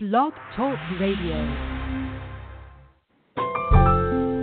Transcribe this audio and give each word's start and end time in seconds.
Blog 0.00 0.32
Talk 0.54 0.78
Radio. 1.00 1.34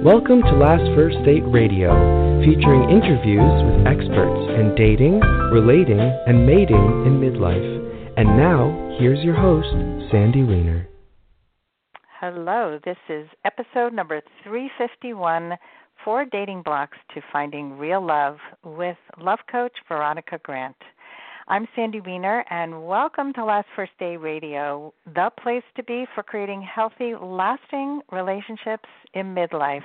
Welcome 0.03 0.41
to 0.41 0.51
Last 0.51 0.83
First 0.97 1.15
Date 1.23 1.45
Radio, 1.47 1.95
featuring 2.43 2.89
interviews 2.89 3.63
with 3.63 3.87
experts 3.87 4.51
in 4.59 4.75
dating, 4.75 5.21
relating, 5.53 6.01
and 6.01 6.45
mating 6.45 6.75
in 7.07 7.21
midlife. 7.21 8.17
And 8.17 8.35
now, 8.35 8.97
here's 8.99 9.23
your 9.23 9.35
host, 9.35 9.69
Sandy 10.11 10.43
Weiner. 10.43 10.89
Hello, 12.19 12.77
this 12.83 12.97
is 13.07 13.25
episode 13.45 13.93
number 13.93 14.21
351 14.43 15.53
Four 16.03 16.25
Dating 16.25 16.63
Blocks 16.63 16.97
to 17.13 17.21
Finding 17.31 17.77
Real 17.77 18.05
Love 18.05 18.39
with 18.65 18.97
love 19.17 19.39
coach 19.49 19.71
Veronica 19.87 20.37
Grant. 20.43 20.75
I'm 21.47 21.67
Sandy 21.75 22.01
Weiner, 22.01 22.43
and 22.49 22.87
welcome 22.87 23.31
to 23.33 23.45
Last 23.45 23.67
First 23.75 23.91
Date 23.99 24.17
Radio, 24.17 24.91
the 25.13 25.29
place 25.39 25.61
to 25.75 25.83
be 25.83 26.07
for 26.15 26.23
creating 26.23 26.63
healthy, 26.63 27.13
lasting 27.21 28.01
relationships 28.11 28.89
in 29.13 29.35
midlife. 29.35 29.83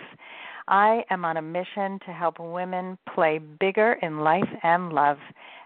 I 0.68 1.04
am 1.10 1.26
on 1.26 1.36
a 1.36 1.42
mission 1.42 1.98
to 2.06 2.12
help 2.14 2.40
women 2.40 2.96
play 3.14 3.40
bigger 3.60 3.98
in 4.00 4.20
life 4.20 4.48
and 4.62 4.94
love. 4.94 5.18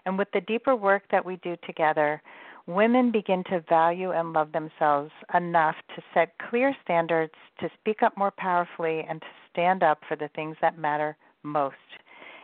And 0.05 0.17
with 0.17 0.27
the 0.33 0.41
deeper 0.41 0.75
work 0.75 1.03
that 1.11 1.23
we 1.23 1.37
do 1.37 1.55
together, 1.65 2.21
women 2.67 3.09
begin 3.09 3.45
to 3.45 3.63
value 3.69 4.11
and 4.11 4.33
love 4.33 4.51
themselves 4.51 5.11
enough 5.33 5.77
to 5.95 6.03
set 6.13 6.33
clear 6.49 6.75
standards, 6.83 7.33
to 7.61 7.69
speak 7.79 8.03
up 8.03 8.17
more 8.17 8.33
powerfully, 8.37 9.05
and 9.07 9.21
to 9.21 9.27
stand 9.49 9.81
up 9.81 9.99
for 10.09 10.17
the 10.17 10.29
things 10.35 10.57
that 10.59 10.77
matter 10.77 11.15
most. 11.43 11.77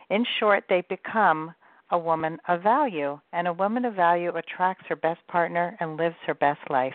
In 0.08 0.24
short, 0.40 0.64
they 0.70 0.82
become 0.88 1.52
a 1.92 1.98
woman 1.98 2.38
of 2.48 2.62
value, 2.62 3.20
and 3.32 3.46
a 3.46 3.52
woman 3.52 3.84
of 3.84 3.94
value 3.94 4.34
attracts 4.34 4.84
her 4.88 4.96
best 4.96 5.20
partner 5.28 5.76
and 5.78 5.96
lives 5.96 6.16
her 6.26 6.34
best 6.34 6.60
life. 6.70 6.94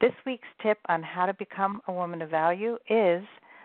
This 0.00 0.12
week's 0.24 0.46
tip 0.62 0.78
on 0.88 1.02
how 1.02 1.26
to 1.26 1.34
become 1.34 1.80
a 1.88 1.92
woman 1.92 2.22
of 2.22 2.30
value 2.30 2.76
is 2.88 3.24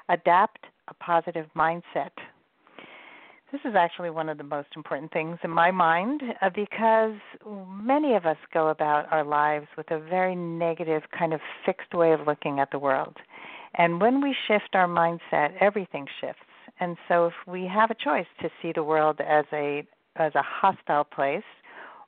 adapt 0.10 0.66
a 0.88 0.94
positive 0.96 1.46
mindset. 1.56 2.12
This 3.52 3.62
is 3.66 3.76
actually 3.78 4.10
one 4.10 4.30
of 4.30 4.40
the 4.40 4.44
most 4.44 4.70
important 4.76 5.14
things 5.14 5.38
in 5.44 5.52
my 5.52 5.70
mind 5.70 6.24
uh, 6.42 6.50
because 6.50 7.14
many 7.46 8.16
of 8.16 8.26
us 8.26 8.38
go 8.52 8.70
about 8.70 9.12
our 9.12 9.24
lives 9.24 9.68
with 9.78 9.92
a 9.92 10.00
very 10.00 10.36
negative, 10.36 11.04
kind 11.18 11.34
of 11.34 11.40
fixed 11.64 11.94
way 11.94 12.14
of 12.14 12.22
looking 12.26 12.60
at 12.60 12.72
the 12.72 12.80
world. 12.80 13.16
And 13.76 14.02
when 14.02 14.22
we 14.22 14.36
shift 14.48 14.70
our 14.74 14.88
mindset, 14.88 15.52
everything 15.62 16.08
shifts. 16.20 16.42
And 16.80 16.98
so 17.08 17.28
if 17.28 17.34
we 17.46 17.70
have 17.72 17.92
a 17.92 17.96
choice 17.96 18.26
to 18.42 18.50
see 18.62 18.72
the 18.74 18.84
world 18.84 19.20
as 19.22 19.46
a 19.54 19.86
as 20.16 20.34
a 20.36 20.44
hostile 20.44 21.04
place 21.04 21.44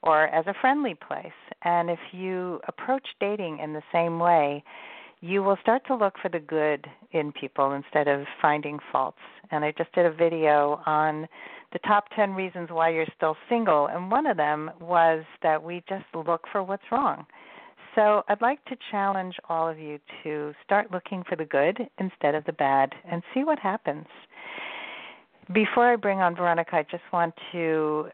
or 0.04 0.28
as 0.28 0.46
a 0.48 0.54
friendly 0.62 0.96
place. 0.96 1.28
And 1.64 1.90
if 1.90 2.00
you 2.12 2.60
approach 2.68 3.08
dating 3.20 3.60
in 3.60 3.74
the 3.74 3.82
same 3.92 4.20
way, 4.20 4.64
you 5.22 5.42
will 5.42 5.58
start 5.62 5.82
to 5.88 5.96
look 5.96 6.14
for 6.22 6.30
the 6.30 6.40
good 6.40 6.86
in 7.12 7.32
people 7.32 7.72
instead 7.72 8.08
of 8.08 8.26
finding 8.42 8.80
faults. 8.92 9.18
And 9.52 9.66
I 9.66 9.74
just 9.78 9.92
did 9.94 10.06
a 10.06 10.12
video 10.12 10.82
on 10.86 11.28
the 11.74 11.80
top 11.80 12.06
10 12.16 12.34
reasons 12.34 12.70
why 12.70 12.90
you're 12.90 13.08
still 13.18 13.36
single, 13.50 13.88
and 13.88 14.12
one 14.12 14.28
of 14.28 14.38
them 14.38 14.72
was 14.80 15.24
that 15.42 15.62
we 15.62 15.84
just 15.90 16.06
look 16.14 16.44
for 16.52 16.62
what's 16.64 16.84
wrong. 16.92 17.26
So 17.96 18.24
I'd 18.28 18.42
like 18.42 18.64
to 18.66 18.78
challenge 18.92 19.36
all 19.50 19.68
of 19.68 19.80
you 19.80 20.00
to 20.24 20.54
start 20.64 20.92
looking 20.92 21.24
for 21.28 21.36
the 21.36 21.46
good 21.46 21.80
instead 21.98 22.36
of 22.36 22.46
the 22.46 22.54
bad 22.54 22.94
and 23.10 23.24
see 23.34 23.44
what 23.44 23.58
happens. 23.58 24.06
Before 25.54 25.92
I 25.92 25.96
bring 25.96 26.20
on 26.20 26.36
Veronica, 26.36 26.78
I 26.78 26.84
just 26.90 27.04
want 27.14 27.34
to 27.52 28.10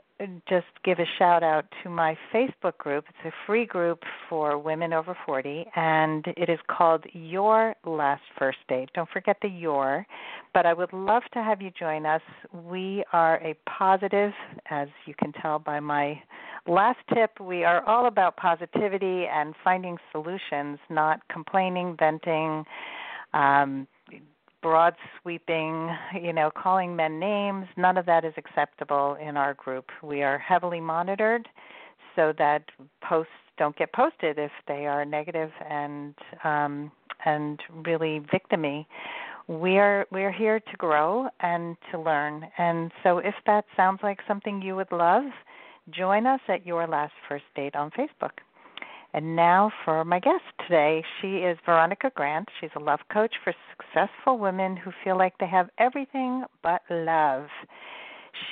just 0.50 0.66
give 0.84 1.00
a 1.00 1.06
shout 1.18 1.44
out 1.44 1.66
to 1.82 1.90
my 1.90 2.18
Facebook 2.34 2.78
group. 2.78 3.06
It's 3.08 3.34
a 3.34 3.46
free 3.48 3.66
group 3.66 4.04
for 4.30 4.58
women 4.58 4.92
over 4.92 5.18
40, 5.26 5.66
and 5.76 6.26
it 6.38 6.50
is 6.50 6.60
called 6.70 7.06
Your 7.14 7.74
Last 7.86 8.22
First 8.38 8.58
Date. 8.68 8.90
Don't 8.94 9.10
forget 9.10 9.38
the 9.42 9.48
your, 9.48 10.06
but 10.54 10.66
I 10.66 10.74
would 10.74 10.92
love 10.92 11.24
to 11.34 11.42
have 11.42 11.62
you 11.62 11.72
join 11.72 12.06
us. 12.06 12.22
We 12.52 13.04
are 13.14 13.38
a 13.38 13.56
positive, 13.68 14.34
as 14.70 14.90
you 15.06 15.14
can 15.18 15.32
tell 15.32 15.58
by 15.58 15.80
my 15.80 16.22
last 16.68 17.00
tip, 17.14 17.40
we 17.40 17.64
are 17.64 17.84
all 17.88 18.08
about 18.08 18.36
positivity 18.36 19.26
and 19.26 19.56
finding 19.64 19.98
solutions, 20.12 20.80
not 20.90 21.22
complaining, 21.30 21.96
venting. 21.98 22.66
Um, 23.34 23.88
broad 24.62 24.96
sweeping, 25.22 25.90
you 26.22 26.34
know, 26.34 26.52
calling 26.52 26.96
men 26.96 27.20
names, 27.20 27.66
none 27.78 27.98
of 27.98 28.06
that 28.06 28.26
is 28.26 28.34
acceptable 28.38 29.18
in 29.22 29.38
our 29.38 29.54
group. 29.54 29.90
We 30.04 30.24
are 30.24 30.38
heavily 30.38 30.82
monitored 30.82 31.48
so 32.16 32.34
that 32.38 32.64
posts 33.02 33.32
don't 33.58 33.76
get 33.78 33.94
posted 33.94 34.38
if 34.40 34.52
they 34.68 34.86
are 34.86 35.06
negative 35.06 35.52
and 35.70 36.16
um 36.44 36.92
and 37.26 37.60
really 37.86 38.22
victimy. 38.34 38.86
We 39.48 39.78
are 39.78 40.06
we 40.12 40.24
are 40.24 40.32
here 40.32 40.60
to 40.60 40.78
grow 40.78 41.30
and 41.40 41.78
to 41.92 42.00
learn. 42.00 42.48
And 42.58 42.92
so 43.04 43.20
if 43.20 43.36
that 43.46 43.66
sounds 43.76 44.00
like 44.04 44.20
something 44.28 44.62
you 44.62 44.76
would 44.76 44.92
love, 44.92 45.26
join 45.90 46.26
us 46.26 46.40
at 46.48 46.66
Your 46.66 46.88
Last 46.88 47.14
First 47.28 47.46
Date 47.56 47.76
on 47.76 47.92
Facebook. 47.92 48.32
And 49.14 49.36
now 49.36 49.72
for 49.84 50.06
my 50.06 50.20
guest 50.20 50.44
today. 50.66 51.04
She 51.22 51.38
is 51.38 51.58
Veronica 51.66 52.12
Grant. 52.16 52.48
She's 52.60 52.70
a 52.76 52.80
love 52.80 53.02
coach 53.12 53.34
for 53.44 53.54
successful 53.78 54.38
women 54.38 54.78
who 54.78 54.92
feel 55.04 55.18
like 55.18 55.38
they 55.38 55.48
have 55.48 55.70
everything 55.78 56.44
but 56.64 56.82
love. 56.90 57.48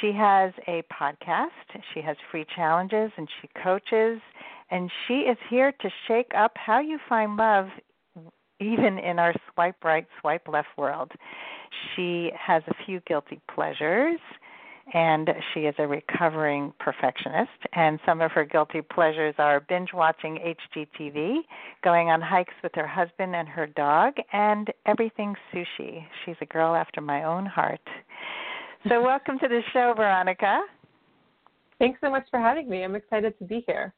She 0.01 0.11
has 0.11 0.51
a 0.67 0.83
podcast, 0.91 1.81
she 1.93 2.01
has 2.01 2.17
free 2.29 2.45
challenges, 2.55 3.11
and 3.17 3.27
she 3.41 3.49
coaches. 3.63 4.19
And 4.69 4.91
she 5.07 5.19
is 5.21 5.37
here 5.49 5.71
to 5.71 5.89
shake 6.07 6.31
up 6.37 6.51
how 6.55 6.79
you 6.79 6.99
find 7.07 7.37
love 7.37 7.67
even 8.59 8.99
in 8.99 9.19
our 9.19 9.33
swipe 9.53 9.81
right, 9.83 10.05
swipe 10.19 10.47
left 10.47 10.67
world. 10.77 11.11
She 11.95 12.29
has 12.37 12.61
a 12.67 12.73
few 12.85 12.99
guilty 13.07 13.39
pleasures 13.53 14.19
and 14.93 15.29
she 15.53 15.61
is 15.61 15.75
a 15.77 15.87
recovering 15.87 16.73
perfectionist. 16.79 17.49
And 17.73 17.99
some 18.05 18.21
of 18.21 18.31
her 18.31 18.45
guilty 18.45 18.81
pleasures 18.81 19.35
are 19.37 19.59
binge 19.61 19.89
watching 19.93 20.37
HGTV, 20.75 21.39
going 21.83 22.09
on 22.09 22.21
hikes 22.21 22.53
with 22.63 22.73
her 22.75 22.87
husband 22.87 23.35
and 23.35 23.47
her 23.47 23.67
dog, 23.67 24.13
and 24.33 24.67
everything 24.85 25.35
sushi. 25.53 26.05
She's 26.25 26.35
a 26.41 26.45
girl 26.45 26.75
after 26.75 27.01
my 27.01 27.23
own 27.23 27.45
heart. 27.45 27.81
So, 28.87 29.01
welcome 29.03 29.39
to 29.39 29.47
the 29.47 29.61
show, 29.73 29.93
Veronica. 29.95 30.61
Thanks 31.79 31.99
so 32.01 32.09
much 32.09 32.25
for 32.29 32.39
having 32.39 32.69
me. 32.69 32.83
I'm 32.83 32.95
excited 32.95 33.37
to 33.39 33.45
be 33.45 33.63
here. 33.65 33.93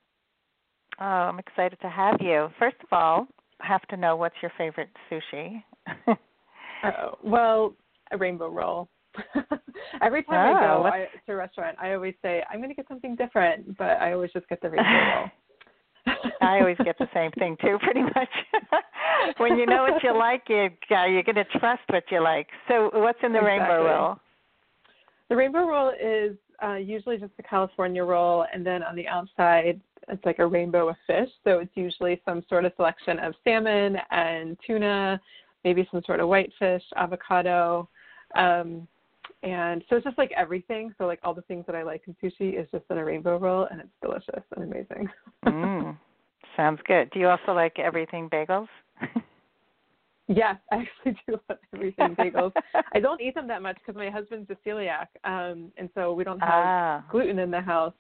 Oh, 0.99 1.05
I'm 1.05 1.39
excited 1.39 1.79
to 1.81 1.89
have 1.89 2.17
you. 2.19 2.49
First 2.59 2.77
of 2.83 2.89
all, 2.91 3.27
I 3.59 3.67
have 3.67 3.81
to 3.87 3.97
know 3.97 4.15
what's 4.15 4.35
your 4.41 4.51
favorite 4.57 4.89
sushi? 5.09 5.63
uh, 6.07 7.11
well, 7.23 7.73
a 8.11 8.17
rainbow 8.17 8.49
roll. 8.49 8.87
Every 10.01 10.23
time 10.23 10.55
oh, 10.55 10.57
I 10.57 10.61
go 10.61 10.85
I, 10.85 11.07
to 11.25 11.33
a 11.33 11.35
restaurant, 11.35 11.77
I 11.81 11.93
always 11.93 12.13
say 12.21 12.43
I'm 12.49 12.59
going 12.59 12.69
to 12.69 12.75
get 12.75 12.87
something 12.87 13.15
different, 13.15 13.77
but 13.77 14.01
I 14.01 14.13
always 14.13 14.31
just 14.31 14.47
get 14.47 14.61
the 14.61 14.69
rainbow 14.69 14.83
roll. 14.83 15.29
I 16.41 16.59
always 16.59 16.77
get 16.83 16.97
the 16.97 17.07
same 17.13 17.31
thing 17.31 17.57
too, 17.61 17.77
pretty 17.81 18.01
much. 18.01 18.29
when 19.37 19.57
you 19.57 19.65
know 19.65 19.83
what 19.83 20.03
you 20.03 20.17
like, 20.17 20.43
you 20.49 20.69
uh, 20.95 21.05
you're 21.05 21.23
going 21.23 21.35
to 21.35 21.45
trust 21.59 21.83
what 21.87 22.03
you 22.09 22.21
like. 22.21 22.47
So, 22.67 22.89
what's 22.93 23.19
in 23.23 23.33
the 23.33 23.39
exactly. 23.39 23.75
rainbow 23.75 23.85
roll? 23.85 24.15
The 25.29 25.35
rainbow 25.35 25.67
roll 25.67 25.89
is 25.91 26.35
uh, 26.63 26.75
usually 26.75 27.17
just 27.17 27.33
a 27.39 27.43
California 27.43 28.03
roll, 28.03 28.45
and 28.53 28.65
then 28.65 28.83
on 28.83 28.95
the 28.95 29.07
outside, 29.07 29.79
it's 30.07 30.25
like 30.25 30.39
a 30.39 30.45
rainbow 30.45 30.89
of 30.89 30.95
fish. 31.07 31.29
So 31.43 31.59
it's 31.59 31.71
usually 31.75 32.21
some 32.25 32.43
sort 32.49 32.65
of 32.65 32.73
selection 32.75 33.19
of 33.19 33.33
salmon 33.43 33.97
and 34.09 34.57
tuna, 34.65 35.19
maybe 35.63 35.87
some 35.91 36.01
sort 36.05 36.19
of 36.19 36.27
whitefish, 36.27 36.83
avocado. 36.95 37.87
Um, 38.35 38.87
and 39.43 39.83
so 39.89 39.95
it's 39.95 40.05
just 40.05 40.17
like 40.17 40.31
everything. 40.37 40.93
So 40.97 41.05
like 41.05 41.19
all 41.23 41.33
the 41.33 41.41
things 41.43 41.65
that 41.65 41.75
I 41.75 41.83
like 41.83 42.03
in 42.07 42.15
sushi 42.21 42.59
is 42.59 42.67
just 42.71 42.85
in 42.89 42.97
a 42.97 43.05
rainbow 43.05 43.37
roll, 43.37 43.67
and 43.71 43.81
it's 43.81 43.89
delicious 44.01 44.43
and 44.55 44.65
amazing. 44.65 45.09
mm, 45.45 45.97
sounds 46.55 46.79
good. 46.85 47.09
Do 47.11 47.19
you 47.19 47.27
also 47.27 47.53
like 47.53 47.79
everything 47.79 48.29
bagels? 48.29 48.67
yes, 50.27 50.57
I 50.71 50.75
actually 50.75 51.19
do 51.27 51.39
love 51.49 51.57
everything 51.73 52.15
bagels. 52.15 52.51
I 52.93 52.99
don't 52.99 53.19
eat 53.19 53.33
them 53.33 53.47
that 53.47 53.61
much 53.61 53.77
because 53.85 53.97
my 53.97 54.09
husband's 54.09 54.49
a 54.51 54.57
celiac, 54.67 55.07
um, 55.23 55.71
and 55.77 55.89
so 55.95 56.13
we 56.13 56.23
don't 56.23 56.39
have 56.39 56.49
ah. 56.51 57.03
gluten 57.09 57.39
in 57.39 57.49
the 57.49 57.61
house. 57.61 57.93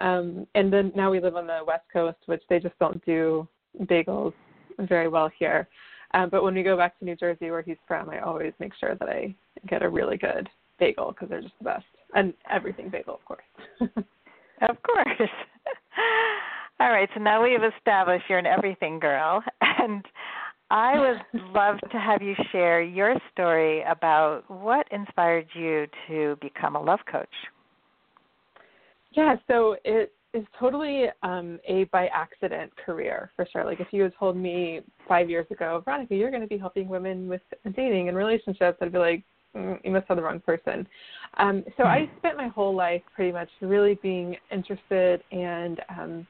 Um, 0.00 0.46
and 0.54 0.72
then 0.72 0.92
now 0.94 1.10
we 1.10 1.20
live 1.20 1.36
on 1.36 1.46
the 1.46 1.60
West 1.66 1.84
Coast, 1.92 2.18
which 2.26 2.42
they 2.50 2.58
just 2.58 2.78
don't 2.78 3.04
do 3.06 3.48
bagels 3.84 4.34
very 4.80 5.08
well 5.08 5.30
here. 5.38 5.68
Um, 6.14 6.28
but 6.28 6.42
when 6.42 6.54
we 6.54 6.62
go 6.62 6.76
back 6.76 6.98
to 6.98 7.04
New 7.04 7.16
Jersey, 7.16 7.50
where 7.50 7.62
he's 7.62 7.76
from, 7.88 8.10
I 8.10 8.20
always 8.20 8.52
make 8.58 8.72
sure 8.78 8.94
that 8.96 9.08
I 9.08 9.34
get 9.68 9.82
a 9.82 9.88
really 9.88 10.16
good 10.16 10.48
bagel 10.78 11.12
because 11.12 11.28
they're 11.28 11.42
just 11.42 11.54
the 11.58 11.64
best, 11.64 11.84
and 12.14 12.34
everything 12.50 12.88
bagel, 12.90 13.14
of 13.14 13.24
course. 13.24 13.42
of 13.80 14.76
course. 14.82 15.30
All 16.80 16.90
right, 16.90 17.08
so 17.14 17.20
now 17.20 17.42
we 17.42 17.52
have 17.52 17.72
established 17.76 18.24
you're 18.28 18.38
an 18.38 18.46
everything 18.46 18.98
girl, 18.98 19.42
and 19.60 20.04
I 20.70 20.98
would 20.98 21.40
love 21.52 21.76
to 21.92 21.98
have 21.98 22.20
you 22.20 22.34
share 22.50 22.82
your 22.82 23.14
story 23.32 23.82
about 23.82 24.42
what 24.48 24.86
inspired 24.90 25.46
you 25.54 25.86
to 26.08 26.36
become 26.40 26.74
a 26.74 26.82
love 26.82 27.00
coach. 27.10 27.28
Yeah, 29.12 29.36
so 29.46 29.76
it 29.84 30.12
is 30.32 30.44
totally 30.58 31.06
um, 31.22 31.60
a 31.68 31.84
by 31.84 32.08
accident 32.08 32.72
career 32.84 33.30
for 33.36 33.46
sure. 33.52 33.64
Like 33.64 33.78
if 33.78 33.88
you 33.92 34.02
had 34.02 34.12
told 34.18 34.36
me 34.36 34.80
five 35.06 35.30
years 35.30 35.46
ago, 35.50 35.80
Veronica, 35.84 36.16
you're 36.16 36.30
going 36.30 36.42
to 36.42 36.48
be 36.48 36.58
helping 36.58 36.88
women 36.88 37.28
with 37.28 37.42
dating 37.76 38.08
and 38.08 38.16
relationships, 38.16 38.78
I'd 38.80 38.92
be 38.92 38.98
like, 38.98 39.24
you 39.54 39.90
must 39.90 40.06
have 40.08 40.16
the 40.16 40.22
wrong 40.22 40.40
person. 40.40 40.86
Um, 41.36 41.64
so 41.76 41.84
I 41.84 42.06
hmm. 42.06 42.18
spent 42.18 42.36
my 42.36 42.48
whole 42.48 42.74
life 42.74 43.02
pretty 43.14 43.32
much 43.32 43.48
really 43.60 43.98
being 44.02 44.36
interested 44.50 45.22
and 45.32 45.80
um, 45.88 46.26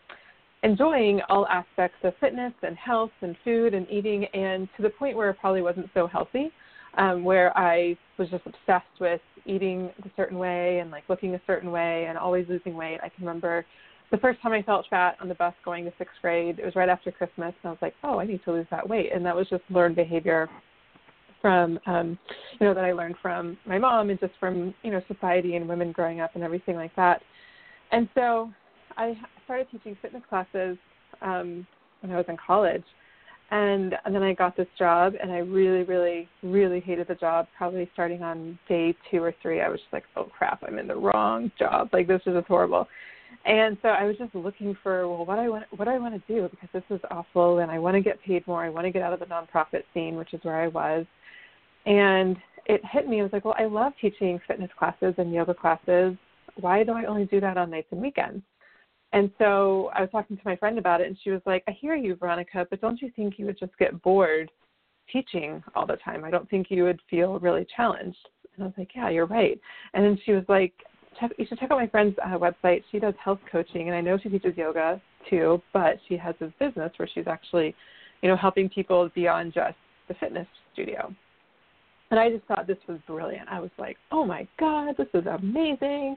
enjoying 0.62 1.20
all 1.28 1.46
aspects 1.48 1.98
of 2.04 2.14
fitness 2.20 2.52
and 2.62 2.76
health 2.76 3.10
and 3.20 3.36
food 3.44 3.74
and 3.74 3.86
eating, 3.90 4.24
and 4.34 4.68
to 4.76 4.82
the 4.82 4.90
point 4.90 5.16
where 5.16 5.30
it 5.30 5.36
probably 5.40 5.62
wasn't 5.62 5.88
so 5.94 6.06
healthy, 6.06 6.50
um, 6.96 7.24
where 7.24 7.56
I 7.56 7.96
was 8.18 8.28
just 8.30 8.44
obsessed 8.46 9.00
with 9.00 9.20
eating 9.46 9.90
a 10.04 10.10
certain 10.16 10.38
way 10.38 10.78
and 10.78 10.90
like 10.90 11.04
looking 11.08 11.34
a 11.34 11.40
certain 11.46 11.70
way 11.70 12.06
and 12.08 12.16
always 12.16 12.46
losing 12.48 12.74
weight. 12.74 12.98
I 13.02 13.08
can 13.10 13.26
remember 13.26 13.66
the 14.10 14.18
first 14.18 14.40
time 14.40 14.52
I 14.52 14.62
felt 14.62 14.86
fat 14.88 15.16
on 15.20 15.28
the 15.28 15.34
bus 15.34 15.54
going 15.64 15.84
to 15.84 15.92
sixth 15.98 16.14
grade. 16.22 16.58
It 16.58 16.64
was 16.64 16.76
right 16.76 16.88
after 16.88 17.10
Christmas, 17.10 17.54
and 17.62 17.68
I 17.68 17.70
was 17.70 17.78
like, 17.82 17.94
"Oh, 18.02 18.18
I 18.18 18.26
need 18.26 18.42
to 18.44 18.52
lose 18.52 18.66
that 18.70 18.88
weight," 18.88 19.12
and 19.12 19.24
that 19.26 19.36
was 19.36 19.48
just 19.48 19.64
learned 19.70 19.96
behavior 19.96 20.48
from 21.44 21.78
um 21.84 22.18
you 22.58 22.66
know 22.66 22.72
that 22.72 22.84
I 22.84 22.92
learned 22.92 23.16
from 23.20 23.58
my 23.66 23.76
mom 23.76 24.08
and 24.08 24.18
just 24.18 24.32
from 24.40 24.72
you 24.82 24.90
know 24.90 25.02
society 25.12 25.56
and 25.56 25.68
women 25.68 25.92
growing 25.92 26.20
up 26.20 26.30
and 26.34 26.42
everything 26.42 26.74
like 26.76 26.96
that. 26.96 27.20
And 27.92 28.08
so 28.14 28.50
I 28.96 29.14
started 29.44 29.66
teaching 29.70 29.94
fitness 30.00 30.22
classes 30.28 30.78
um, 31.20 31.66
when 32.00 32.12
I 32.12 32.16
was 32.16 32.24
in 32.28 32.36
college, 32.36 32.84
and, 33.50 33.94
and 34.04 34.14
then 34.14 34.22
I 34.22 34.32
got 34.32 34.56
this 34.56 34.68
job, 34.78 35.14
and 35.20 35.30
I 35.30 35.38
really, 35.38 35.84
really, 35.84 36.28
really 36.42 36.80
hated 36.80 37.08
the 37.08 37.14
job. 37.14 37.46
Probably 37.56 37.88
starting 37.92 38.22
on 38.22 38.58
day 38.68 38.96
two 39.10 39.22
or 39.22 39.34
three, 39.42 39.60
I 39.60 39.68
was 39.68 39.80
just 39.80 39.92
like, 39.92 40.04
"Oh 40.16 40.24
crap, 40.24 40.62
I'm 40.66 40.78
in 40.78 40.88
the 40.88 40.96
wrong 40.96 41.52
job. 41.58 41.90
Like 41.92 42.06
this 42.06 42.22
is 42.26 42.34
just 42.34 42.46
horrible." 42.46 42.88
And 43.44 43.76
so 43.82 43.88
I 43.88 44.04
was 44.04 44.16
just 44.16 44.34
looking 44.34 44.76
for 44.82 45.08
well, 45.08 45.26
what 45.26 45.38
I 45.38 45.48
want, 45.48 45.64
what 45.76 45.88
I 45.88 45.98
want 45.98 46.14
to 46.14 46.32
do 46.32 46.48
because 46.48 46.68
this 46.72 46.84
is 46.90 47.00
awful, 47.10 47.58
and 47.58 47.70
I 47.70 47.78
want 47.78 47.94
to 47.94 48.00
get 48.00 48.22
paid 48.22 48.46
more. 48.46 48.64
I 48.64 48.70
want 48.70 48.86
to 48.86 48.90
get 48.90 49.02
out 49.02 49.12
of 49.12 49.20
the 49.20 49.26
nonprofit 49.26 49.82
scene, 49.92 50.16
which 50.16 50.32
is 50.32 50.40
where 50.42 50.60
I 50.60 50.68
was. 50.68 51.04
And 51.86 52.36
it 52.66 52.80
hit 52.90 53.08
me. 53.08 53.20
I 53.20 53.22
was 53.22 53.32
like, 53.32 53.44
well, 53.44 53.56
I 53.58 53.64
love 53.64 53.92
teaching 54.00 54.40
fitness 54.46 54.70
classes 54.78 55.14
and 55.18 55.32
yoga 55.32 55.54
classes. 55.54 56.16
Why 56.60 56.82
do 56.82 56.92
I 56.92 57.04
only 57.04 57.26
do 57.26 57.40
that 57.40 57.56
on 57.56 57.70
nights 57.70 57.88
and 57.90 58.00
weekends? 58.00 58.42
And 59.12 59.30
so 59.38 59.90
I 59.94 60.00
was 60.00 60.10
talking 60.10 60.36
to 60.36 60.42
my 60.44 60.56
friend 60.56 60.76
about 60.76 61.00
it, 61.00 61.06
and 61.06 61.16
she 61.22 61.30
was 61.30 61.40
like, 61.46 61.62
I 61.68 61.72
hear 61.72 61.94
you, 61.94 62.16
Veronica, 62.16 62.66
but 62.68 62.80
don't 62.80 63.00
you 63.00 63.12
think 63.14 63.38
you 63.38 63.46
would 63.46 63.58
just 63.58 63.76
get 63.78 64.02
bored 64.02 64.50
teaching 65.12 65.62
all 65.76 65.86
the 65.86 65.96
time? 65.96 66.24
I 66.24 66.30
don't 66.30 66.50
think 66.50 66.66
you 66.68 66.82
would 66.84 67.00
feel 67.08 67.38
really 67.38 67.66
challenged. 67.76 68.18
And 68.54 68.64
I 68.64 68.66
was 68.66 68.74
like, 68.76 68.90
Yeah, 68.94 69.10
you're 69.10 69.26
right. 69.26 69.60
And 69.92 70.04
then 70.04 70.18
she 70.24 70.32
was 70.32 70.44
like, 70.48 70.72
You 71.38 71.46
should 71.46 71.60
check 71.60 71.70
out 71.70 71.78
my 71.78 71.86
friend's 71.86 72.16
uh, 72.24 72.38
website. 72.38 72.82
She 72.90 72.98
does 72.98 73.14
health 73.22 73.38
coaching, 73.52 73.88
and 73.88 73.96
I 73.96 74.00
know 74.00 74.18
she 74.18 74.30
teaches 74.30 74.56
yoga 74.56 75.00
too, 75.30 75.62
but 75.72 75.98
she 76.08 76.16
has 76.16 76.34
this 76.40 76.52
business 76.58 76.90
where 76.96 77.08
she's 77.14 77.28
actually, 77.28 77.74
you 78.20 78.28
know, 78.28 78.36
helping 78.36 78.68
people 78.68 79.08
beyond 79.14 79.54
just 79.54 79.76
the 80.08 80.14
fitness 80.14 80.48
studio. 80.72 81.14
And 82.10 82.20
I 82.20 82.30
just 82.30 82.44
thought 82.44 82.66
this 82.66 82.78
was 82.86 82.98
brilliant. 83.06 83.48
I 83.48 83.60
was 83.60 83.70
like, 83.78 83.96
oh 84.12 84.24
my 84.24 84.46
God, 84.58 84.94
this 84.96 85.08
is 85.14 85.24
amazing. 85.26 86.16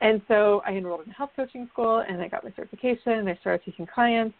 And 0.00 0.22
so 0.28 0.62
I 0.66 0.72
enrolled 0.72 1.06
in 1.06 1.12
health 1.12 1.30
coaching 1.36 1.68
school 1.72 2.04
and 2.08 2.22
I 2.22 2.28
got 2.28 2.44
my 2.44 2.52
certification 2.56 3.12
and 3.12 3.28
I 3.28 3.36
started 3.40 3.64
teaching 3.64 3.86
clients. 3.92 4.34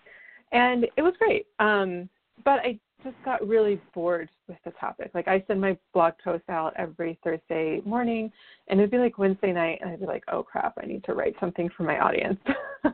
And 0.53 0.85
it 0.97 1.03
was 1.03 1.15
great. 1.19 1.47
Um, 1.59 2.09
but 2.45 2.61
I 2.61 2.79
just 3.05 3.17
got 3.25 3.47
really 3.47 3.81
bored 3.93 4.29
with 4.49 4.57
the 4.65 4.71
topic. 4.73 5.11
Like 5.15 5.29
I 5.29 5.45
send 5.47 5.61
my 5.61 5.77
blog 5.93 6.15
post 6.23 6.45
out 6.49 6.73
every 6.77 7.19
Thursday 7.23 7.81
morning 7.85 8.33
and 8.69 8.81
it'd 8.81 8.91
be 8.91 8.99
like 8.99 9.19
Wednesday 9.19 9.53
night 9.53 9.79
and 9.81 9.91
I'd 9.91 10.01
be 10.01 10.07
like, 10.07 10.25
Oh 10.33 10.43
crap, 10.43 10.75
I 10.83 10.87
need 10.87 11.05
to 11.05 11.15
write 11.15 11.37
something 11.39 11.69
for 11.77 11.83
my 11.83 11.99
audience. 11.99 12.41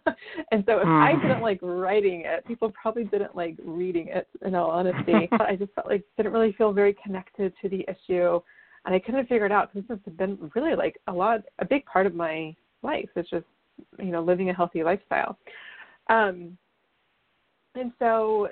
and 0.51 0.65
so 0.67 0.79
if 0.79 0.87
mm. 0.87 1.03
I 1.03 1.21
didn't 1.23 1.43
like 1.43 1.61
writing 1.63 2.25
it, 2.27 2.45
people 2.47 2.73
probably 2.81 3.05
didn't 3.05 3.37
like 3.37 3.57
reading 3.65 4.09
it 4.09 4.27
in 4.45 4.55
all 4.55 4.71
honesty. 4.71 5.29
but 5.31 5.43
I 5.43 5.57
just 5.57 5.73
felt 5.75 5.87
like 5.87 6.05
didn't 6.17 6.33
really 6.33 6.53
feel 6.59 6.73
very 6.73 6.97
connected 7.03 7.53
to 7.63 7.69
the 7.69 7.87
issue 7.89 8.41
and 8.85 8.95
I 8.95 8.99
couldn't 8.99 9.29
figure 9.29 9.47
it 9.47 9.53
out 9.53 9.73
because 9.73 9.89
this 9.89 9.99
has 10.05 10.15
been 10.15 10.51
really 10.55 10.75
like 10.75 11.01
a 11.07 11.13
lot 11.13 11.41
a 11.61 11.65
big 11.65 11.85
part 11.87 12.07
of 12.07 12.15
my 12.15 12.55
life. 12.83 13.09
It's 13.15 13.31
just, 13.31 13.47
you 13.99 14.07
know, 14.07 14.23
living 14.23 14.51
a 14.51 14.55
healthy 14.55 14.83
lifestyle. 14.83 15.39
Um 16.09 16.59
and 17.77 17.93
so 18.01 18.49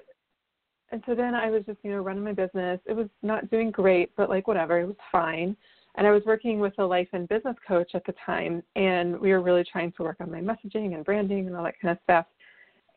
and 0.90 1.02
so 1.06 1.14
then 1.14 1.34
I 1.34 1.50
was 1.50 1.64
just, 1.66 1.78
you 1.82 1.90
know, 1.90 1.98
running 1.98 2.24
my 2.24 2.32
business. 2.32 2.80
It 2.86 2.94
was 2.94 3.08
not 3.22 3.50
doing 3.50 3.70
great, 3.70 4.10
but 4.16 4.28
like 4.28 4.48
whatever, 4.48 4.80
it 4.80 4.86
was 4.86 4.96
fine. 5.12 5.56
And 5.96 6.06
I 6.06 6.10
was 6.10 6.22
working 6.24 6.60
with 6.60 6.74
a 6.78 6.84
life 6.84 7.08
and 7.12 7.28
business 7.28 7.56
coach 7.66 7.90
at 7.94 8.04
the 8.06 8.14
time, 8.24 8.62
and 8.76 9.18
we 9.18 9.30
were 9.30 9.40
really 9.40 9.64
trying 9.64 9.92
to 9.92 10.02
work 10.02 10.16
on 10.20 10.30
my 10.30 10.40
messaging 10.40 10.94
and 10.94 11.04
branding 11.04 11.46
and 11.46 11.56
all 11.56 11.64
that 11.64 11.80
kind 11.80 11.92
of 11.92 11.98
stuff. 12.04 12.26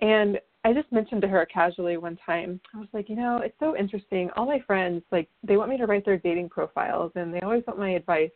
And 0.02 0.40
I 0.64 0.74
just 0.74 0.92
mentioned 0.92 1.22
to 1.24 1.28
her 1.28 1.46
casually 1.48 1.98
one 1.98 2.18
time, 2.24 2.60
I 2.76 2.78
was 2.78 2.88
like, 2.94 3.10
you 3.10 3.16
know, 3.16 3.38
it's 3.38 3.56
so 3.60 3.76
interesting. 3.76 4.30
All 4.36 4.46
my 4.46 4.60
friends, 4.68 5.02
like, 5.12 5.28
they 5.44 5.58
want 5.58 5.72
me 5.72 5.78
to 5.78 5.88
write 5.88 6.06
their 6.06 6.18
dating 6.18 6.50
profiles, 6.50 7.12
and 7.16 7.34
they 7.34 7.40
always 7.40 7.64
want 7.66 7.80
my 7.80 7.92
advice 7.92 8.30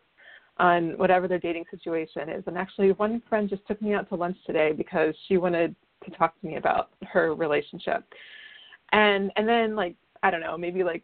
on 0.58 0.98
whatever 0.98 1.28
their 1.28 1.40
dating 1.40 1.66
situation 1.69 2.30
is. 2.30 2.44
And 2.48 2.58
actually, 2.58 2.92
one 2.94 3.22
friend 3.30 3.48
just 3.48 3.66
took 3.68 3.81
me 3.81 3.94
out 3.94 4.10
to 4.10 4.16
lunch 4.16 4.38
today 4.48 4.72
because 4.72 5.13
she 5.28 5.38
wanted 5.38 5.75
to 6.04 6.12
talk 6.12 6.40
to 6.40 6.48
me 6.48 6.56
about 6.56 6.90
her 7.04 7.36
relationship. 7.36 8.04
And 8.92 9.32
and 9.36 9.48
then 9.48 9.76
like 9.76 9.96
I 10.24 10.32
don't 10.32 10.42
know, 10.42 10.58
maybe 10.58 10.84
like 10.84 11.04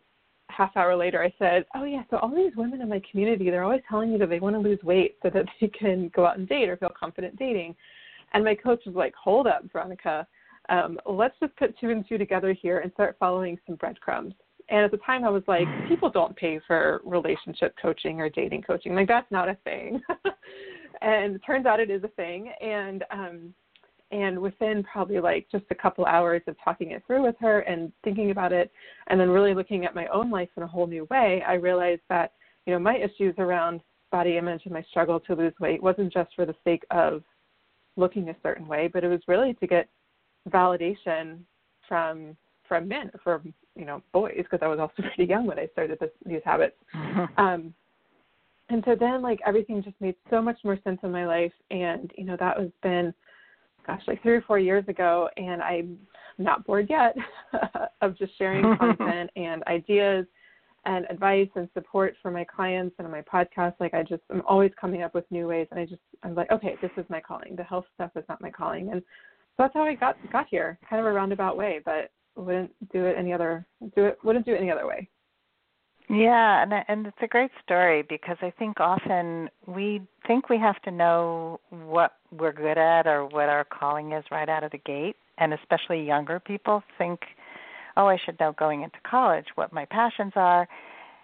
half 0.50 0.76
hour 0.76 0.96
later 0.96 1.24
I 1.24 1.34
said, 1.40 1.66
"Oh 1.76 1.84
yeah, 1.84 2.04
so 2.10 2.18
all 2.18 2.34
these 2.34 2.56
women 2.56 2.82
in 2.82 2.90
my 2.90 3.02
community, 3.10 3.50
they're 3.50 3.64
always 3.64 3.82
telling 3.90 4.12
me 4.12 4.18
that 4.20 4.30
they 4.30 4.40
want 4.40 4.56
to 4.56 4.60
lose 4.60 4.82
weight 4.84 5.18
so 5.24 5.30
that 5.30 5.46
they 5.62 5.68
can 5.68 6.10
go 6.10 6.26
out 6.26 6.38
and 6.38 6.48
date 6.48 6.70
or 6.70 6.78
feel 6.78 6.94
confident 6.98 7.38
dating." 7.38 7.76
And 8.34 8.44
my 8.44 8.56
coach 8.56 8.82
was 8.86 8.96
like, 8.96 9.14
"Hold 9.16 9.48
up, 9.48 9.64
Veronica. 9.72 10.28
Um, 10.70 11.00
let's 11.06 11.36
just 11.40 11.56
put 11.58 11.78
two 11.80 11.90
and 11.90 12.08
two 12.08 12.18
together 12.18 12.54
here 12.54 12.80
and 12.80 12.92
start 12.94 13.18
following 13.20 13.58
some 13.66 13.76
breadcrumbs." 13.76 14.34
And 14.70 14.86
at 14.86 14.92
the 14.92 14.98
time, 14.98 15.26
I 15.26 15.30
was 15.30 15.44
like, 15.48 15.68
"People 15.90 16.10
don't 16.10 16.36
pay 16.36 16.60
for 16.68 17.02
relationship 17.04 17.76
coaching 17.82 18.22
or 18.22 18.30
dating 18.30 18.64
coaching. 18.64 18.96
Like 18.96 19.08
that's 19.08 19.32
not 19.32 19.50
a 19.50 19.58
thing." 19.64 20.02
and 21.02 21.36
it 21.36 21.42
turns 21.46 21.66
out 21.66 21.80
it 21.80 21.90
is 21.90 22.04
a 22.04 22.10
thing. 22.10 22.52
And 22.62 23.04
um, 23.12 23.54
and 24.12 24.38
within 24.38 24.84
probably 24.84 25.20
like 25.20 25.48
just 25.52 25.64
a 25.72 25.76
couple 25.76 26.06
hours 26.06 26.42
of 26.48 26.56
talking 26.64 26.92
it 26.92 27.04
through 27.08 27.24
with 27.24 27.36
her 27.40 27.62
and 27.62 27.92
thinking 28.04 28.32
about 28.32 28.52
it 28.52 28.72
and 29.08 29.20
then 29.20 29.30
really 29.30 29.54
looking 29.54 29.86
at 29.86 29.96
my 29.96 30.08
own 30.08 30.30
life 30.30 30.50
in 30.58 30.64
a 30.64 30.68
whole 30.68 30.88
new 30.88 31.06
way 31.10 31.44
i 31.48 31.54
realized 31.54 32.02
that 32.10 32.34
you 32.66 32.74
know 32.74 32.80
my 32.80 32.98
issues 32.98 33.34
around 33.38 33.82
body 34.12 34.38
image 34.38 34.62
and 34.66 34.74
my 34.74 34.84
struggle 34.90 35.20
to 35.20 35.36
lose 35.36 35.54
weight 35.60 35.82
wasn't 35.82 36.12
just 36.12 36.30
for 36.36 36.46
the 36.46 36.56
sake 36.64 36.84
of 36.92 37.24
looking 37.96 38.30
a 38.30 38.36
certain 38.44 38.68
way 38.68 38.88
but 38.88 39.04
it 39.04 39.08
was 39.08 39.22
really 39.28 39.54
to 39.56 39.68
get 39.68 39.88
validation 40.50 41.40
from 41.88 42.36
from 42.68 42.88
men 42.88 43.12
from 43.24 43.54
you 43.76 43.86
know 43.86 44.02
boys 44.12 44.34
because 44.38 44.60
i 44.62 44.68
was 44.68 44.80
also 44.80 44.94
pretty 45.16 45.30
young 45.30 45.46
when 45.46 45.60
i 45.60 45.68
started 45.72 45.98
this, 46.00 46.10
these 46.26 46.42
habits 46.44 46.76
mm-hmm. 46.96 47.40
um 47.42 47.74
and 48.70 48.84
so 48.86 48.96
then 48.98 49.22
like 49.22 49.40
everything 49.46 49.84
just 49.84 50.00
made 50.00 50.16
so 50.30 50.42
much 50.42 50.58
more 50.64 50.78
sense 50.84 51.00
in 51.04 51.12
my 51.12 51.26
life 51.26 51.52
and 51.72 52.12
you 52.18 52.24
know 52.24 52.38
that 52.40 52.58
was 52.58 52.70
been 52.82 53.14
gosh, 53.86 54.02
like 54.08 54.22
three 54.22 54.34
or 54.34 54.42
four 54.42 54.60
years 54.60 54.84
ago, 54.88 55.30
and 55.38 55.62
I'm 55.62 55.98
not 56.38 56.66
bored 56.66 56.88
yet 56.90 57.16
of 58.02 58.18
just 58.18 58.38
sharing 58.38 58.78
content 58.80 59.30
and 59.36 59.64
ideas 59.64 60.26
and 60.86 61.06
advice 61.10 61.50
and 61.56 61.70
support 61.74 62.16
for 62.22 62.32
my 62.32 62.44
clients 62.44 62.96
and 62.98 63.12
my 63.12 63.22
podcast. 63.22 63.74
Like 63.80 63.94
I 63.94 64.04
just 64.04 64.24
I'm 64.30 64.42
always 64.48 64.72
coming 64.80 65.04
up 65.04 65.14
with 65.14 65.30
new 65.32 65.48
ways, 65.48 65.68
and 65.72 65.80
I 65.80 65.86
just 65.86 66.02
I'm 66.24 66.36
like, 66.36 66.52
okay, 66.52 66.76
this 66.82 66.92
is 66.98 67.06
my 67.10 67.22
calling. 67.22 67.56
The 67.56 67.64
health 67.64 67.86
stuff 67.96 68.12
is 68.16 68.24
not 68.28 68.42
my 68.42 68.50
calling, 68.50 68.92
and 68.92 69.02
so 69.02 69.64
that's 69.64 69.74
how 69.74 69.84
I 69.84 69.96
got 69.96 70.16
got 70.32 70.48
here, 70.50 70.80
kind 70.90 71.00
of 71.00 71.06
a 71.06 71.12
roundabout 71.12 71.58
way, 71.58 71.82
but 71.86 72.12
wouldn't 72.36 72.72
do 72.92 73.06
it 73.06 73.16
any 73.18 73.34
other 73.34 73.66
do 73.96 74.06
it 74.06 74.18
wouldn't 74.24 74.46
do 74.46 74.54
it 74.54 74.62
any 74.62 74.72
other 74.72 74.88
way. 74.88 75.10
Yeah, 76.14 76.62
and 76.62 76.74
and 76.90 77.08
it's 77.08 77.18
a 77.22 77.28
great 77.28 77.52
story 77.64 78.02
because 78.02 78.36
I 78.42 78.52
think 78.60 78.82
often 78.82 79.50
we 79.66 80.02
think 80.28 80.50
we 80.50 80.58
have 80.58 80.82
to 80.82 80.92
know 80.92 81.62
what 81.70 82.16
we're 82.38 82.52
good 82.52 82.78
at 82.78 83.08
or 83.08 83.26
what 83.26 83.48
our 83.48 83.64
calling 83.64 84.12
is 84.12 84.26
right 84.30 84.50
out 84.50 84.66
of 84.66 84.72
the 84.72 84.78
gate, 84.80 85.16
and 85.38 85.54
especially 85.54 86.04
younger 86.06 86.38
people 86.42 86.84
think, 86.98 87.22
"Oh, 87.96 88.08
I 88.08 88.18
should 88.18 88.38
know 88.42 88.52
going 88.52 88.82
into 88.82 89.00
college 89.10 89.46
what 89.56 89.72
my 89.72 89.86
passions 89.86 90.34
are." 90.36 90.68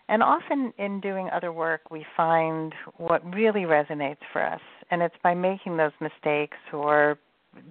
And 0.08 0.24
often 0.24 0.74
in 0.77 1.01
doing 1.01 1.29
other 1.32 1.51
work, 1.51 1.91
we 1.91 2.06
find 2.15 2.74
what 2.96 3.22
really 3.36 3.63
resonates 3.63 4.24
for 4.32 4.41
us, 4.41 4.62
and 4.89 5.01
it's 5.01 5.17
by 5.22 5.34
making 5.34 5.75
those 5.75 5.91
mistakes 6.00 6.58
or 6.72 7.17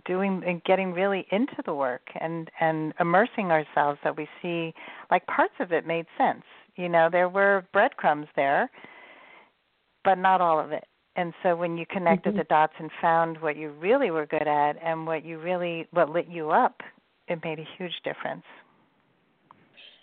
doing 0.05 0.43
and 0.45 0.63
getting 0.65 0.93
really 0.93 1.27
into 1.31 1.63
the 1.65 1.73
work 1.75 2.11
and 2.21 2.51
and 2.61 2.93
immersing 3.01 3.51
ourselves 3.53 3.99
that 4.05 4.19
we 4.19 4.29
see 4.43 4.75
like 5.11 5.27
parts 5.27 5.55
of 5.61 5.73
it 5.73 5.87
made 5.87 6.07
sense 6.19 6.45
you 6.77 6.89
know, 6.89 7.09
there 7.11 7.29
were 7.29 7.67
breadcrumbs 7.73 8.27
there, 8.37 8.71
but 10.05 10.17
not 10.17 10.41
all 10.41 10.61
of 10.61 10.73
it. 10.73 10.85
And 11.17 11.33
so 11.43 11.57
when 11.57 11.79
you 11.79 11.87
connected 11.87 12.31
mm-hmm. 12.31 12.39
the 12.39 12.45
dots 12.45 12.75
and 12.79 12.91
found 13.01 13.41
what 13.41 13.57
you 13.57 13.71
really 13.71 14.11
were 14.11 14.27
good 14.27 14.47
at 14.47 14.77
and 14.83 15.07
what 15.07 15.25
you 15.25 15.39
really 15.39 15.89
what 15.93 16.11
lit 16.11 16.29
you 16.29 16.51
up, 16.51 16.81
it 17.29 17.43
made 17.43 17.59
a 17.59 17.67
huge 17.79 17.95
difference. 18.05 18.45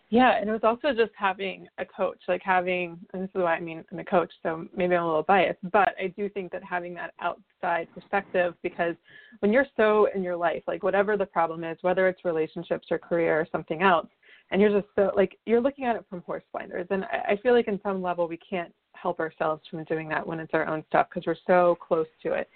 Yeah, 0.10 0.38
and 0.40 0.48
it 0.48 0.54
was 0.54 0.62
also 0.64 0.94
just 0.94 1.12
having 1.18 1.68
a 1.80 1.86
coach, 1.86 2.20
like 2.28 2.44
having, 2.44 3.00
and 3.14 3.24
this 3.24 3.30
is 3.30 3.42
why 3.42 3.56
I 3.56 3.60
mean 3.60 3.84
I'm 3.92 3.98
a 3.98 4.06
coach, 4.06 4.32
so 4.44 4.68
maybe 4.76 4.96
I'm 4.96 5.04
a 5.04 5.08
little 5.08 5.24
biased, 5.24 5.58
but 5.72 5.96
I 6.00 6.14
do 6.16 6.30
think 6.30 6.52
that 6.52 6.64
having 6.64 6.94
that 6.96 7.16
outside 7.20 7.88
perspective, 7.96 8.54
because 8.62 8.96
when 9.40 9.52
you're 9.52 9.66
so 9.76 10.08
in 10.14 10.22
your 10.22 10.36
life, 10.36 10.62
like 10.68 10.84
whatever 10.84 11.18
the 11.18 11.26
problem 11.26 11.64
is, 11.64 11.80
whether 11.82 12.08
it's 12.08 12.24
relationships 12.26 12.90
or 12.92 13.00
career 13.00 13.40
or 13.40 13.48
something 13.52 13.82
else, 13.82 14.08
and 14.52 14.62
you're 14.62 14.72
just 14.72 14.92
so 14.96 15.12
like 15.16 15.38
you're 15.46 15.62
looking 15.62 15.86
at 15.86 15.96
it 15.96 16.06
from 16.10 16.22
horse 16.22 16.44
blinders, 16.52 16.88
and 16.90 17.06
I, 17.06 17.34
I 17.34 17.38
feel 17.38 17.54
like 17.54 17.68
in 17.68 17.80
some 17.84 18.02
level 18.02 18.28
we 18.28 18.38
can't 18.38 18.74
help 18.94 19.20
ourselves 19.20 19.62
from 19.70 19.84
doing 19.86 20.08
that 20.10 20.26
when 20.26 20.40
it's 20.40 20.54
our 20.54 20.66
own 20.68 20.84
stuff 20.88 21.08
because 21.10 21.26
we're 21.26 21.36
so 21.48 21.78
close 21.86 22.08
to 22.24 22.34
it, 22.34 22.50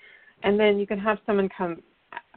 and 0.43 0.59
then 0.59 0.79
you 0.79 0.87
can 0.87 0.99
have 0.99 1.17
someone 1.25 1.49
come 1.55 1.81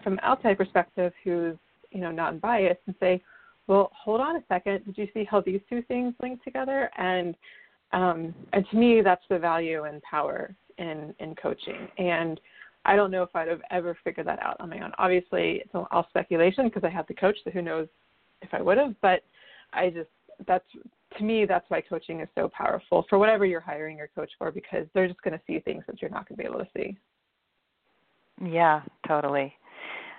from 0.03 0.19
outside 0.23 0.57
perspective 0.57 1.13
who's 1.25 1.57
you 1.91 2.01
know 2.01 2.11
not 2.11 2.41
biased 2.41 2.81
and 2.87 2.95
say 3.01 3.23
well, 3.71 3.93
hold 3.95 4.21
on 4.21 4.35
a 4.35 4.43
second. 4.49 4.85
Did 4.85 4.99
you 4.99 5.07
see 5.15 5.23
how 5.23 5.41
these 5.41 5.61
two 5.69 5.81
things 5.83 6.13
link 6.21 6.43
together? 6.43 6.91
And 6.99 7.37
um, 7.93 8.35
and 8.53 8.69
to 8.69 8.77
me, 8.77 9.01
that's 9.01 9.23
the 9.31 9.39
value 9.39 9.85
and 9.85 10.03
power 10.03 10.57
in 10.79 11.15
in 11.21 11.37
coaching. 11.37 11.87
And 11.97 12.41
I 12.85 12.97
don't 12.97 13.13
know 13.13 13.23
if 13.23 13.35
I'd 13.37 13.47
have 13.47 13.61
ever 13.71 13.97
figured 14.03 14.27
that 14.27 14.43
out 14.43 14.57
on 14.59 14.71
my 14.71 14.81
own. 14.81 14.91
Obviously, 14.99 15.63
it's 15.65 15.71
all 15.73 16.07
speculation 16.09 16.65
because 16.65 16.83
I 16.83 16.89
have 16.89 17.07
the 17.07 17.15
coach, 17.15 17.37
so 17.45 17.51
who 17.53 17.63
knows 17.63 17.87
if 18.43 18.53
I 18.53 18.61
would 18.61 18.77
have. 18.77 18.97
But 19.03 19.23
I 19.73 19.91
just 19.91 20.09
that's 20.47 20.65
to 21.19 21.25
me 21.25 21.45
that's 21.45 21.69
why 21.69 21.81
coaching 21.81 22.21
is 22.21 22.29
so 22.35 22.51
powerful 22.57 23.05
for 23.09 23.19
whatever 23.19 23.45
you're 23.45 23.61
hiring 23.61 23.97
your 23.97 24.09
coach 24.15 24.31
for 24.39 24.51
because 24.51 24.87
they're 24.95 25.09
just 25.09 25.23
going 25.23 25.35
to 25.37 25.41
see 25.47 25.59
things 25.61 25.85
that 25.87 26.01
you're 26.01 26.11
not 26.11 26.29
going 26.29 26.37
to 26.37 26.43
be 26.43 26.49
able 26.49 26.61
to 26.61 26.69
see. 26.77 26.97
Yeah, 28.43 28.83
totally. 29.07 29.53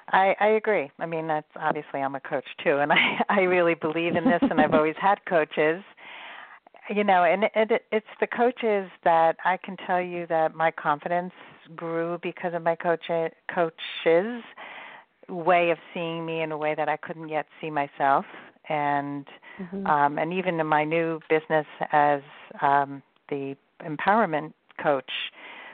I, 0.10 0.36
I 0.39 0.48
agree. 0.50 0.91
I 1.00 1.05
mean, 1.05 1.27
that's 1.27 1.48
obviously 1.55 2.01
I'm 2.01 2.15
a 2.15 2.20
coach 2.20 2.46
too, 2.63 2.77
and 2.77 2.91
I 2.93 3.24
I 3.29 3.41
really 3.41 3.75
believe 3.75 4.15
in 4.15 4.25
this, 4.25 4.41
and 4.41 4.60
I've 4.60 4.74
always 4.74 4.96
had 5.00 5.20
coaches. 5.25 5.84
You 6.89 7.03
know, 7.03 7.24
and 7.24 7.43
it, 7.43 7.51
it, 7.55 7.86
it's 7.91 8.05
the 8.20 8.27
coaches 8.27 8.89
that 9.03 9.38
I 9.46 9.58
can 9.63 9.77
tell 9.88 10.01
you 10.01 10.25
that 10.27 10.55
my 10.55 10.72
confidence 10.72 11.31
grew 11.75 12.17
because 12.22 12.53
of 12.53 12.63
my 12.63 12.75
coach 12.75 13.03
coaches 13.53 14.43
way 15.29 15.70
of 15.70 15.77
seeing 15.93 16.25
me 16.25 16.41
in 16.41 16.51
a 16.51 16.58
way 16.58 16.75
that 16.75 16.89
I 16.89 16.98
couldn't 16.98 17.29
yet 17.29 17.46
see 17.62 17.70
myself, 17.70 18.25
and 18.70 19.25
mm-hmm. 19.60 19.86
um, 19.88 20.18
and 20.18 20.34
even 20.34 20.60
in 20.60 20.68
my 20.68 20.84
new 20.84 21.20
business 21.30 21.65
as 21.91 22.22
um, 22.62 23.01
the 23.30 23.56
empowerment 23.84 24.53
coach 24.82 25.12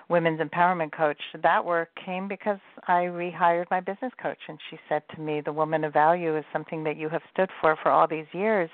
women's 0.10 0.40
empowerment 0.40 0.92
coach, 0.92 1.22
that 1.42 1.64
work 1.64 1.90
came 2.04 2.28
because 2.28 2.60
I 2.88 3.04
rehired 3.04 3.66
my 3.70 3.80
business 3.80 4.12
coach 4.22 4.38
and 4.48 4.58
she 4.70 4.78
said 4.88 5.04
to 5.16 5.22
me, 5.22 5.42
The 5.42 5.52
woman 5.52 5.84
of 5.84 5.94
value 5.94 6.38
is 6.38 6.46
something 6.54 6.84
that 6.86 6.98
you 6.98 7.10
have 7.10 7.22
stood 7.32 7.50
for 7.62 7.78
for 7.82 7.92
all 7.92 8.08
these 8.08 8.26
years. 8.34 8.70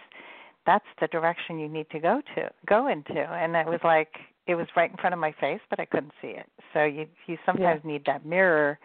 That's 0.66 0.86
the 1.02 1.08
direction 1.08 1.60
you 1.60 1.68
need 1.68 1.90
to 1.92 2.00
go 2.00 2.22
to 2.36 2.50
go 2.68 2.88
into. 2.88 3.20
And 3.20 3.56
it 3.56 3.66
was 3.66 3.82
like 3.84 4.10
it 4.48 4.56
was 4.56 4.68
right 4.76 4.92
in 4.92 4.98
front 4.98 5.14
of 5.14 5.20
my 5.20 5.34
face, 5.40 5.60
but 5.70 5.80
I 5.80 5.86
couldn't 5.86 6.14
see 6.22 6.30
it. 6.30 6.48
So 6.74 6.84
you 6.84 7.08
you 7.28 7.38
sometimes 7.46 7.82
yeah. 7.84 7.92
need 7.92 8.04
that 8.06 8.26
mirror 8.26 8.80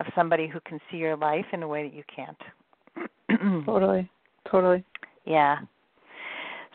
of 0.00 0.06
somebody 0.14 0.48
who 0.48 0.60
can 0.60 0.80
see 0.90 0.96
your 0.96 1.16
life 1.16 1.46
in 1.52 1.62
a 1.62 1.68
way 1.68 1.88
that 1.88 1.94
you 1.94 2.04
can't. 2.14 3.64
totally. 3.66 4.10
Totally. 4.50 4.84
Yeah. 5.24 5.58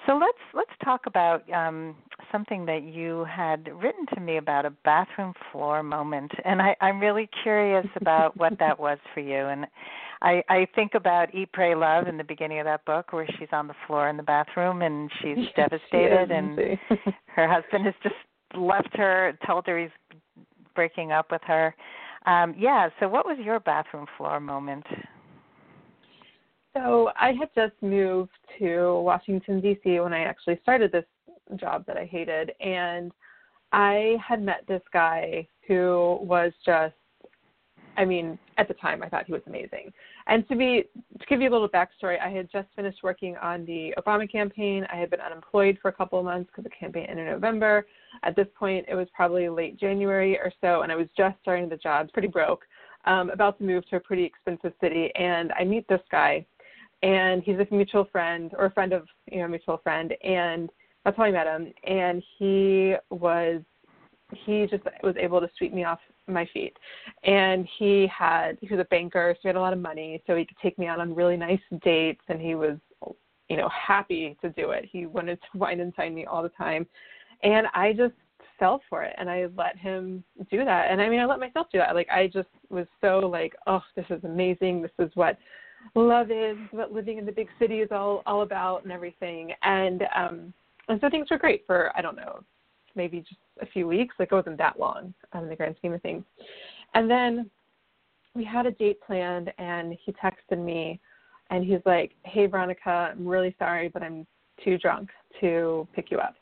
So 0.06 0.14
let's 0.14 0.38
let's 0.54 0.72
talk 0.84 1.08
about 1.08 1.50
um, 1.52 1.96
something 2.32 2.66
that 2.66 2.84
you 2.84 3.26
had 3.26 3.68
written 3.82 4.06
to 4.14 4.20
me 4.20 4.38
about 4.38 4.66
a 4.66 4.70
bathroom 4.84 5.34
floor 5.52 5.82
moment, 5.82 6.32
and 6.44 6.62
I, 6.62 6.76
I'm 6.80 7.00
really 7.00 7.28
curious 7.42 7.88
about 8.00 8.38
what 8.38 8.54
that 8.60 8.80
was 8.80 9.00
for 9.14 9.22
you. 9.22 9.48
And 9.48 9.66
I, 10.22 10.44
I 10.50 10.68
think 10.76 10.94
about 10.94 11.34
Eat, 11.34 11.52
Pray, 11.54 11.76
Love 11.76 12.08
in 12.08 12.18
the 12.18 12.24
beginning 12.24 12.60
of 12.60 12.66
that 12.66 12.86
book, 12.86 13.14
where 13.14 13.28
she's 13.40 13.50
on 13.52 13.68
the 13.68 13.74
floor 13.88 14.10
in 14.10 14.18
the 14.18 14.24
bathroom 14.24 14.82
and 14.82 15.10
she's 15.22 15.38
yes, 15.38 15.52
devastated, 15.56 16.28
she 16.30 16.34
and 16.34 16.60
her 17.28 17.52
husband 17.52 17.86
has 17.86 17.96
just 18.04 18.16
left 18.56 18.96
her, 18.96 19.38
told 19.46 19.66
her 19.68 19.80
he's 19.80 19.90
breaking 20.76 21.12
up 21.12 21.32
with 21.32 21.42
her. 21.46 21.76
Um, 22.26 22.56
yeah. 22.58 22.90
So, 23.00 23.08
what 23.08 23.26
was 23.26 23.38
your 23.40 23.60
bathroom 23.60 24.06
floor 24.18 24.40
moment? 24.40 24.86
So 26.76 27.12
I 27.20 27.32
had 27.32 27.50
just 27.56 27.74
moved 27.82 28.32
to 28.60 29.00
Washington 29.00 29.62
D.C. 29.62 30.00
when 30.02 30.14
I 30.14 30.22
actually 30.22 30.60
started 30.62 30.92
this 30.92 31.06
job 31.56 31.86
that 31.88 31.98
I 31.98 32.06
hated, 32.06 32.52
and 32.60 33.12
I 33.72 34.18
had 34.26 34.42
met 34.42 34.66
this 34.68 34.82
guy 34.92 35.48
who 35.68 36.20
was 36.22 36.52
just 36.66 36.94
I 37.98 38.06
mean, 38.06 38.38
at 38.58 38.68
the 38.68 38.74
time 38.74 39.04
I 39.04 39.10
thought 39.10 39.26
he 39.26 39.32
was 39.32 39.42
amazing. 39.48 39.92
And 40.28 40.48
to 40.50 40.56
be 40.56 40.84
to 41.20 41.26
give 41.28 41.42
you 41.42 41.50
a 41.50 41.54
little 41.54 41.70
backstory, 41.70 42.20
I 42.20 42.30
had 42.30 42.52
just 42.52 42.68
finished 42.76 43.00
working 43.04 43.38
on 43.38 43.66
the 43.66 43.94
Obama 43.98 44.30
campaign. 44.30 44.86
I 44.92 44.98
had 44.98 45.10
been 45.10 45.22
unemployed 45.22 45.78
for 45.82 45.90
a 45.90 45.94
couple 45.94 46.20
of 46.20 46.26
months 46.26 46.50
because 46.52 46.64
the 46.64 46.70
campaign 46.78 47.06
ended 47.08 47.28
in 47.28 47.34
November. 47.34 47.86
At 48.24 48.36
this 48.36 48.48
point, 48.58 48.86
it 48.90 48.96
was 48.96 49.08
probably 49.14 49.48
late 49.50 49.80
January 49.80 50.38
or 50.38 50.52
so, 50.62 50.82
and 50.82 50.92
I 50.92 50.96
was 50.96 51.08
just 51.16 51.38
starting 51.42 51.70
the 51.70 51.78
job, 51.78 52.12
pretty 52.12 52.28
broke, 52.28 52.66
um, 53.06 53.30
about 53.30 53.58
to 53.60 53.64
move 53.64 53.88
to 53.90 53.98
a 53.98 54.00
pretty 54.00 54.24
expensive 54.24 54.74
city. 54.82 55.12
And 55.16 55.52
I 55.58 55.64
meet 55.64 55.88
this 55.88 56.02
guy, 56.12 56.46
and 57.04 57.44
he's 57.44 57.58
a 57.58 57.68
mutual 57.72 58.06
friend 58.12 58.52
or 58.58 58.66
a 58.66 58.72
friend 58.72 58.94
of 58.94 59.08
you 59.32 59.40
know 59.40 59.46
a 59.46 59.50
mutual 59.50 59.78
friend 59.78 60.14
and 60.24 60.70
that's 61.06 61.16
how 61.16 61.24
I 61.24 61.32
met 61.32 61.48
him. 61.48 61.72
And 61.86 62.22
he 62.38 62.96
was 63.12 63.62
he 64.32 64.66
just 64.66 64.84
was 65.04 65.16
able 65.18 65.40
to 65.40 65.50
sweep 65.56 65.72
me 65.72 65.84
off 65.84 66.00
my 66.28 66.50
feet. 66.52 66.76
And 67.24 67.68
he 67.78 68.08
had 68.08 68.58
he 68.60 68.74
was 68.74 68.80
a 68.80 68.86
banker 68.86 69.34
so 69.36 69.40
he 69.44 69.48
had 69.50 69.56
a 69.56 69.62
lot 69.62 69.74
of 69.74 69.80
money 69.80 70.22
so 70.26 70.36
he 70.36 70.46
could 70.46 70.58
take 70.62 70.78
me 70.80 70.88
out 70.88 71.00
on 71.00 71.14
really 71.14 71.38
nice 71.38 71.60
dates 71.84 72.24
and 72.28 72.42
he 72.42 72.56
was 72.56 72.78
you 73.48 73.58
know 73.58 73.70
happy 73.70 74.36
to 74.42 74.50
do 74.50 74.72
it. 74.72 74.90
He 74.92 75.06
wanted 75.06 75.40
to 75.42 75.58
wine 75.58 75.80
and 75.80 75.96
dine 75.96 76.16
me 76.16 76.26
all 76.26 76.44
the 76.44 76.50
time. 76.50 76.88
And 77.44 77.68
I 77.74 77.94
just 77.94 78.16
fell 78.58 78.82
for 78.90 79.04
it 79.04 79.14
and 79.18 79.30
I 79.30 79.48
let 79.56 79.78
him 79.78 80.24
do 80.50 80.66
that. 80.66 80.90
And 80.90 81.00
I 81.00 81.08
mean 81.08 81.20
I 81.20 81.26
let 81.26 81.40
myself 81.40 81.68
do 81.72 81.78
that. 81.78 81.94
Like 81.94 82.10
I 82.10 82.28
just 82.28 82.50
was 82.70 82.88
so 83.00 83.20
like 83.20 83.54
oh 83.68 83.82
this 83.96 84.06
is 84.10 84.24
amazing. 84.24 84.82
This 84.82 84.92
is 84.98 85.12
what 85.14 85.38
love 85.96 86.32
is, 86.32 86.58
what 86.72 86.92
living 86.92 87.18
in 87.18 87.26
the 87.26 87.32
big 87.32 87.48
city 87.60 87.80
is 87.80 87.90
all 87.92 88.24
all 88.26 88.42
about, 88.42 88.84
and 88.84 88.92
everything. 88.92 89.54
And 89.64 90.04
um, 90.16 90.54
and 90.88 91.00
so 91.02 91.10
things 91.10 91.28
were 91.30 91.38
great 91.38 91.66
for 91.66 91.92
I 91.96 92.02
don't 92.02 92.16
know, 92.16 92.44
maybe 92.96 93.20
just 93.20 93.40
a 93.62 93.66
few 93.66 93.88
weeks. 93.88 94.16
Like 94.20 94.32
it 94.32 94.36
wasn't 94.36 94.58
that 94.58 94.80
long 94.80 95.14
um, 95.34 95.44
in 95.44 95.50
the 95.50 95.56
grand 95.56 95.76
scheme 95.78 95.94
of 95.94 96.02
things. 96.02 96.24
And 96.94 97.10
then 97.10 97.50
we 98.34 98.44
had 98.44 98.66
a 98.66 98.72
date 98.72 99.00
planned, 99.06 99.52
and 99.58 99.98
he 100.04 100.14
texted 100.14 100.64
me, 100.64 101.00
and 101.50 101.64
he's 101.64 101.82
like, 101.86 102.14
"Hey 102.24 102.48
Veronica, 102.48 103.12
I'm 103.12 103.28
really 103.28 103.56
sorry, 103.60 103.90
but 103.90 104.04
I'm 104.04 104.26
too 104.64 104.78
drunk 104.78 105.10
to 105.42 105.88
pick 105.94 106.12
you 106.12 106.20
up." 106.20 106.36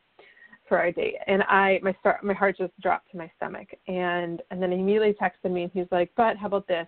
for 0.69 0.79
our 0.79 0.91
date 0.91 1.15
and 1.27 1.43
i 1.43 1.79
my 1.83 1.93
start 1.99 2.23
my 2.23 2.33
heart 2.33 2.57
just 2.57 2.71
dropped 2.81 3.11
to 3.11 3.17
my 3.17 3.29
stomach 3.35 3.67
and 3.87 4.41
and 4.49 4.61
then 4.61 4.71
he 4.71 4.79
immediately 4.79 5.13
texted 5.21 5.51
me 5.51 5.63
and 5.63 5.71
he's 5.73 5.87
like 5.91 6.09
but 6.15 6.37
how 6.37 6.47
about 6.47 6.67
this 6.67 6.87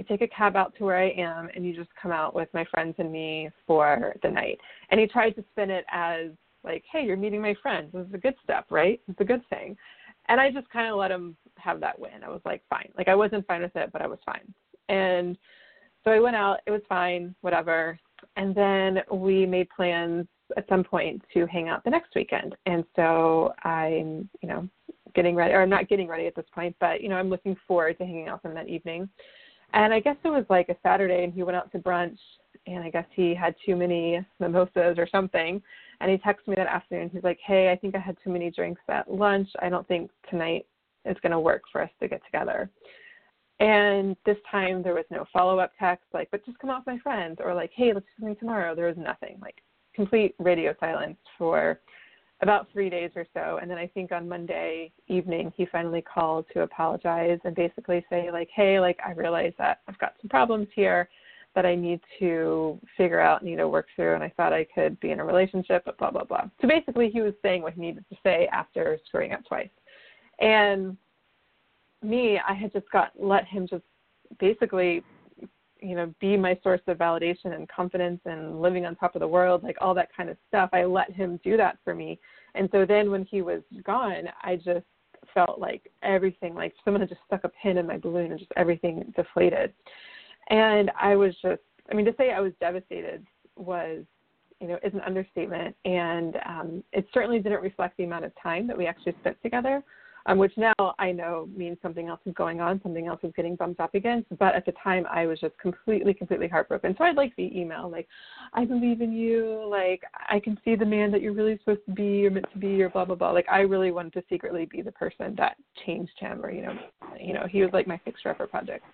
you 0.00 0.04
take 0.16 0.22
a 0.22 0.34
cab 0.34 0.56
out 0.56 0.74
to 0.78 0.84
where 0.84 0.98
I 0.98 1.10
am 1.10 1.50
and 1.54 1.66
you 1.66 1.76
just 1.76 1.90
come 2.00 2.10
out 2.10 2.34
with 2.34 2.48
my 2.54 2.64
friends 2.64 2.94
and 2.98 3.12
me 3.12 3.50
for 3.66 4.16
the 4.22 4.30
night. 4.30 4.58
And 4.90 4.98
he 4.98 5.06
tried 5.06 5.32
to 5.32 5.44
spin 5.50 5.70
it 5.70 5.84
as 5.92 6.30
like, 6.64 6.84
hey, 6.90 7.04
you're 7.04 7.18
meeting 7.18 7.42
my 7.42 7.54
friends. 7.62 7.90
This 7.92 8.06
is 8.06 8.14
a 8.14 8.18
good 8.18 8.34
step, 8.42 8.64
right? 8.70 8.98
It's 9.08 9.20
a 9.20 9.24
good 9.24 9.42
thing. 9.50 9.76
And 10.28 10.40
I 10.40 10.50
just 10.50 10.70
kind 10.70 10.90
of 10.90 10.96
let 10.96 11.10
him 11.10 11.36
have 11.56 11.80
that 11.80 11.98
win. 11.98 12.24
I 12.24 12.30
was 12.30 12.40
like, 12.46 12.62
fine. 12.70 12.88
Like 12.96 13.08
I 13.08 13.14
wasn't 13.14 13.46
fine 13.46 13.60
with 13.60 13.76
it, 13.76 13.90
but 13.92 14.00
I 14.00 14.06
was 14.06 14.18
fine. 14.24 14.54
And 14.88 15.36
so 16.02 16.10
I 16.10 16.18
went 16.18 16.36
out. 16.36 16.60
It 16.66 16.70
was 16.70 16.82
fine, 16.88 17.34
whatever. 17.42 17.98
And 18.36 18.54
then 18.54 19.00
we 19.12 19.44
made 19.44 19.68
plans 19.68 20.26
at 20.56 20.66
some 20.68 20.82
point 20.82 21.22
to 21.34 21.46
hang 21.46 21.68
out 21.68 21.84
the 21.84 21.90
next 21.90 22.14
weekend. 22.14 22.56
And 22.64 22.84
so 22.96 23.52
I'm, 23.64 24.30
you 24.40 24.48
know, 24.48 24.66
getting 25.14 25.34
ready, 25.34 25.52
or 25.52 25.60
I'm 25.60 25.68
not 25.68 25.88
getting 25.88 26.08
ready 26.08 26.26
at 26.26 26.34
this 26.36 26.46
point, 26.54 26.74
but 26.80 27.02
you 27.02 27.10
know, 27.10 27.16
I'm 27.16 27.28
looking 27.28 27.56
forward 27.68 27.98
to 27.98 28.06
hanging 28.06 28.28
out 28.28 28.42
with 28.42 28.50
him 28.50 28.54
that 28.54 28.68
evening. 28.68 29.08
And 29.72 29.94
I 29.94 30.00
guess 30.00 30.16
it 30.24 30.28
was 30.28 30.44
like 30.48 30.68
a 30.68 30.76
Saturday, 30.82 31.24
and 31.24 31.32
he 31.32 31.42
went 31.42 31.56
out 31.56 31.70
to 31.72 31.78
brunch, 31.78 32.18
and 32.66 32.82
I 32.82 32.90
guess 32.90 33.06
he 33.14 33.34
had 33.34 33.54
too 33.64 33.76
many 33.76 34.24
mimosas 34.38 34.98
or 34.98 35.06
something. 35.10 35.62
And 36.00 36.10
he 36.10 36.16
texted 36.16 36.48
me 36.48 36.54
that 36.56 36.66
afternoon. 36.66 37.10
He's 37.12 37.22
like, 37.22 37.38
"Hey, 37.44 37.70
I 37.70 37.76
think 37.76 37.94
I 37.94 37.98
had 37.98 38.16
too 38.22 38.30
many 38.30 38.50
drinks 38.50 38.82
at 38.88 39.12
lunch. 39.12 39.48
I 39.60 39.68
don't 39.68 39.86
think 39.86 40.10
tonight 40.28 40.66
is 41.04 41.16
going 41.22 41.32
to 41.32 41.40
work 41.40 41.62
for 41.70 41.82
us 41.82 41.90
to 42.00 42.08
get 42.08 42.24
together." 42.24 42.70
And 43.60 44.16
this 44.24 44.38
time 44.50 44.82
there 44.82 44.94
was 44.94 45.04
no 45.10 45.26
follow-up 45.32 45.72
text, 45.78 46.06
like, 46.14 46.30
"But 46.30 46.44
just 46.46 46.58
come 46.58 46.70
out 46.70 46.80
with 46.86 46.94
my 46.94 46.98
friends," 46.98 47.38
or 47.40 47.54
like, 47.54 47.70
"Hey, 47.74 47.92
let's 47.92 48.06
do 48.06 48.12
something 48.20 48.36
tomorrow." 48.36 48.74
There 48.74 48.86
was 48.86 48.96
nothing, 48.96 49.38
like 49.40 49.62
complete 49.94 50.34
radio 50.38 50.74
silence 50.80 51.18
for 51.36 51.80
about 52.42 52.68
three 52.72 52.88
days 52.88 53.10
or 53.14 53.26
so. 53.34 53.58
And 53.60 53.70
then 53.70 53.78
I 53.78 53.86
think 53.86 54.12
on 54.12 54.28
Monday 54.28 54.92
evening, 55.08 55.52
he 55.56 55.66
finally 55.66 56.02
called 56.02 56.46
to 56.54 56.62
apologize 56.62 57.38
and 57.44 57.54
basically 57.54 58.04
say, 58.08 58.30
like, 58.30 58.48
hey, 58.54 58.80
like, 58.80 58.98
I 59.06 59.12
realize 59.12 59.52
that 59.58 59.80
I've 59.88 59.98
got 59.98 60.14
some 60.20 60.28
problems 60.28 60.68
here 60.74 61.08
that 61.54 61.66
I 61.66 61.74
need 61.74 62.00
to 62.20 62.78
figure 62.96 63.20
out, 63.20 63.44
need 63.44 63.56
to 63.56 63.68
work 63.68 63.86
through. 63.94 64.14
And 64.14 64.22
I 64.22 64.32
thought 64.36 64.52
I 64.52 64.64
could 64.74 64.98
be 65.00 65.10
in 65.10 65.20
a 65.20 65.24
relationship, 65.24 65.82
but 65.84 65.98
blah, 65.98 66.10
blah, 66.10 66.24
blah. 66.24 66.44
So 66.62 66.68
basically, 66.68 67.10
he 67.10 67.20
was 67.20 67.34
saying 67.42 67.62
what 67.62 67.74
he 67.74 67.80
needed 67.80 68.04
to 68.08 68.16
say 68.22 68.48
after 68.52 68.98
screwing 69.06 69.32
up 69.32 69.44
twice. 69.46 69.68
And 70.38 70.96
me, 72.02 72.40
I 72.48 72.54
had 72.54 72.72
just 72.72 72.90
got, 72.90 73.12
let 73.18 73.44
him 73.46 73.66
just 73.68 73.84
basically 74.38 75.02
you 75.82 75.94
know, 75.94 76.14
be 76.20 76.36
my 76.36 76.58
source 76.62 76.80
of 76.86 76.98
validation 76.98 77.54
and 77.54 77.68
confidence 77.68 78.20
and 78.24 78.60
living 78.60 78.86
on 78.86 78.96
top 78.96 79.14
of 79.14 79.20
the 79.20 79.28
world, 79.28 79.62
like 79.62 79.76
all 79.80 79.94
that 79.94 80.14
kind 80.14 80.28
of 80.28 80.36
stuff. 80.48 80.70
I 80.72 80.84
let 80.84 81.12
him 81.12 81.40
do 81.42 81.56
that 81.56 81.78
for 81.84 81.94
me. 81.94 82.18
And 82.54 82.68
so 82.72 82.84
then 82.84 83.10
when 83.10 83.24
he 83.24 83.42
was 83.42 83.62
gone, 83.84 84.24
I 84.42 84.56
just 84.56 84.86
felt 85.34 85.58
like 85.58 85.90
everything, 86.02 86.54
like 86.54 86.74
someone 86.84 87.00
had 87.00 87.08
just 87.08 87.20
stuck 87.26 87.44
a 87.44 87.50
pin 87.62 87.78
in 87.78 87.86
my 87.86 87.98
balloon 87.98 88.30
and 88.30 88.38
just 88.38 88.52
everything 88.56 89.12
deflated. 89.16 89.72
And 90.48 90.90
I 91.00 91.14
was 91.14 91.34
just, 91.42 91.62
I 91.90 91.94
mean, 91.94 92.06
to 92.06 92.14
say 92.16 92.32
I 92.32 92.40
was 92.40 92.52
devastated 92.60 93.26
was, 93.56 94.04
you 94.60 94.68
know, 94.68 94.78
is 94.82 94.92
an 94.92 95.00
understatement. 95.00 95.76
And 95.84 96.36
um, 96.46 96.84
it 96.92 97.06
certainly 97.14 97.38
didn't 97.38 97.62
reflect 97.62 97.96
the 97.96 98.04
amount 98.04 98.24
of 98.24 98.32
time 98.42 98.66
that 98.66 98.76
we 98.76 98.86
actually 98.86 99.14
spent 99.20 99.36
together 99.42 99.82
um, 100.26 100.38
which 100.38 100.52
now 100.56 100.74
I 100.98 101.12
know 101.12 101.48
means 101.56 101.78
something 101.82 102.08
else 102.08 102.20
is 102.26 102.34
going 102.34 102.60
on, 102.60 102.80
something 102.82 103.06
else 103.06 103.20
is 103.22 103.32
getting 103.36 103.56
bumped 103.56 103.80
up 103.80 103.94
against. 103.94 104.28
But 104.38 104.54
at 104.54 104.66
the 104.66 104.72
time, 104.82 105.06
I 105.10 105.26
was 105.26 105.40
just 105.40 105.56
completely, 105.58 106.14
completely 106.14 106.48
heartbroken. 106.48 106.94
So 106.98 107.04
I'd 107.04 107.16
like 107.16 107.34
the 107.36 107.50
email, 107.58 107.90
like, 107.90 108.06
I 108.52 108.64
believe 108.64 109.00
in 109.00 109.12
you, 109.12 109.66
like, 109.68 110.02
I 110.28 110.40
can 110.40 110.58
see 110.64 110.76
the 110.76 110.84
man 110.84 111.10
that 111.12 111.22
you're 111.22 111.32
really 111.32 111.58
supposed 111.58 111.84
to 111.86 111.92
be, 111.92 112.04
you're 112.04 112.30
meant 112.30 112.50
to 112.52 112.58
be, 112.58 112.82
or 112.82 112.90
blah 112.90 113.04
blah 113.04 113.16
blah. 113.16 113.30
Like, 113.30 113.46
I 113.50 113.60
really 113.60 113.90
wanted 113.90 114.12
to 114.14 114.22
secretly 114.28 114.66
be 114.70 114.82
the 114.82 114.92
person 114.92 115.34
that 115.38 115.56
changed 115.86 116.18
him, 116.18 116.44
or 116.44 116.50
you 116.50 116.62
know, 116.62 116.74
you 117.18 117.32
know, 117.32 117.46
he 117.50 117.62
was 117.62 117.70
like 117.72 117.86
my 117.86 118.00
fixer 118.04 118.30
upper 118.30 118.46
project. 118.46 118.84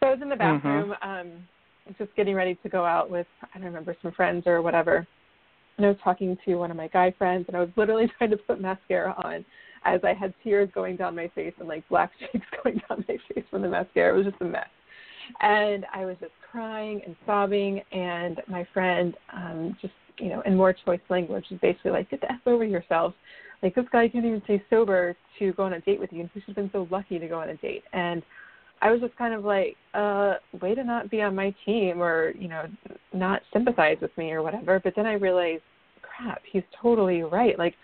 So 0.00 0.08
I 0.08 0.10
was 0.10 0.22
in 0.22 0.28
the 0.28 0.34
mm-hmm. 0.34 0.56
bathroom, 0.56 0.94
mm-hmm. 1.02 1.28
um, 1.28 1.48
just 1.98 2.14
getting 2.16 2.34
ready 2.34 2.56
to 2.62 2.68
go 2.68 2.84
out 2.84 3.10
with 3.10 3.26
I 3.42 3.58
don't 3.58 3.66
remember 3.66 3.96
some 4.02 4.12
friends 4.12 4.46
or 4.46 4.62
whatever. 4.62 5.06
And 5.76 5.86
I 5.86 5.88
was 5.88 5.98
talking 6.04 6.36
to 6.44 6.54
one 6.56 6.70
of 6.70 6.76
my 6.76 6.88
guy 6.88 7.14
friends, 7.16 7.46
and 7.48 7.56
I 7.56 7.60
was 7.60 7.70
literally 7.76 8.10
trying 8.18 8.30
to 8.30 8.36
put 8.36 8.60
mascara 8.60 9.14
on 9.24 9.44
as 9.84 10.00
I 10.04 10.14
had 10.14 10.34
tears 10.42 10.68
going 10.74 10.96
down 10.96 11.16
my 11.16 11.28
face 11.34 11.54
and 11.58 11.68
like 11.68 11.88
black 11.88 12.10
streaks 12.28 12.46
going 12.62 12.80
down 12.88 13.04
my 13.08 13.16
face 13.28 13.44
from 13.50 13.62
the 13.62 13.68
mascara. 13.68 14.14
It 14.14 14.16
was 14.16 14.26
just 14.26 14.40
a 14.40 14.44
mess. 14.44 14.68
And 15.40 15.86
I 15.94 16.04
was 16.04 16.16
just 16.20 16.32
crying 16.50 17.00
and 17.06 17.16
sobbing 17.26 17.80
and 17.92 18.40
my 18.48 18.66
friend 18.72 19.14
um 19.32 19.76
just, 19.80 19.94
you 20.18 20.28
know, 20.28 20.42
in 20.42 20.56
more 20.56 20.72
choice 20.72 21.00
language 21.08 21.46
was 21.50 21.60
basically 21.60 21.92
like, 21.92 22.10
Get 22.10 22.20
the 22.20 22.32
F 22.32 22.40
over 22.46 22.64
yourself. 22.64 23.14
Like 23.62 23.74
this 23.74 23.86
guy 23.92 24.08
can't 24.08 24.24
even 24.24 24.42
stay 24.44 24.62
sober 24.70 25.16
to 25.38 25.52
go 25.52 25.64
on 25.64 25.74
a 25.74 25.80
date 25.80 26.00
with 26.00 26.12
you 26.12 26.20
and 26.20 26.30
he 26.34 26.40
should 26.40 26.48
have 26.48 26.56
been 26.56 26.70
so 26.72 26.88
lucky 26.90 27.18
to 27.18 27.28
go 27.28 27.40
on 27.40 27.48
a 27.48 27.56
date 27.56 27.84
and 27.92 28.22
I 28.82 28.90
was 28.90 29.00
just 29.00 29.16
kind 29.16 29.32
of 29.32 29.44
like, 29.44 29.76
uh, 29.94 30.34
way 30.60 30.74
to 30.74 30.82
not 30.82 31.08
be 31.08 31.22
on 31.22 31.36
my 31.36 31.54
team 31.64 32.02
or, 32.02 32.32
you 32.36 32.48
know, 32.48 32.64
not 33.12 33.42
sympathize 33.52 33.98
with 34.02 34.10
me 34.18 34.32
or 34.32 34.42
whatever. 34.42 34.80
But 34.82 34.94
then 34.96 35.06
I 35.06 35.12
realized, 35.12 35.62
crap, 36.02 36.42
he's 36.50 36.64
totally 36.82 37.22
right. 37.22 37.56
Like 37.56 37.76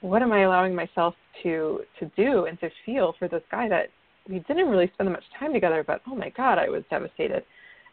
what 0.00 0.22
am 0.22 0.32
I 0.32 0.42
allowing 0.42 0.74
myself 0.74 1.14
to 1.42 1.80
to 1.98 2.10
do 2.16 2.46
and 2.46 2.58
to 2.60 2.70
feel 2.84 3.14
for 3.18 3.28
this 3.28 3.42
guy 3.50 3.68
that 3.68 3.88
we 4.28 4.40
didn't 4.40 4.68
really 4.68 4.90
spend 4.94 5.10
much 5.10 5.24
time 5.38 5.52
together, 5.52 5.84
but 5.86 6.00
oh 6.06 6.14
my 6.14 6.30
god, 6.30 6.58
I 6.58 6.68
was 6.68 6.82
devastated. 6.90 7.44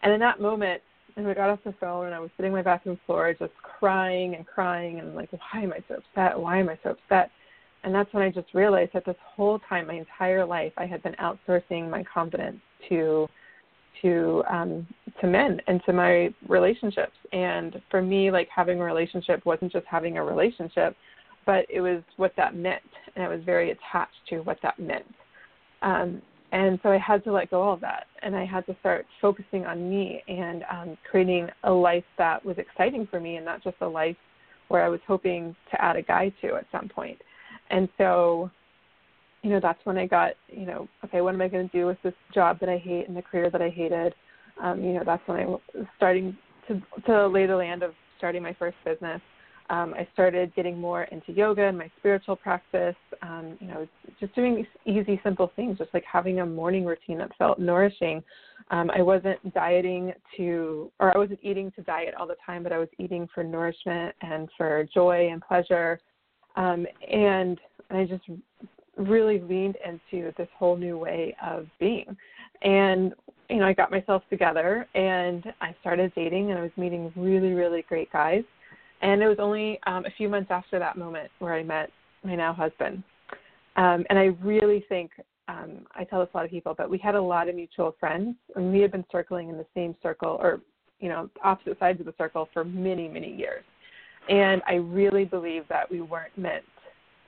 And 0.03 0.13
in 0.13 0.19
that 0.19 0.39
moment, 0.39 0.81
and 1.15 1.25
we 1.25 1.33
got 1.33 1.49
off 1.49 1.59
the 1.65 1.73
phone 1.79 2.05
and 2.05 2.15
I 2.15 2.19
was 2.19 2.29
sitting 2.37 2.51
on 2.51 2.57
my 2.59 2.61
bathroom 2.61 2.99
floor 3.05 3.33
just 3.33 3.51
crying 3.61 4.35
and 4.35 4.45
crying 4.45 4.99
and 4.99 5.15
like, 5.15 5.31
why 5.31 5.61
am 5.61 5.73
I 5.73 5.79
so 5.87 5.95
upset? 5.95 6.39
Why 6.39 6.59
am 6.59 6.69
I 6.69 6.77
so 6.83 6.91
upset? 6.91 7.31
And 7.83 7.93
that's 7.93 8.13
when 8.13 8.23
I 8.23 8.29
just 8.29 8.53
realized 8.53 8.91
that 8.93 9.05
this 9.05 9.15
whole 9.23 9.59
time, 9.67 9.87
my 9.87 9.95
entire 9.95 10.45
life, 10.45 10.73
I 10.77 10.85
had 10.85 11.01
been 11.03 11.15
outsourcing 11.15 11.89
my 11.89 12.03
confidence 12.03 12.59
to 12.89 13.27
to 14.03 14.43
um 14.47 14.85
to 15.21 15.27
men 15.27 15.59
and 15.67 15.81
to 15.85 15.93
my 15.93 16.31
relationships. 16.47 17.15
And 17.33 17.81
for 17.89 18.01
me, 18.01 18.29
like 18.29 18.47
having 18.55 18.79
a 18.79 18.83
relationship 18.83 19.43
wasn't 19.45 19.71
just 19.71 19.85
having 19.87 20.17
a 20.17 20.23
relationship 20.23 20.95
but 21.47 21.65
it 21.69 21.81
was 21.81 22.03
what 22.17 22.33
that 22.37 22.55
meant, 22.55 22.83
and 23.15 23.25
I 23.25 23.29
was 23.29 23.39
very 23.43 23.71
attached 23.71 24.19
to 24.29 24.41
what 24.41 24.59
that 24.61 24.77
meant. 24.77 25.15
Um, 25.81 26.21
and 26.51 26.79
so 26.83 26.89
I 26.89 26.97
had 26.97 27.23
to 27.23 27.31
let 27.31 27.49
go 27.49 27.69
of 27.69 27.79
that, 27.81 28.05
and 28.21 28.35
I 28.35 28.45
had 28.45 28.65
to 28.67 28.75
start 28.81 29.07
focusing 29.21 29.65
on 29.65 29.89
me 29.89 30.21
and 30.27 30.63
um, 30.71 30.97
creating 31.09 31.47
a 31.63 31.71
life 31.71 32.03
that 32.17 32.45
was 32.45 32.57
exciting 32.57 33.07
for 33.09 33.19
me, 33.19 33.37
and 33.37 33.45
not 33.45 33.63
just 33.63 33.77
a 33.81 33.87
life 33.87 34.17
where 34.67 34.83
I 34.83 34.89
was 34.89 34.99
hoping 35.07 35.55
to 35.71 35.81
add 35.81 35.95
a 35.95 36.01
guy 36.01 36.31
to 36.41 36.55
at 36.55 36.65
some 36.71 36.89
point. 36.89 37.17
And 37.69 37.87
so, 37.97 38.51
you 39.41 39.49
know, 39.49 39.61
that's 39.61 39.79
when 39.85 39.97
I 39.97 40.05
got, 40.05 40.33
you 40.49 40.65
know, 40.65 40.87
okay, 41.05 41.21
what 41.21 41.33
am 41.33 41.41
I 41.41 41.47
going 41.47 41.69
to 41.69 41.77
do 41.77 41.85
with 41.85 41.97
this 42.03 42.13
job 42.33 42.59
that 42.59 42.69
I 42.69 42.77
hate 42.77 43.07
and 43.07 43.15
the 43.15 43.21
career 43.21 43.49
that 43.49 43.61
I 43.61 43.69
hated? 43.69 44.13
Um, 44.61 44.83
you 44.83 44.93
know, 44.93 45.03
that's 45.05 45.25
when 45.25 45.39
I 45.39 45.45
was 45.45 45.61
starting 45.95 46.37
to 46.67 46.81
to 47.05 47.27
lay 47.27 47.45
the 47.45 47.55
land 47.55 47.83
of 47.83 47.91
starting 48.17 48.43
my 48.43 48.53
first 48.53 48.75
business 48.83 49.21
um, 49.69 49.93
I 49.93 50.07
started 50.13 50.55
getting 50.55 50.79
more 50.79 51.03
into 51.03 51.31
yoga 51.31 51.63
and 51.63 51.77
my 51.77 51.91
spiritual 51.99 52.35
practice. 52.35 52.95
Um, 53.21 53.57
you 53.59 53.67
know, 53.67 53.87
just 54.19 54.33
doing 54.33 54.65
easy, 54.85 55.19
simple 55.23 55.51
things, 55.55 55.77
just 55.77 55.93
like 55.93 56.03
having 56.09 56.39
a 56.39 56.45
morning 56.45 56.85
routine 56.85 57.17
that 57.17 57.35
felt 57.37 57.59
nourishing. 57.59 58.23
Um, 58.71 58.89
I 58.91 59.01
wasn't 59.01 59.53
dieting 59.53 60.13
to, 60.37 60.91
or 60.99 61.13
I 61.13 61.17
wasn't 61.17 61.39
eating 61.41 61.71
to 61.71 61.81
diet 61.81 62.13
all 62.17 62.27
the 62.27 62.35
time, 62.45 62.63
but 62.63 62.71
I 62.71 62.77
was 62.77 62.89
eating 62.97 63.27
for 63.33 63.43
nourishment 63.43 64.15
and 64.21 64.49
for 64.57 64.87
joy 64.93 65.29
and 65.31 65.41
pleasure. 65.41 65.99
Um, 66.55 66.85
and 67.09 67.59
I 67.89 68.05
just 68.05 68.23
really 68.97 69.39
leaned 69.39 69.77
into 69.85 70.31
this 70.37 70.47
whole 70.57 70.75
new 70.75 70.97
way 70.97 71.35
of 71.45 71.67
being. 71.79 72.15
And 72.61 73.13
you 73.49 73.57
know, 73.57 73.65
I 73.65 73.73
got 73.73 73.91
myself 73.91 74.23
together 74.29 74.87
and 74.93 75.45
I 75.61 75.73
started 75.79 76.11
dating 76.15 76.51
and 76.51 76.59
I 76.59 76.63
was 76.63 76.71
meeting 76.75 77.11
really, 77.15 77.53
really 77.53 77.83
great 77.87 78.11
guys. 78.11 78.43
And 79.01 79.21
it 79.21 79.27
was 79.27 79.37
only 79.39 79.79
um, 79.85 80.05
a 80.05 80.11
few 80.17 80.27
months 80.27 80.49
after 80.51 80.79
that 80.79 80.97
moment 80.97 81.29
where 81.39 81.53
I 81.53 81.63
met 81.63 81.91
my 82.23 82.35
now 82.35 82.53
husband. 82.53 83.03
Um, 83.75 84.05
and 84.09 84.17
I 84.17 84.35
really 84.43 84.83
think, 84.89 85.11
um, 85.47 85.85
I 85.95 86.03
tell 86.03 86.19
this 86.19 86.29
a 86.33 86.37
lot 86.37 86.45
of 86.45 86.51
people, 86.51 86.73
but 86.75 86.89
we 86.89 86.97
had 86.97 87.15
a 87.15 87.21
lot 87.21 87.47
of 87.47 87.55
mutual 87.55 87.95
friends, 87.99 88.35
and 88.55 88.71
we 88.71 88.79
had 88.79 88.91
been 88.91 89.05
circling 89.11 89.49
in 89.49 89.57
the 89.57 89.67
same 89.75 89.95
circle 90.01 90.37
or, 90.41 90.61
you 90.99 91.09
know, 91.09 91.29
opposite 91.43 91.77
sides 91.79 91.99
of 91.99 92.07
the 92.07 92.13
circle 92.17 92.49
for 92.53 92.65
many, 92.65 93.07
many 93.07 93.33
years. 93.33 93.63
And 94.29 94.61
I 94.67 94.75
really 94.75 95.25
believe 95.25 95.63
that 95.69 95.89
we 95.89 96.01
weren't 96.01 96.35
meant 96.37 96.65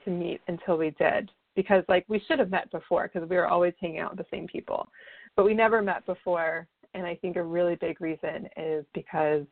to 0.04 0.10
meet 0.10 0.40
until 0.48 0.76
we 0.76 0.90
did 0.98 1.30
because, 1.54 1.84
like, 1.88 2.04
we 2.08 2.22
should 2.26 2.40
have 2.40 2.50
met 2.50 2.70
before 2.70 3.08
because 3.12 3.28
we 3.28 3.36
were 3.36 3.46
always 3.46 3.74
hanging 3.80 4.00
out 4.00 4.16
with 4.16 4.18
the 4.18 4.36
same 4.36 4.46
people. 4.46 4.88
But 5.36 5.44
we 5.44 5.54
never 5.54 5.80
met 5.80 6.04
before. 6.04 6.66
And 6.92 7.06
I 7.06 7.14
think 7.14 7.36
a 7.36 7.42
really 7.42 7.76
big 7.76 8.00
reason 8.00 8.48
is 8.56 8.84
because, 8.92 9.44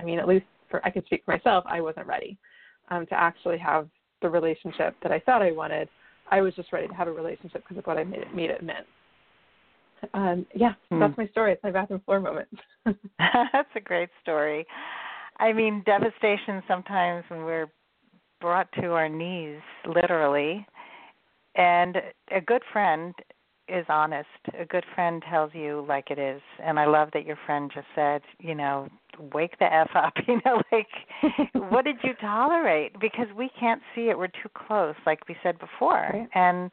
I 0.00 0.02
mean, 0.02 0.18
at 0.18 0.26
least 0.26 0.46
for 0.74 0.84
I 0.84 0.90
can 0.90 1.04
speak 1.06 1.22
for 1.24 1.32
myself, 1.32 1.64
I 1.68 1.80
wasn't 1.80 2.06
ready 2.06 2.36
um, 2.90 3.06
to 3.06 3.14
actually 3.14 3.58
have 3.58 3.88
the 4.22 4.28
relationship 4.28 4.96
that 5.02 5.12
I 5.12 5.20
thought 5.20 5.40
I 5.40 5.52
wanted. 5.52 5.88
I 6.30 6.40
was 6.40 6.54
just 6.54 6.72
ready 6.72 6.88
to 6.88 6.94
have 6.94 7.06
a 7.06 7.12
relationship 7.12 7.62
because 7.62 7.78
of 7.78 7.86
what 7.86 7.96
I 7.96 8.04
made 8.04 8.20
it, 8.20 8.34
made 8.34 8.50
it 8.50 8.62
meant. 8.62 8.86
Um, 10.12 10.46
yeah, 10.54 10.74
hmm. 10.90 10.98
that's 10.98 11.16
my 11.16 11.28
story. 11.28 11.52
It's 11.52 11.62
my 11.62 11.70
bathroom 11.70 12.02
floor 12.04 12.18
moment. 12.18 12.48
that's 13.18 13.68
a 13.76 13.80
great 13.80 14.08
story. 14.20 14.66
I 15.38 15.52
mean, 15.52 15.82
devastation 15.86 16.62
sometimes 16.66 17.24
when 17.28 17.44
we're 17.44 17.68
brought 18.40 18.68
to 18.80 18.88
our 18.88 19.08
knees, 19.08 19.60
literally. 19.86 20.66
And 21.56 21.98
a 22.34 22.40
good 22.40 22.62
friend 22.72 23.14
is 23.68 23.86
honest. 23.88 24.28
A 24.58 24.64
good 24.64 24.84
friend 24.94 25.22
tells 25.28 25.52
you 25.54 25.84
like 25.88 26.10
it 26.10 26.18
is. 26.18 26.40
And 26.62 26.78
I 26.78 26.86
love 26.86 27.08
that 27.14 27.24
your 27.24 27.38
friend 27.46 27.70
just 27.74 27.86
said, 27.94 28.22
you 28.38 28.54
know, 28.54 28.88
wake 29.32 29.58
the 29.58 29.72
F 29.72 29.90
up, 29.94 30.12
you 30.28 30.40
know, 30.44 30.62
like 30.72 30.88
what 31.70 31.84
did 31.84 31.96
you 32.02 32.12
tolerate? 32.20 32.98
Because 33.00 33.26
we 33.36 33.50
can't 33.58 33.80
see 33.94 34.08
it. 34.08 34.18
We're 34.18 34.28
too 34.28 34.50
close, 34.54 34.94
like 35.06 35.28
we 35.28 35.36
said 35.42 35.58
before. 35.58 36.10
Right. 36.12 36.28
And 36.34 36.70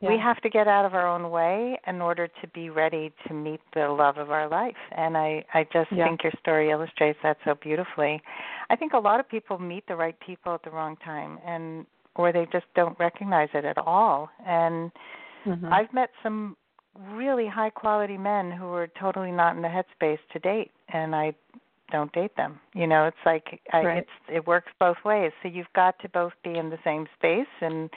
yeah. 0.00 0.08
we 0.10 0.18
have 0.18 0.40
to 0.42 0.48
get 0.48 0.66
out 0.66 0.84
of 0.84 0.94
our 0.94 1.06
own 1.06 1.30
way 1.30 1.78
in 1.86 2.00
order 2.00 2.26
to 2.26 2.48
be 2.48 2.70
ready 2.70 3.12
to 3.26 3.34
meet 3.34 3.60
the 3.74 3.88
love 3.88 4.16
of 4.16 4.30
our 4.30 4.48
life. 4.48 4.76
And 4.92 5.16
I, 5.16 5.44
I 5.52 5.64
just 5.72 5.90
yeah. 5.92 6.06
think 6.06 6.22
your 6.22 6.32
story 6.40 6.70
illustrates 6.70 7.18
that 7.22 7.36
so 7.44 7.54
beautifully. 7.60 8.22
I 8.70 8.76
think 8.76 8.92
a 8.92 8.98
lot 8.98 9.20
of 9.20 9.28
people 9.28 9.58
meet 9.58 9.84
the 9.88 9.96
right 9.96 10.18
people 10.24 10.54
at 10.54 10.62
the 10.62 10.70
wrong 10.70 10.96
time 11.04 11.38
and 11.46 11.86
or 12.16 12.32
they 12.32 12.46
just 12.52 12.66
don't 12.74 12.98
recognize 12.98 13.48
it 13.54 13.64
at 13.64 13.78
all. 13.78 14.28
And 14.46 14.90
Mm-hmm. 15.46 15.72
I've 15.72 15.92
met 15.92 16.10
some 16.22 16.56
really 17.12 17.46
high 17.46 17.70
quality 17.70 18.18
men 18.18 18.50
who 18.50 18.66
are 18.66 18.88
totally 19.00 19.30
not 19.30 19.56
in 19.56 19.62
the 19.62 19.68
headspace 19.68 20.18
to 20.32 20.38
date 20.38 20.70
and 20.92 21.14
I 21.14 21.34
don't 21.90 22.12
date 22.12 22.36
them. 22.36 22.60
You 22.74 22.86
know, 22.86 23.06
it's 23.06 23.16
like 23.26 23.60
I, 23.72 23.82
right. 23.82 23.98
it's 23.98 24.10
it 24.28 24.46
works 24.46 24.70
both 24.78 24.96
ways. 25.04 25.32
So 25.42 25.48
you've 25.48 25.72
got 25.74 25.98
to 26.00 26.08
both 26.08 26.32
be 26.44 26.56
in 26.56 26.70
the 26.70 26.78
same 26.84 27.06
space 27.16 27.46
and 27.60 27.90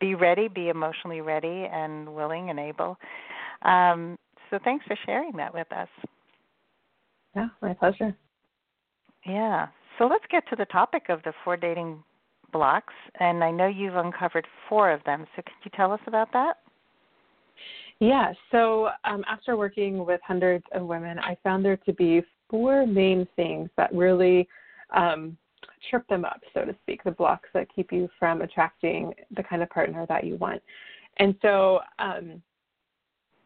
be 0.00 0.14
ready, 0.14 0.48
be 0.48 0.68
emotionally 0.68 1.20
ready 1.20 1.66
and 1.70 2.14
willing 2.14 2.50
and 2.50 2.58
able. 2.58 2.96
Um, 3.62 4.18
so 4.50 4.58
thanks 4.64 4.84
for 4.86 4.96
sharing 5.06 5.32
that 5.36 5.52
with 5.52 5.70
us. 5.72 5.88
Yeah, 7.34 7.48
my 7.60 7.74
pleasure. 7.74 8.16
Yeah. 9.26 9.68
So 9.98 10.06
let's 10.06 10.24
get 10.30 10.48
to 10.50 10.56
the 10.56 10.66
topic 10.66 11.04
of 11.08 11.22
the 11.24 11.32
four 11.44 11.56
dating 11.56 12.02
blocks, 12.52 12.94
and 13.20 13.42
I 13.42 13.50
know 13.50 13.66
you've 13.66 13.96
uncovered 13.96 14.46
four 14.68 14.90
of 14.90 15.02
them. 15.04 15.26
So 15.34 15.42
could 15.42 15.54
you 15.64 15.70
tell 15.74 15.92
us 15.92 16.00
about 16.06 16.32
that? 16.32 16.58
Yeah, 18.00 18.32
so 18.50 18.90
um, 19.04 19.24
after 19.28 19.56
working 19.56 20.04
with 20.04 20.20
hundreds 20.26 20.64
of 20.72 20.86
women, 20.86 21.18
I 21.18 21.36
found 21.42 21.64
there 21.64 21.76
to 21.78 21.92
be 21.92 22.22
four 22.50 22.86
main 22.86 23.26
things 23.36 23.70
that 23.76 23.94
really 23.94 24.48
um, 24.94 25.36
trip 25.90 26.06
them 26.08 26.24
up, 26.24 26.40
so 26.52 26.64
to 26.64 26.74
speak, 26.82 27.04
the 27.04 27.10
blocks 27.10 27.48
that 27.54 27.68
keep 27.74 27.92
you 27.92 28.08
from 28.18 28.42
attracting 28.42 29.12
the 29.36 29.42
kind 29.42 29.62
of 29.62 29.70
partner 29.70 30.06
that 30.08 30.24
you 30.24 30.36
want. 30.36 30.62
And 31.18 31.34
so, 31.42 31.80
um, 31.98 32.42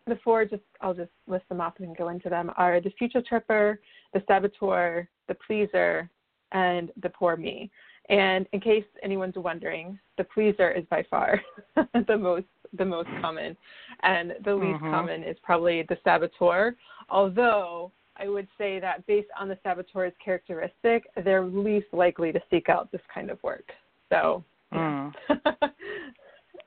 the 0.06 0.18
four, 0.24 0.44
just 0.46 0.62
I'll 0.80 0.94
just 0.94 1.10
list 1.26 1.46
them 1.50 1.60
off 1.60 1.74
and 1.78 1.96
go 1.96 2.08
into 2.08 2.30
them, 2.30 2.50
are 2.56 2.80
the 2.80 2.90
future 2.98 3.22
tripper, 3.26 3.78
the 4.14 4.22
saboteur, 4.26 5.06
the 5.28 5.34
pleaser, 5.34 6.08
and 6.52 6.90
the 7.02 7.10
poor 7.10 7.36
me. 7.36 7.70
And 8.08 8.46
in 8.52 8.60
case 8.60 8.84
anyone's 9.02 9.36
wondering, 9.36 9.98
the 10.16 10.24
pleaser 10.24 10.70
is 10.70 10.84
by 10.90 11.04
far 11.10 11.40
the 12.06 12.16
most 12.16 12.46
the 12.72 12.84
most 12.84 13.08
common, 13.20 13.56
and 14.00 14.36
the 14.44 14.54
least 14.54 14.80
Mhm. 14.80 14.90
common 14.90 15.22
is 15.24 15.38
probably 15.40 15.82
the 15.82 15.96
saboteur. 16.04 16.74
Although 17.08 17.92
I 18.16 18.28
would 18.28 18.48
say 18.58 18.80
that 18.80 19.06
based 19.06 19.30
on 19.38 19.48
the 19.48 19.56
saboteur's 19.62 20.16
characteristic, 20.18 21.08
they're 21.16 21.44
least 21.44 21.92
likely 21.92 22.32
to 22.32 22.42
seek 22.50 22.68
out 22.68 22.90
this 22.90 23.02
kind 23.06 23.30
of 23.30 23.42
work. 23.42 23.72
So, 24.10 24.44
Mm. 24.72 25.14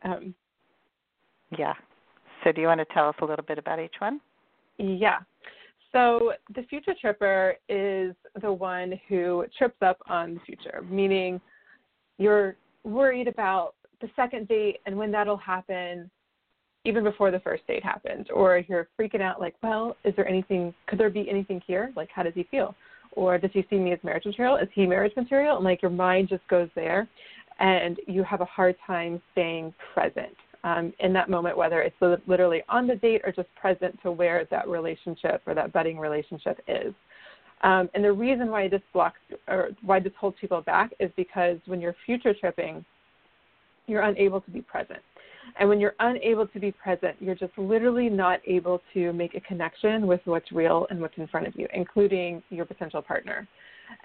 um, 0.04 0.36
Yeah. 1.52 1.76
So, 2.44 2.52
do 2.52 2.62
you 2.62 2.68
want 2.68 2.80
to 2.80 2.86
tell 2.86 3.10
us 3.10 3.16
a 3.20 3.26
little 3.26 3.46
bit 3.46 3.60
about 3.60 3.80
each 3.80 4.00
one? 4.00 4.22
Yeah. 4.78 5.20
So 5.92 6.34
the 6.56 6.64
future 6.64 6.96
tripper 7.00 7.58
is 7.68 8.16
the 8.42 8.52
one 8.52 9.00
who 9.08 9.46
trips 9.58 9.82
up 9.82 9.98
on 10.08 10.36
the 10.36 10.40
future, 10.42 10.82
meaning 10.90 11.42
you're 12.18 12.56
worried 12.84 13.28
about 13.28 13.76
the 14.02 14.10
second 14.16 14.48
date 14.48 14.80
and 14.86 14.98
when 14.98 15.12
that'll 15.12 15.38
happen 15.38 16.10
even 16.84 17.04
before 17.04 17.30
the 17.30 17.40
first 17.42 17.66
date 17.68 17.84
happens 17.84 18.26
or 18.34 18.64
you're 18.68 18.88
freaking 19.00 19.22
out 19.22 19.40
like 19.40 19.56
well 19.62 19.96
is 20.04 20.16
there 20.16 20.28
anything 20.28 20.74
could 20.88 21.00
there 21.00 21.10
be 21.10 21.30
anything 21.30 21.62
here? 21.66 21.92
Like 21.96 22.10
how 22.14 22.24
does 22.24 22.34
he 22.36 22.44
feel? 22.44 22.76
Or 23.14 23.38
does 23.38 23.52
he 23.54 23.66
see 23.70 23.76
me 23.76 23.92
as 23.92 24.00
marriage 24.04 24.26
material? 24.26 24.56
Is 24.56 24.70
he 24.74 24.86
marriage 24.88 25.14
material? 25.18 25.58
And 25.58 25.66
like 25.66 25.82
your 25.82 25.92
mind 25.92 26.30
just 26.30 26.48
goes 26.48 26.70
there 26.76 27.08
and 27.60 28.00
you 28.08 28.24
have 28.24 28.42
a 28.42 28.46
hard 28.46 28.76
time 28.88 29.22
staying 29.34 29.74
present 29.94 30.36
um, 30.64 30.94
in 31.00 31.14
that 31.14 31.30
moment, 31.30 31.58
whether 31.58 31.82
it's 31.82 31.96
li- 32.02 32.16
literally 32.28 32.64
on 32.70 32.88
the 32.88 32.96
date 32.96 33.22
or 33.24 33.32
just 33.32 33.50
present 33.56 34.00
to 34.04 34.12
where 34.12 34.46
that 34.50 34.68
relationship 34.68 35.42
or 35.46 35.54
that 35.54 35.74
budding 35.74 35.98
relationship 35.98 36.60
is. 36.68 36.94
Um, 37.64 37.90
and 37.94 38.04
the 38.04 38.12
reason 38.12 38.50
why 38.50 38.68
this 38.68 38.82
blocks 38.94 39.20
or 39.48 39.70
why 39.84 40.00
this 40.00 40.14
holds 40.20 40.38
people 40.40 40.62
back 40.62 40.92
is 41.00 41.12
because 41.16 41.58
when 41.66 41.80
you're 41.80 41.96
future 42.06 42.34
tripping, 42.34 42.84
you're 43.88 44.04
unable 44.04 44.42
to 44.42 44.52
be 44.52 44.62
present. 44.62 45.00
And 45.60 45.68
when 45.68 45.80
you're 45.80 45.96
unable 46.00 46.48
to 46.48 46.60
be 46.60 46.72
present, 46.72 47.16
you're 47.20 47.36
just 47.36 47.58
literally 47.58 48.10
not 48.10 48.40
able 48.46 48.82
to 48.94 49.12
make 49.14 49.36
a 49.36 49.42
connection 49.42 50.08
with 50.08 50.22
what's 50.26 50.52
real 50.52 50.88
and 50.90 51.02
what's 51.02 51.18
in 51.18 51.28
front 51.28 51.48
of 51.48 51.54
you, 51.56 51.68
including 51.74 52.42
your 52.50 52.66
potential 52.66 53.02
partner. 53.02 53.48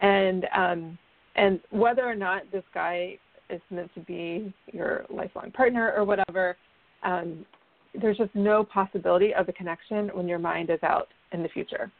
And 0.00 0.46
um, 0.54 0.98
and 1.36 1.60
whether 1.70 2.02
or 2.02 2.14
not 2.14 2.42
this 2.50 2.64
guy 2.72 3.18
is 3.50 3.60
meant 3.70 3.92
to 3.94 4.00
be 4.00 4.52
your 4.72 5.04
lifelong 5.10 5.52
partner 5.52 5.92
or 5.96 6.04
whatever, 6.04 6.56
um, 7.02 7.44
there's 8.00 8.16
just 8.16 8.34
no 8.34 8.64
possibility 8.64 9.34
of 9.34 9.48
a 9.48 9.52
connection 9.52 10.08
when 10.14 10.26
your 10.26 10.38
mind 10.38 10.70
is 10.70 10.82
out 10.82 11.08
in 11.32 11.42
the 11.42 11.48
future. 11.48 11.92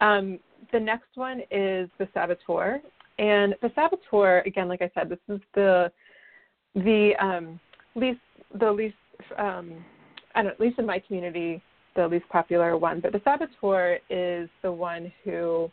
Um, 0.00 0.38
the 0.72 0.80
next 0.80 1.08
one 1.14 1.40
is 1.50 1.88
the 1.98 2.08
saboteur, 2.12 2.80
and 3.18 3.54
the 3.62 3.70
saboteur, 3.74 4.42
again, 4.46 4.68
like 4.68 4.82
I 4.82 4.90
said, 4.94 5.08
this 5.08 5.18
is 5.28 5.40
the 5.54 5.92
the 6.74 7.12
um, 7.20 7.60
least 7.94 8.20
the 8.58 8.70
least 8.70 8.94
um, 9.38 9.84
I 10.34 10.42
don't 10.42 10.52
at 10.52 10.60
least 10.60 10.78
in 10.78 10.86
my 10.86 10.98
community, 10.98 11.62
the 11.96 12.06
least 12.08 12.28
popular 12.28 12.76
one. 12.76 13.00
But 13.00 13.12
the 13.12 13.20
saboteur 13.24 13.98
is 14.10 14.48
the 14.62 14.72
one 14.72 15.12
who 15.24 15.70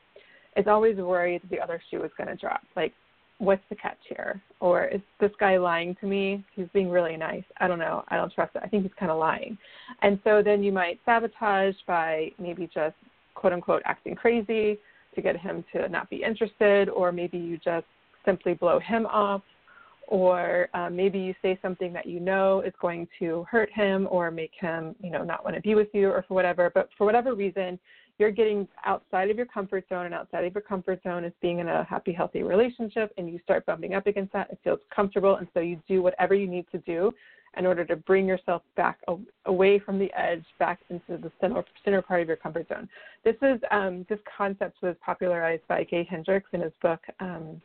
is 0.56 0.66
always 0.68 0.98
worried 0.98 1.42
the 1.50 1.60
other 1.60 1.82
shoe 1.90 2.04
is 2.04 2.12
going 2.18 2.30
to 2.30 2.36
drop. 2.36 2.62
Like, 2.76 2.94
what's 3.38 3.62
the 3.70 3.76
catch 3.76 3.98
here? 4.08 4.42
Or 4.60 4.86
is 4.86 5.02
this 5.20 5.32
guy 5.40 5.58
lying 5.58 5.96
to 6.02 6.08
me? 6.08 6.44
He's 6.56 6.68
being 6.74 6.90
really 6.90 7.16
nice. 7.16 7.44
I 7.60 7.68
don't 7.68 7.80
know. 7.80 8.04
I 8.10 8.18
don't 8.18 8.34
trust 8.34 8.56
it. 8.56 8.62
I 8.64 8.68
think 8.68 8.84
he's 8.84 8.92
kind 9.00 9.12
of 9.12 9.20
lying. 9.20 9.58
And 10.02 10.20
so 10.24 10.42
then 10.44 10.64
you 10.64 10.72
might 10.72 11.00
sabotage 11.06 11.76
by 11.88 12.32
maybe 12.38 12.70
just 12.74 12.96
quote 13.36 13.54
unquote 13.54 13.82
acting 13.86 14.16
crazy 14.16 14.78
to 15.16 15.22
get 15.22 15.38
him 15.38 15.64
to 15.74 15.88
not 15.90 16.10
be 16.10 16.24
interested, 16.24 16.90
or 16.90 17.12
maybe 17.12 17.38
you 17.38 17.58
just 17.58 17.86
simply 18.26 18.54
blow 18.54 18.80
him 18.80 19.06
off 19.06 19.42
or 20.10 20.70
um, 20.74 20.96
maybe 20.96 21.20
you 21.20 21.36
say 21.40 21.58
something 21.62 21.94
that 21.94 22.08
you 22.08 22.20
know 22.20 22.62
is 22.62 22.74
going 22.82 23.08
to 23.20 23.46
hurt 23.50 23.72
him 23.72 24.08
or 24.10 24.32
make 24.32 24.52
him, 24.60 24.96
you 25.04 25.12
know, 25.12 25.24
not 25.24 25.44
want 25.44 25.56
to 25.56 25.62
be 25.62 25.76
with 25.76 25.88
you 25.94 26.10
or 26.10 26.26
for 26.28 26.34
whatever. 26.34 26.72
But 26.74 26.90
for 26.98 27.06
whatever 27.06 27.36
reason, 27.36 27.78
you're 28.18 28.32
getting 28.32 28.68
outside 28.86 29.30
of 29.30 29.38
your 29.38 29.46
comfort 29.46 29.86
zone, 29.88 30.08
and 30.08 30.16
outside 30.16 30.46
of 30.46 30.54
your 30.54 30.64
comfort 30.64 31.00
zone 31.04 31.24
is 31.24 31.32
being 31.42 31.60
in 31.60 31.70
a 31.70 31.84
happy, 31.84 32.12
healthy 32.12 32.42
relationship, 32.42 33.14
and 33.18 33.30
you 33.30 33.40
start 33.44 33.68
bumping 33.68 33.94
up 33.94 34.08
against 34.08 34.34
that. 34.34 34.50
It 34.50 34.58
feels 34.64 34.80
comfortable, 34.94 35.36
and 35.36 35.48
so 35.54 35.60
you 35.60 35.80
do 35.88 36.02
whatever 36.02 36.34
you 36.34 36.48
need 36.48 36.66
to 36.72 36.80
do 36.80 37.14
in 37.58 37.68
order 37.68 37.86
to 37.86 37.96
bring 37.96 38.28
yourself 38.28 38.64
back 38.76 38.98
away 39.46 39.78
from 39.78 40.00
the 40.00 40.12
edge, 40.20 40.44
back 40.58 40.80
into 40.90 41.22
the 41.22 41.32
center, 41.40 41.64
center 41.86 42.02
part 42.02 42.22
of 42.22 42.28
your 42.28 42.38
comfort 42.38 42.68
zone. 42.68 42.90
This 43.24 43.36
is 43.44 43.60
um, 43.70 44.08
this 44.10 44.20
concept 44.36 44.82
was 44.82 44.96
popularized 45.06 45.68
by 45.68 45.84
Gay 45.84 46.04
Hendricks 46.10 46.50
in 46.52 46.62
his 46.62 46.74
book 46.82 47.00
um, 47.20 47.62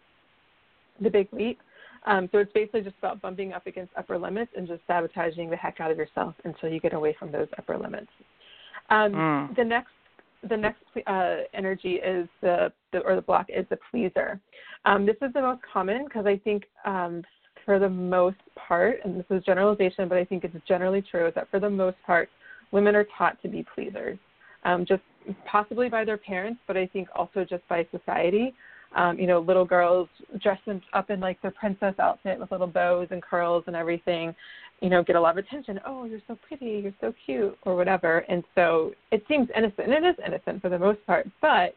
The 1.01 1.09
Big 1.09 1.29
Leap. 1.33 1.59
Um, 2.07 2.29
so 2.33 2.39
it's 2.39 2.53
basically 2.53 2.83
just 2.83 2.97
about 2.99 3.23
bumping 3.23 3.53
up 3.53 3.67
against 3.67 3.93
upper 3.97 4.19
limits 4.19 4.53
and 4.57 4.69
just 4.69 4.81
sabotaging 4.87 5.49
the 5.49 5.57
heck 5.57 5.81
out 5.81 5.91
of 5.91 5.97
yourself 5.97 6.35
until 6.45 6.69
you 6.69 6.81
get 6.81 6.93
away 6.93 7.17
from 7.19 7.33
those 7.33 7.49
upper 7.59 7.79
limits. 7.79 8.11
Um, 8.91 9.13
Mm. 9.13 9.57
The 9.57 9.65
next 9.65 9.91
the 10.49 10.57
next 10.57 10.83
uh, 11.07 11.37
energy 11.55 11.95
is 11.95 12.29
the, 12.43 12.71
the 12.93 12.99
or 12.99 13.17
the 13.17 13.23
block 13.23 13.47
is 13.49 13.65
the 13.71 13.79
pleaser. 13.91 14.39
Um, 14.85 15.07
this 15.07 15.17
is 15.23 15.33
the 15.33 15.41
most 15.41 15.63
common 15.73 16.05
because 16.05 16.27
I 16.27 16.37
think 16.37 16.65
um, 16.85 17.23
for 17.65 17.79
the 17.79 17.89
most 17.89 18.37
part, 18.55 18.99
and 19.05 19.19
this 19.19 19.25
is 19.31 19.43
generalization, 19.45 20.09
but 20.09 20.19
I 20.19 20.25
think 20.25 20.45
it's 20.45 20.55
generally 20.69 21.03
true, 21.03 21.27
is 21.27 21.35
that 21.35 21.51
for 21.51 21.61
the 21.61 21.71
most 21.71 21.97
part, 22.05 22.29
women 22.73 22.95
are 22.95 23.07
taught 23.17 23.41
to 23.43 23.49
be 23.49 23.65
pleasers, 23.75 24.19
um, 24.65 24.85
just 24.85 25.03
possibly 25.51 25.89
by 25.89 26.05
their 26.05 26.19
parents, 26.19 26.61
but 26.67 26.77
I 26.77 26.87
think 26.89 27.09
also 27.15 27.45
just 27.45 27.67
by 27.69 27.87
society 27.91 28.53
um, 28.95 29.19
you 29.19 29.27
know, 29.27 29.41
little 29.41 29.65
girls 29.65 30.09
dressed 30.41 30.63
up 30.93 31.11
in 31.11 31.21
like 31.21 31.41
their 31.43 31.51
princess 31.51 31.95
outfit 31.99 32.39
with 32.39 32.51
little 32.51 32.67
bows 32.67 33.09
and 33.11 33.23
curls 33.23 33.65
and 33.67 33.77
everything, 33.77 34.35
you 34.81 34.89
know, 34.89 35.03
get 35.03 35.17
a 35.17 35.21
lot 35.21 35.39
of 35.39 35.45
attention. 35.45 35.81
Oh, 35.87 36.05
you're 36.05 36.21
so 36.27 36.39
pretty, 36.47 36.81
you're 36.83 36.95
so 37.01 37.13
cute, 37.25 37.57
or 37.63 37.77
whatever. 37.77 38.19
And 38.29 38.45
so 38.55 38.93
it 39.11 39.25
seems 39.29 39.49
innocent, 39.57 39.93
and 39.93 40.05
it 40.05 40.09
is 40.09 40.17
innocent 40.25 40.63
for 40.63 40.69
the 40.69 40.79
most 40.79 41.05
part, 41.07 41.29
but 41.41 41.75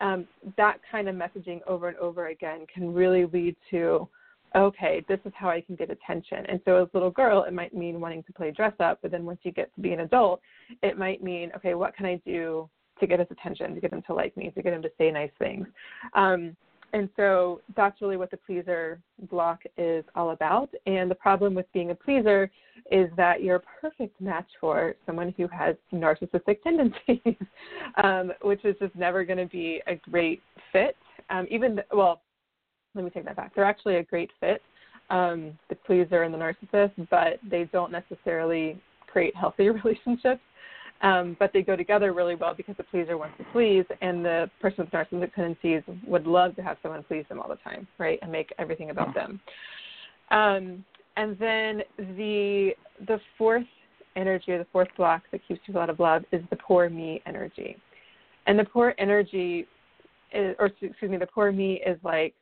um, 0.00 0.26
that 0.56 0.78
kind 0.90 1.08
of 1.08 1.14
messaging 1.14 1.60
over 1.66 1.88
and 1.88 1.96
over 1.98 2.28
again 2.28 2.66
can 2.72 2.92
really 2.92 3.26
lead 3.26 3.56
to, 3.70 4.08
okay, 4.56 5.04
this 5.08 5.20
is 5.24 5.32
how 5.34 5.48
I 5.48 5.60
can 5.60 5.76
get 5.76 5.90
attention. 5.90 6.44
And 6.48 6.60
so 6.64 6.82
as 6.82 6.88
a 6.92 6.96
little 6.96 7.10
girl, 7.10 7.44
it 7.44 7.52
might 7.52 7.74
mean 7.74 8.00
wanting 8.00 8.22
to 8.24 8.32
play 8.32 8.50
dress 8.50 8.74
up, 8.80 8.98
but 9.02 9.10
then 9.10 9.24
once 9.24 9.38
you 9.42 9.52
get 9.52 9.74
to 9.74 9.80
be 9.80 9.92
an 9.92 10.00
adult, 10.00 10.40
it 10.82 10.98
might 10.98 11.22
mean, 11.22 11.50
okay, 11.56 11.74
what 11.74 11.96
can 11.96 12.06
I 12.06 12.20
do 12.26 12.68
to 13.00 13.06
get 13.06 13.18
his 13.18 13.28
attention, 13.30 13.74
to 13.74 13.80
get 13.80 13.92
him 13.92 14.02
to 14.06 14.14
like 14.14 14.36
me, 14.36 14.50
to 14.50 14.62
get 14.62 14.72
him 14.72 14.82
to 14.82 14.90
say 14.98 15.10
nice 15.10 15.30
things. 15.38 15.66
Um, 16.14 16.56
and 16.94 17.08
so 17.16 17.60
that's 17.76 18.00
really 18.00 18.16
what 18.16 18.30
the 18.30 18.36
pleaser 18.36 19.00
block 19.28 19.62
is 19.76 20.04
all 20.14 20.30
about. 20.30 20.70
And 20.86 21.10
the 21.10 21.16
problem 21.16 21.52
with 21.52 21.66
being 21.72 21.90
a 21.90 21.94
pleaser 21.94 22.48
is 22.90 23.10
that 23.16 23.42
you're 23.42 23.56
a 23.56 23.62
perfect 23.80 24.20
match 24.20 24.46
for 24.60 24.94
someone 25.04 25.34
who 25.36 25.48
has 25.48 25.74
narcissistic 25.92 26.62
tendencies, 26.62 27.36
um, 28.02 28.32
which 28.42 28.64
is 28.64 28.76
just 28.80 28.94
never 28.94 29.24
going 29.24 29.38
to 29.38 29.46
be 29.46 29.82
a 29.88 29.96
great 30.08 30.40
fit. 30.72 30.96
Um, 31.30 31.48
even, 31.50 31.80
well, 31.92 32.22
let 32.94 33.04
me 33.04 33.10
take 33.10 33.24
that 33.24 33.34
back. 33.34 33.56
They're 33.56 33.64
actually 33.64 33.96
a 33.96 34.04
great 34.04 34.30
fit, 34.38 34.62
um, 35.10 35.58
the 35.68 35.74
pleaser 35.74 36.22
and 36.22 36.32
the 36.32 36.38
narcissist, 36.38 37.08
but 37.10 37.40
they 37.50 37.68
don't 37.72 37.90
necessarily 37.90 38.80
create 39.08 39.34
healthy 39.34 39.68
relationships. 39.70 40.42
Um, 41.02 41.36
but 41.38 41.52
they 41.52 41.60
go 41.60 41.76
together 41.76 42.12
really 42.14 42.34
well 42.34 42.54
because 42.54 42.76
the 42.76 42.84
pleaser 42.84 43.18
wants 43.18 43.36
to 43.36 43.44
please, 43.52 43.84
and 44.00 44.24
the 44.24 44.50
person 44.60 44.84
with 44.84 44.92
narcissistic 44.92 45.34
tendencies 45.34 45.82
would 46.06 46.26
love 46.26 46.56
to 46.56 46.62
have 46.62 46.78
someone 46.82 47.02
please 47.02 47.26
them 47.28 47.40
all 47.40 47.48
the 47.48 47.56
time, 47.56 47.86
right, 47.98 48.18
and 48.22 48.32
make 48.32 48.54
everything 48.58 48.90
about 48.90 49.14
them. 49.14 49.40
Um, 50.30 50.84
and 51.16 51.38
then 51.38 51.82
the 52.16 52.70
the 53.06 53.20
fourth 53.36 53.66
energy 54.16 54.52
or 54.52 54.58
the 54.58 54.66
fourth 54.72 54.88
block 54.96 55.22
that 55.32 55.40
keeps 55.46 55.60
people 55.66 55.80
out 55.80 55.90
of 55.90 56.00
love 56.00 56.22
is 56.32 56.42
the 56.48 56.56
poor 56.56 56.88
me 56.88 57.20
energy, 57.26 57.76
and 58.46 58.58
the 58.58 58.64
poor 58.64 58.94
energy, 58.96 59.66
is, 60.32 60.56
or 60.58 60.66
excuse 60.80 61.10
me, 61.10 61.18
the 61.18 61.26
poor 61.26 61.52
me 61.52 61.82
is 61.86 61.98
like 62.02 62.34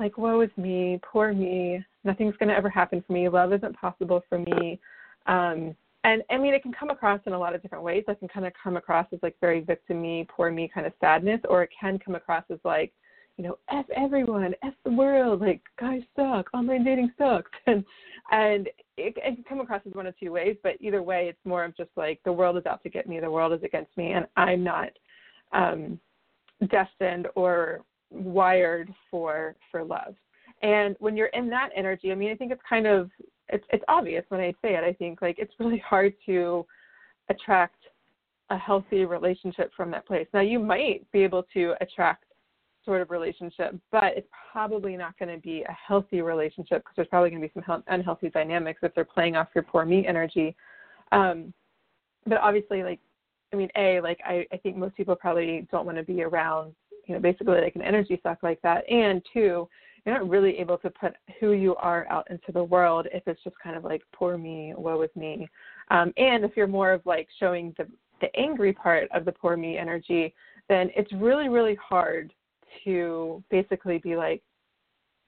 like 0.00 0.16
woe 0.18 0.40
is 0.40 0.50
me, 0.56 0.98
poor 1.02 1.32
me, 1.32 1.84
nothing's 2.04 2.36
going 2.38 2.48
to 2.48 2.56
ever 2.56 2.70
happen 2.70 3.04
for 3.06 3.12
me, 3.12 3.28
love 3.28 3.52
isn't 3.52 3.76
possible 3.76 4.22
for 4.28 4.38
me. 4.38 4.80
Um, 5.26 5.76
and 6.04 6.22
I 6.30 6.38
mean, 6.38 6.54
it 6.54 6.62
can 6.62 6.72
come 6.72 6.90
across 6.90 7.20
in 7.26 7.34
a 7.34 7.38
lot 7.38 7.54
of 7.54 7.62
different 7.62 7.84
ways. 7.84 8.04
It 8.08 8.18
can 8.18 8.28
kind 8.28 8.46
of 8.46 8.52
come 8.62 8.76
across 8.76 9.06
as 9.12 9.18
like 9.22 9.36
very 9.40 9.60
victim 9.60 10.00
me, 10.00 10.26
poor 10.34 10.50
me 10.50 10.70
kind 10.72 10.86
of 10.86 10.92
sadness, 11.00 11.40
or 11.48 11.62
it 11.62 11.70
can 11.78 11.98
come 11.98 12.14
across 12.14 12.44
as 12.50 12.58
like, 12.64 12.92
you 13.36 13.44
know, 13.44 13.58
f 13.70 13.84
everyone, 13.94 14.54
f 14.62 14.72
the 14.84 14.90
world, 14.90 15.40
like 15.40 15.60
guys 15.78 16.00
suck, 16.16 16.46
online 16.54 16.84
dating 16.84 17.12
sucks, 17.18 17.50
and 17.66 17.84
and 18.30 18.68
it, 18.96 19.14
it 19.16 19.34
can 19.34 19.44
come 19.46 19.60
across 19.60 19.82
as 19.86 19.94
one 19.94 20.06
of 20.06 20.18
two 20.18 20.32
ways. 20.32 20.56
But 20.62 20.72
either 20.80 21.02
way, 21.02 21.26
it's 21.28 21.44
more 21.44 21.64
of 21.64 21.76
just 21.76 21.90
like 21.96 22.20
the 22.24 22.32
world 22.32 22.56
is 22.56 22.66
out 22.66 22.82
to 22.82 22.88
get 22.88 23.06
me, 23.06 23.20
the 23.20 23.30
world 23.30 23.52
is 23.52 23.62
against 23.62 23.94
me, 23.96 24.12
and 24.12 24.26
I'm 24.36 24.64
not 24.64 24.90
um, 25.52 26.00
destined 26.70 27.28
or 27.34 27.80
wired 28.10 28.92
for 29.10 29.54
for 29.70 29.84
love. 29.84 30.14
And 30.62 30.96
when 30.98 31.16
you're 31.16 31.28
in 31.28 31.48
that 31.50 31.70
energy, 31.74 32.12
I 32.12 32.14
mean, 32.14 32.30
I 32.30 32.34
think 32.34 32.52
it's 32.52 32.62
kind 32.68 32.86
of 32.86 33.10
it's 33.52 33.64
it's 33.70 33.84
obvious 33.88 34.24
when 34.28 34.40
I 34.40 34.52
say 34.62 34.74
it. 34.74 34.84
I 34.84 34.92
think 34.92 35.22
like 35.22 35.38
it's 35.38 35.54
really 35.58 35.78
hard 35.88 36.14
to 36.26 36.66
attract 37.28 37.76
a 38.50 38.58
healthy 38.58 39.04
relationship 39.04 39.70
from 39.76 39.90
that 39.92 40.06
place. 40.06 40.26
Now, 40.34 40.40
you 40.40 40.58
might 40.58 41.10
be 41.12 41.20
able 41.20 41.44
to 41.54 41.74
attract 41.80 42.24
sort 42.84 43.00
of 43.00 43.10
relationship, 43.10 43.76
but 43.92 44.16
it's 44.16 44.28
probably 44.52 44.96
not 44.96 45.16
going 45.18 45.32
to 45.34 45.40
be 45.40 45.62
a 45.62 45.72
healthy 45.72 46.20
relationship 46.20 46.82
because 46.82 46.94
there's 46.96 47.08
probably 47.08 47.30
going 47.30 47.42
to 47.42 47.48
be 47.48 47.62
some 47.66 47.84
unhealthy 47.86 48.30
dynamics 48.30 48.80
if 48.82 48.94
they're 48.94 49.04
playing 49.04 49.36
off 49.36 49.48
your 49.54 49.62
poor 49.62 49.84
me 49.84 50.06
energy. 50.06 50.56
Um, 51.12 51.52
but 52.26 52.38
obviously, 52.38 52.82
like, 52.82 52.98
I 53.52 53.56
mean, 53.56 53.68
a 53.76 54.00
like 54.00 54.20
I, 54.24 54.46
I 54.52 54.56
think 54.56 54.76
most 54.76 54.96
people 54.96 55.14
probably 55.14 55.66
don't 55.70 55.86
want 55.86 55.98
to 55.98 56.04
be 56.04 56.22
around, 56.22 56.74
you 57.06 57.14
know, 57.14 57.20
basically 57.20 57.60
like 57.60 57.76
an 57.76 57.82
energy 57.82 58.18
suck 58.22 58.38
like 58.42 58.60
that. 58.62 58.88
And 58.90 59.22
two, 59.32 59.68
you're 60.04 60.18
not 60.18 60.28
really 60.28 60.58
able 60.58 60.78
to 60.78 60.90
put 60.90 61.14
who 61.38 61.52
you 61.52 61.76
are 61.76 62.06
out 62.08 62.30
into 62.30 62.52
the 62.52 62.62
world 62.62 63.06
if 63.12 63.22
it's 63.26 63.42
just 63.42 63.56
kind 63.62 63.76
of 63.76 63.84
like 63.84 64.02
poor 64.12 64.38
me, 64.38 64.72
woe 64.76 65.00
is 65.02 65.10
me. 65.14 65.48
Um, 65.90 66.12
and 66.16 66.44
if 66.44 66.52
you're 66.56 66.66
more 66.66 66.92
of 66.92 67.04
like 67.04 67.28
showing 67.38 67.74
the 67.78 67.86
the 68.20 68.34
angry 68.38 68.72
part 68.72 69.08
of 69.12 69.24
the 69.24 69.32
poor 69.32 69.56
me 69.56 69.78
energy, 69.78 70.34
then 70.68 70.90
it's 70.96 71.12
really 71.12 71.48
really 71.48 71.76
hard 71.76 72.32
to 72.84 73.42
basically 73.50 73.98
be 73.98 74.16
like, 74.16 74.42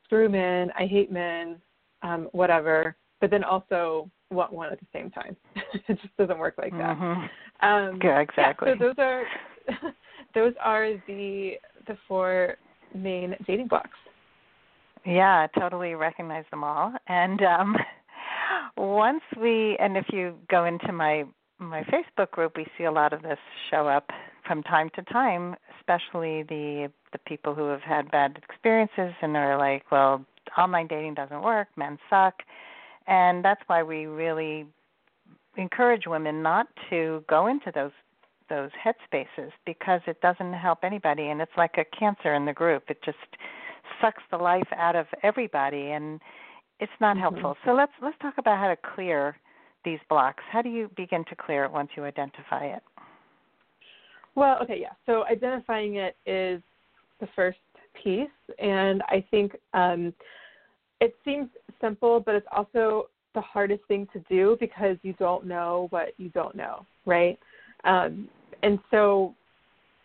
screw 0.04 0.28
men, 0.28 0.70
I 0.78 0.86
hate 0.86 1.10
men, 1.10 1.56
um, 2.02 2.28
whatever, 2.32 2.96
but 3.20 3.30
then 3.30 3.44
also 3.44 4.10
want 4.30 4.52
one 4.52 4.72
at 4.72 4.78
the 4.78 4.86
same 4.92 5.10
time. 5.10 5.36
it 5.88 5.98
just 6.00 6.16
doesn't 6.16 6.38
work 6.38 6.54
like 6.58 6.72
that. 6.72 6.96
Mm-hmm. 6.96 7.66
Um, 7.66 8.00
yeah, 8.02 8.20
exactly. 8.20 8.70
Yeah, 8.70 8.74
so 8.78 8.86
those 8.86 8.94
are 8.98 9.24
those 10.34 10.54
are 10.60 10.92
the 11.06 11.54
the 11.86 11.96
four 12.08 12.56
main 12.94 13.34
dating 13.46 13.68
blocks. 13.68 13.90
Yeah, 15.04 15.46
totally 15.58 15.94
recognize 15.94 16.44
them 16.50 16.62
all. 16.64 16.92
And 17.08 17.42
um, 17.42 17.76
once 18.76 19.22
we, 19.40 19.76
and 19.78 19.96
if 19.96 20.06
you 20.12 20.34
go 20.50 20.64
into 20.64 20.92
my 20.92 21.24
my 21.58 21.84
Facebook 21.84 22.32
group, 22.32 22.56
we 22.56 22.66
see 22.76 22.84
a 22.84 22.90
lot 22.90 23.12
of 23.12 23.22
this 23.22 23.38
show 23.70 23.86
up 23.86 24.10
from 24.46 24.64
time 24.64 24.90
to 24.96 25.02
time, 25.02 25.54
especially 25.78 26.42
the 26.42 26.90
the 27.12 27.18
people 27.26 27.54
who 27.54 27.66
have 27.68 27.82
had 27.82 28.10
bad 28.10 28.38
experiences 28.42 29.14
and 29.22 29.36
are 29.36 29.56
like, 29.58 29.84
well, 29.90 30.24
online 30.58 30.86
dating 30.88 31.14
doesn't 31.14 31.42
work, 31.42 31.68
men 31.76 31.98
suck, 32.10 32.42
and 33.06 33.44
that's 33.44 33.62
why 33.66 33.82
we 33.82 34.06
really 34.06 34.66
encourage 35.56 36.06
women 36.06 36.42
not 36.42 36.66
to 36.90 37.24
go 37.28 37.46
into 37.46 37.70
those 37.74 37.92
those 38.48 38.70
headspaces 38.84 39.50
because 39.64 40.00
it 40.06 40.20
doesn't 40.20 40.52
help 40.52 40.80
anybody 40.82 41.28
and 41.28 41.40
it's 41.40 41.52
like 41.56 41.78
a 41.78 41.84
cancer 41.96 42.34
in 42.34 42.44
the 42.44 42.52
group. 42.52 42.84
It 42.88 42.98
just 43.02 43.16
sucks 44.02 44.22
the 44.30 44.36
life 44.36 44.68
out 44.76 44.96
of 44.96 45.06
everybody 45.22 45.92
and 45.92 46.20
it's 46.80 46.92
not 47.00 47.16
mm-hmm. 47.16 47.22
helpful. 47.22 47.56
So 47.64 47.72
let's 47.72 47.92
let's 48.02 48.18
talk 48.20 48.34
about 48.38 48.58
how 48.58 48.68
to 48.68 48.76
clear 48.94 49.36
these 49.84 50.00
blocks. 50.08 50.42
How 50.50 50.60
do 50.60 50.68
you 50.68 50.90
begin 50.96 51.24
to 51.30 51.36
clear 51.36 51.64
it 51.64 51.72
once 51.72 51.88
you 51.96 52.04
identify 52.04 52.66
it? 52.66 52.82
Well, 54.34 54.58
okay, 54.62 54.78
yeah. 54.80 54.92
So 55.06 55.24
identifying 55.26 55.96
it 55.96 56.16
is 56.26 56.62
the 57.20 57.28
first 57.36 57.58
piece, 58.02 58.28
and 58.58 59.02
I 59.08 59.24
think 59.30 59.56
um, 59.74 60.12
it 61.00 61.14
seems 61.24 61.48
simple, 61.80 62.20
but 62.20 62.34
it's 62.34 62.46
also 62.50 63.08
the 63.34 63.40
hardest 63.40 63.82
thing 63.88 64.08
to 64.12 64.20
do 64.30 64.56
because 64.60 64.96
you 65.02 65.14
don't 65.14 65.46
know 65.46 65.86
what 65.90 66.14
you 66.16 66.28
don't 66.30 66.54
know, 66.54 66.86
right? 67.06 67.38
Um, 67.84 68.28
and 68.62 68.78
so 68.90 69.34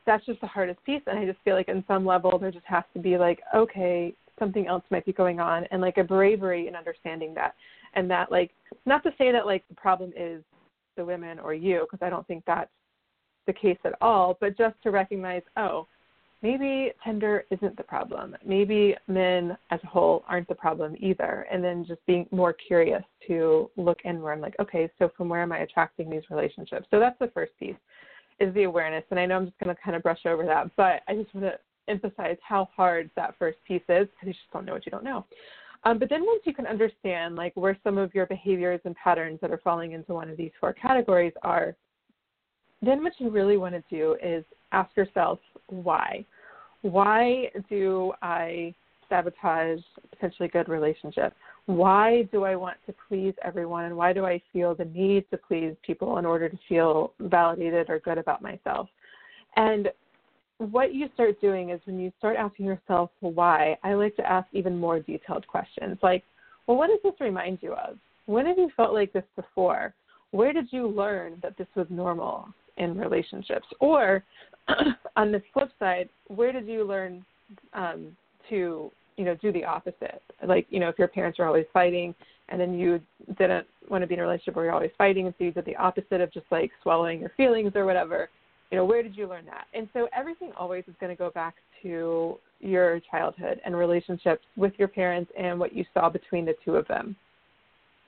that's 0.08 0.26
just 0.26 0.42
the 0.42 0.48
hardest 0.48 0.84
piece. 0.84 1.04
And 1.06 1.20
I 1.20 1.26
just 1.26 1.38
feel 1.44 1.54
like, 1.54 1.68
in 1.68 1.84
some 1.88 2.04
level, 2.04 2.40
there 2.40 2.52
just 2.52 2.66
has 2.66 2.84
to 2.96 3.00
be 3.00 3.18
like, 3.18 3.40
okay, 3.56 4.16
something 4.40 4.66
else 4.66 4.84
might 4.90 5.06
be 5.06 5.14
going 5.14 5.40
on, 5.40 5.66
and 5.72 5.82
like 5.82 5.98
a 5.98 6.04
bravery 6.04 6.68
in 6.68 6.76
understanding 6.76 7.34
that, 7.36 7.54
and 7.94 8.10
that 8.10 8.32
like 8.32 8.52
not 8.86 9.04
to 9.04 9.12
say 9.18 9.32
that 9.32 9.46
like 9.46 9.64
the 9.68 9.76
problem 9.76 10.12
is 10.16 10.44
the 10.96 11.06
women 11.06 11.40
or 11.40 11.54
you, 11.54 11.88
because 11.90 12.06
I 12.06 12.10
don't 12.10 12.26
think 12.28 12.44
that's 12.46 12.70
the 13.46 13.54
case 13.54 13.78
at 13.86 13.94
all, 14.02 14.38
but 14.40 14.58
just 14.58 14.76
to 14.84 14.92
recognize, 14.92 15.42
oh, 15.56 15.88
maybe 16.44 16.92
Tinder 17.04 17.46
isn't 17.50 17.78
the 17.78 17.84
problem. 17.84 18.36
Maybe 18.46 18.96
men 19.08 19.58
as 19.72 19.80
a 19.84 19.88
whole 19.88 20.24
aren't 20.28 20.48
the 20.48 20.56
problem 20.56 20.96
either. 21.00 21.48
And 21.52 21.64
then 21.64 21.86
just 21.88 22.06
being 22.06 22.28
more 22.32 22.54
curious 22.54 23.04
to 23.28 23.72
look 23.78 24.00
inward 24.06 24.34
and 24.34 24.42
like, 24.42 24.56
okay, 24.60 24.90
so 25.00 25.10
from 25.16 25.30
where 25.30 25.42
am 25.42 25.52
I 25.52 25.60
attracting 25.60 26.10
these 26.10 26.24
relationships? 26.30 26.88
So 26.92 27.00
that's 27.00 27.18
the 27.20 27.32
first 27.34 27.54
piece 27.60 27.76
is 28.40 28.54
the 28.54 28.64
awareness. 28.64 29.04
And 29.12 29.20
I 29.20 29.26
know 29.26 29.38
I'm 29.38 29.46
just 29.46 29.60
going 29.60 29.76
to 29.76 29.82
kind 29.82 29.96
of 29.96 30.04
brush 30.04 30.26
over 30.26 30.46
that, 30.46 30.70
but 30.76 31.02
I 31.08 31.16
just 31.16 31.34
want 31.34 31.48
to 31.48 31.60
emphasize 31.88 32.38
how 32.42 32.70
hard 32.76 33.10
that 33.16 33.36
first 33.40 33.58
piece 33.66 33.82
is 33.90 34.08
because 34.08 34.28
you 34.28 34.34
just 34.34 34.52
don't 34.52 34.66
know 34.66 34.74
what 34.74 34.86
you 34.86 34.92
don't 34.92 35.04
know. 35.04 35.26
Um, 35.84 36.00
but 36.00 36.10
then 36.10 36.26
once 36.26 36.42
you 36.44 36.54
can 36.54 36.66
understand 36.66 37.36
like 37.36 37.54
where 37.56 37.78
some 37.84 37.98
of 37.98 38.14
your 38.14 38.26
behaviors 38.26 38.82
and 38.84 38.96
patterns 38.96 39.40
that 39.42 39.52
are 39.52 39.62
falling 39.64 39.94
into 39.94 40.14
one 40.14 40.30
of 40.30 40.38
these 40.38 40.52
four 40.60 40.74
categories 40.74 41.34
are, 41.44 41.76
then 42.82 43.04
what 43.04 43.14
you 43.20 43.30
really 43.30 43.58
want 43.58 43.76
to 43.76 43.84
do 43.90 44.18
is 44.24 44.44
ask 44.72 44.96
yourself 44.96 45.40
why. 45.68 46.26
Why 46.82 47.52
do 47.70 48.14
I 48.22 48.74
sabotage 49.10 49.80
potentially 50.10 50.50
good 50.50 50.68
relationships? 50.68 51.36
Why 51.68 52.24
do 52.32 52.46
I 52.46 52.56
want 52.56 52.78
to 52.88 52.96
please 53.08 53.34
everyone 53.44 53.84
and 53.84 53.96
why 53.96 54.14
do 54.14 54.26
I 54.26 54.42
feel 54.54 54.74
the 54.74 54.86
need 54.86 55.30
to 55.32 55.38
please 55.38 55.76
people 55.86 56.18
in 56.18 56.26
order 56.26 56.48
to 56.48 56.58
feel 56.68 57.14
validated 57.20 57.90
or 57.90 58.00
good 58.00 58.18
about 58.18 58.42
myself? 58.42 58.88
And 59.58 59.90
what 60.60 60.96
you 60.96 61.10
start 61.14 61.40
doing 61.42 61.72
is 61.72 61.82
when 61.84 62.00
you 62.00 62.12
start 62.18 62.38
asking 62.38 62.66
yourself 62.66 63.12
why, 63.20 63.78
I 63.84 63.94
like 63.96 64.16
to 64.16 64.26
ask 64.26 64.48
even 64.54 64.78
more 64.78 65.02
detailed 65.02 65.46
questions 65.46 65.98
like, 66.02 66.24
well, 66.68 66.78
what 66.78 66.88
does 66.88 67.00
this 67.04 67.20
remind 67.20 67.60
you 67.62 67.74
of? 67.74 67.98
When 68.28 68.46
have 68.46 68.58
you 68.58 68.72
felt 68.78 68.94
like 68.94 69.12
this 69.12 69.26
before? 69.36 69.94
Where 70.32 70.54
did 70.54 70.72
you 70.72 70.88
learn 70.88 71.38
that 71.44 71.58
this 71.58 71.68
was 71.76 71.88
normal 71.90 72.48
in 72.78 72.98
relationships? 72.98 73.68
Or 73.82 74.24
on 75.18 75.34
the 75.34 75.42
flip 75.54 75.70
side, 75.80 76.08
where 76.28 76.54
did 76.54 76.66
you 76.66 76.86
learn 76.86 77.26
um, 77.74 78.16
to 78.50 78.90
you 79.18 79.26
know 79.26 79.36
do 79.36 79.52
the 79.52 79.66
opposite? 79.66 80.22
Like 80.46 80.68
you 80.70 80.80
know, 80.80 80.90
if 80.90 80.98
your 80.98 81.08
parents 81.08 81.40
are 81.40 81.46
always 81.46 81.66
fighting, 81.74 82.16
and 82.50 82.60
then 82.60 82.74
you 82.74 83.02
didn't 83.38 83.68
want 83.90 84.02
to 84.04 84.08
be 84.08 84.14
in 84.14 84.20
a 84.20 84.24
relationship 84.24 84.56
where 84.56 84.66
you're 84.66 84.74
always 84.74 84.92
fighting, 84.98 85.26
and 85.26 85.36
so 85.38 85.44
you 85.44 85.52
did 85.52 85.66
the 85.66 85.76
opposite 85.76 86.22
of 86.22 86.32
just 86.32 86.46
like 86.52 86.72
swallowing 86.82 87.20
your 87.20 87.32
feelings 87.36 87.74
or 87.76 87.86
whatever. 87.86 88.30
You 88.72 88.78
know, 88.78 88.86
where 88.86 89.02
did 89.02 89.16
you 89.16 89.28
learn 89.28 89.46
that? 89.46 89.66
And 89.74 89.88
so 89.94 90.10
everything 90.16 90.52
always 90.58 90.84
is 90.88 90.96
going 91.00 91.12
to 91.12 91.18
go 91.18 91.30
back 91.32 91.56
to 91.84 92.38
your 92.60 93.00
childhood 93.12 93.62
and 93.66 93.78
relationships 93.78 94.44
with 94.58 94.74
your 94.78 94.90
parents 94.90 95.32
and 95.40 95.60
what 95.60 95.74
you 95.74 95.86
saw 95.94 96.10
between 96.10 96.46
the 96.46 96.54
two 96.66 96.76
of 96.76 96.88
them. 96.88 97.16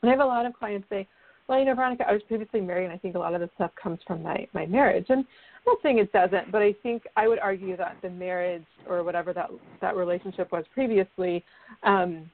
And 0.02 0.10
I 0.10 0.14
have 0.14 0.20
a 0.20 0.26
lot 0.26 0.46
of 0.46 0.54
clients 0.54 0.88
say, 0.90 1.08
well, 1.50 1.58
you 1.58 1.66
know, 1.66 1.74
Veronica, 1.74 2.06
I 2.08 2.14
was 2.14 2.22
previously 2.28 2.62
married, 2.62 2.86
and 2.86 2.94
I 2.94 2.98
think 2.98 3.16
a 3.16 3.20
lot 3.20 3.34
of 3.34 3.42
the 3.42 3.50
stuff 3.56 3.72
comes 3.82 4.00
from 4.06 4.22
my 4.22 4.48
my 4.54 4.68
marriage. 4.68 5.08
And 5.10 5.20
I'm 5.20 5.74
not 5.74 5.78
saying 5.82 5.98
it 5.98 6.14
doesn't, 6.14 6.52
but 6.52 6.62
I 6.62 6.74
think 6.84 7.04
I 7.18 7.28
would 7.28 7.40
argue 7.40 7.76
that 7.76 7.98
the 8.04 8.10
marriage 8.12 8.66
or 8.88 9.04
whatever 9.04 9.34
that 9.34 9.50
that 9.82 9.98
relationship 9.98 10.52
was 10.52 10.64
previously 10.76 11.44
um, 11.82 12.30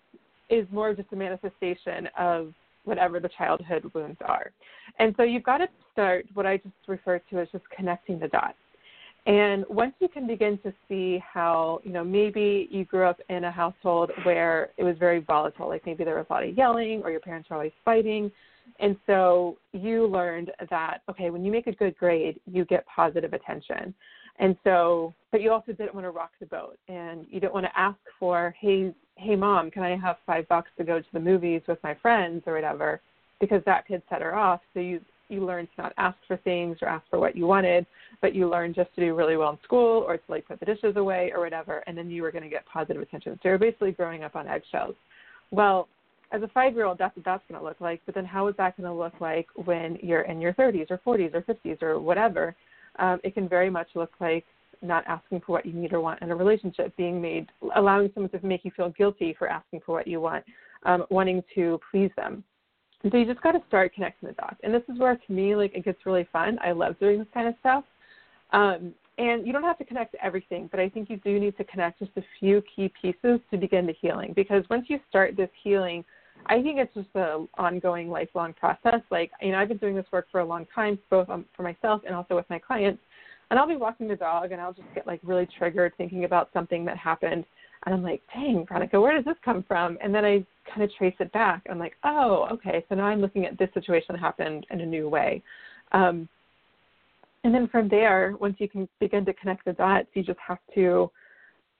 is 0.49 0.67
more 0.69 0.93
just 0.93 1.13
a 1.13 1.15
manifestation 1.15 2.09
of 2.19 2.53
whatever 2.83 3.21
the 3.21 3.29
childhood 3.37 3.89
wounds 3.93 4.17
are. 4.25 4.51
And 4.99 5.15
so 5.15 5.23
you've 5.23 5.43
got 5.43 5.59
to 5.59 5.67
start 5.93 6.25
what 6.33 6.45
I 6.45 6.57
just 6.57 6.75
refer 6.85 7.19
to 7.31 7.39
as 7.39 7.47
just 7.53 7.63
connecting 7.69 8.19
the 8.19 8.27
dots. 8.27 8.57
And 9.27 9.65
once 9.69 9.93
you 9.99 10.07
can 10.07 10.27
begin 10.27 10.59
to 10.59 10.73
see 10.87 11.23
how, 11.33 11.79
you 11.83 11.91
know, 11.91 12.03
maybe 12.03 12.67
you 12.69 12.85
grew 12.85 13.05
up 13.05 13.19
in 13.29 13.45
a 13.45 13.51
household 13.51 14.11
where 14.21 14.69
it 14.77 14.83
was 14.83 14.97
very 14.99 15.19
volatile, 15.19 15.67
like 15.67 15.83
maybe 15.85 16.03
there 16.03 16.17
was 16.17 16.27
a 16.29 16.33
lot 16.33 16.43
of 16.43 16.55
yelling 16.55 17.01
or 17.01 17.09
your 17.09 17.21
parents 17.21 17.49
were 17.49 17.55
always 17.55 17.71
fighting, 17.83 18.31
and 18.79 18.97
so 19.05 19.57
you 19.71 20.07
learned 20.07 20.51
that, 20.69 20.99
okay, 21.09 21.29
when 21.29 21.45
you 21.45 21.51
make 21.51 21.67
a 21.67 21.71
good 21.71 21.97
grade, 21.97 22.39
you 22.45 22.65
get 22.65 22.85
positive 22.87 23.33
attention. 23.33 23.93
And 24.37 24.57
so, 24.63 25.13
but 25.31 25.41
you 25.41 25.51
also 25.51 25.71
didn't 25.71 25.93
want 25.93 26.05
to 26.05 26.11
rock 26.11 26.31
the 26.39 26.45
boat 26.45 26.77
and 26.87 27.25
you 27.29 27.39
didn't 27.39 27.53
want 27.53 27.65
to 27.65 27.79
ask 27.79 27.97
for, 28.19 28.53
hey, 28.59 28.93
hey, 29.15 29.35
mom, 29.35 29.71
can 29.71 29.83
I 29.83 29.95
have 29.95 30.17
five 30.25 30.47
bucks 30.49 30.69
to 30.77 30.83
go 30.83 30.99
to 30.99 31.07
the 31.13 31.19
movies 31.19 31.61
with 31.67 31.79
my 31.83 31.95
friends 32.01 32.43
or 32.45 32.53
whatever? 32.53 32.99
Because 33.39 33.61
that 33.65 33.87
could 33.87 34.01
set 34.09 34.21
her 34.21 34.35
off. 34.35 34.59
So 34.73 34.81
you, 34.81 34.99
you 35.29 35.45
learned 35.45 35.69
to 35.75 35.83
not 35.83 35.93
ask 35.97 36.17
for 36.27 36.35
things 36.37 36.77
or 36.81 36.89
ask 36.89 37.05
for 37.09 37.17
what 37.17 37.35
you 37.35 37.47
wanted, 37.47 37.85
but 38.21 38.35
you 38.35 38.49
learned 38.49 38.75
just 38.75 38.93
to 38.95 39.01
do 39.01 39.15
really 39.15 39.37
well 39.37 39.51
in 39.51 39.57
school 39.63 40.03
or 40.05 40.17
to 40.17 40.23
like 40.27 40.47
put 40.47 40.59
the 40.59 40.65
dishes 40.65 40.97
away 40.97 41.31
or 41.33 41.41
whatever. 41.41 41.81
And 41.87 41.97
then 41.97 42.09
you 42.09 42.21
were 42.21 42.31
going 42.31 42.43
to 42.43 42.49
get 42.49 42.65
positive 42.65 43.01
attention. 43.01 43.39
So 43.41 43.49
you're 43.49 43.57
basically 43.57 43.93
growing 43.93 44.25
up 44.25 44.35
on 44.35 44.47
eggshells. 44.49 44.95
Well, 45.51 45.87
as 46.31 46.41
a 46.41 46.47
five 46.49 46.73
year 46.73 46.85
old, 46.85 46.97
that's 46.97 47.15
what 47.15 47.25
that's 47.25 47.43
going 47.47 47.59
to 47.59 47.65
look 47.65 47.79
like. 47.79 48.01
But 48.05 48.15
then, 48.15 48.25
how 48.25 48.47
is 48.47 48.55
that 48.57 48.77
going 48.77 48.89
to 48.89 48.93
look 48.93 49.13
like 49.19 49.47
when 49.65 49.97
you're 50.01 50.21
in 50.21 50.41
your 50.41 50.53
30s 50.53 50.87
or 50.89 50.99
40s 51.05 51.33
or 51.33 51.41
50s 51.41 51.81
or 51.81 51.99
whatever? 51.99 52.55
Um, 52.97 53.19
it 53.23 53.33
can 53.33 53.47
very 53.47 53.69
much 53.69 53.87
look 53.95 54.11
like 54.19 54.45
not 54.81 55.05
asking 55.07 55.41
for 55.41 55.53
what 55.53 55.65
you 55.65 55.73
need 55.73 55.93
or 55.93 56.01
want 56.01 56.21
in 56.21 56.31
a 56.31 56.35
relationship, 56.35 56.95
being 56.97 57.21
made, 57.21 57.49
allowing 57.75 58.09
someone 58.13 58.29
to 58.31 58.45
make 58.45 58.65
you 58.65 58.71
feel 58.75 58.89
guilty 58.91 59.35
for 59.37 59.47
asking 59.47 59.81
for 59.85 59.93
what 59.93 60.07
you 60.07 60.21
want, 60.21 60.43
um, 60.83 61.05
wanting 61.09 61.43
to 61.55 61.79
please 61.91 62.11
them. 62.15 62.43
And 63.03 63.11
so 63.11 63.17
you 63.17 63.25
just 63.25 63.41
got 63.41 63.51
to 63.51 63.61
start 63.67 63.93
connecting 63.93 64.29
the 64.29 64.33
dots. 64.35 64.57
And 64.63 64.73
this 64.73 64.83
is 64.91 64.99
where, 64.99 65.15
to 65.15 65.33
me, 65.33 65.55
like 65.55 65.75
it 65.75 65.85
gets 65.85 66.05
really 66.05 66.27
fun. 66.31 66.57
I 66.63 66.71
love 66.71 66.97
doing 66.99 67.19
this 67.19 67.27
kind 67.33 67.47
of 67.47 67.55
stuff. 67.59 67.83
Um, 68.51 68.93
and 69.17 69.47
you 69.47 69.53
don't 69.53 69.63
have 69.63 69.77
to 69.77 69.85
connect 69.85 70.15
everything, 70.21 70.67
but 70.69 70.79
I 70.79 70.89
think 70.89 71.09
you 71.09 71.17
do 71.17 71.39
need 71.39 71.55
to 71.57 71.63
connect 71.65 71.99
just 71.99 72.11
a 72.17 72.23
few 72.39 72.61
key 72.75 72.91
pieces 73.01 73.39
to 73.51 73.57
begin 73.57 73.85
the 73.85 73.95
healing. 74.01 74.33
Because 74.35 74.63
once 74.69 74.85
you 74.89 74.99
start 75.09 75.37
this 75.37 75.49
healing 75.63 76.03
I 76.47 76.61
think 76.61 76.77
it's 76.79 76.93
just 76.93 77.09
an 77.15 77.47
ongoing, 77.57 78.09
lifelong 78.09 78.53
process. 78.53 79.01
Like, 79.09 79.31
you 79.41 79.51
know, 79.51 79.59
I've 79.59 79.67
been 79.67 79.77
doing 79.77 79.95
this 79.95 80.05
work 80.11 80.27
for 80.31 80.41
a 80.41 80.45
long 80.45 80.65
time, 80.73 80.99
both 81.09 81.29
um, 81.29 81.45
for 81.55 81.63
myself 81.63 82.01
and 82.05 82.15
also 82.15 82.35
with 82.35 82.49
my 82.49 82.59
clients. 82.59 83.01
And 83.49 83.59
I'll 83.59 83.67
be 83.67 83.75
walking 83.75 84.07
the 84.07 84.15
dog, 84.15 84.51
and 84.51 84.59
I'll 84.59 84.73
just 84.73 84.87
get 84.95 85.05
like 85.05 85.19
really 85.23 85.47
triggered 85.57 85.93
thinking 85.97 86.23
about 86.23 86.49
something 86.51 86.83
that 86.85 86.97
happened, 86.97 87.45
and 87.85 87.93
I'm 87.93 88.01
like, 88.01 88.23
"Dang, 88.33 88.65
Veronica, 88.67 88.99
where 88.99 89.15
does 89.15 89.25
this 89.25 89.37
come 89.45 89.63
from?" 89.67 89.99
And 90.03 90.13
then 90.13 90.25
I 90.25 90.43
kind 90.67 90.81
of 90.81 90.91
trace 90.95 91.13
it 91.19 91.31
back. 91.31 91.61
I'm 91.69 91.77
like, 91.77 91.95
"Oh, 92.03 92.47
okay. 92.51 92.83
So 92.89 92.95
now 92.95 93.05
I'm 93.05 93.21
looking 93.21 93.45
at 93.45 93.57
this 93.59 93.69
situation 93.75 94.07
that 94.13 94.19
happened 94.19 94.65
in 94.71 94.81
a 94.81 94.85
new 94.85 95.07
way." 95.07 95.43
Um, 95.91 96.27
and 97.43 97.53
then 97.53 97.67
from 97.67 97.87
there, 97.87 98.35
once 98.39 98.55
you 98.57 98.67
can 98.67 98.89
begin 98.99 99.25
to 99.25 99.33
connect 99.33 99.65
the 99.65 99.73
dots, 99.73 100.07
you 100.15 100.23
just 100.23 100.39
have 100.39 100.57
to 100.73 101.11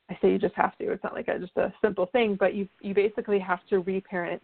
I 0.10 0.18
say 0.22 0.32
you 0.32 0.39
just 0.39 0.56
have 0.56 0.78
to. 0.78 0.91
It's 0.91 1.04
not 1.04 1.13
like 1.13 1.28
a, 1.28 1.39
just 1.39 1.58
a 1.58 1.74
simple 1.82 2.08
thing, 2.08 2.36
but 2.39 2.54
you 2.54 2.68
you 2.82 2.94
basically 2.94 3.39
have 3.39 3.60
to 3.70 3.80
reparent 3.80 4.41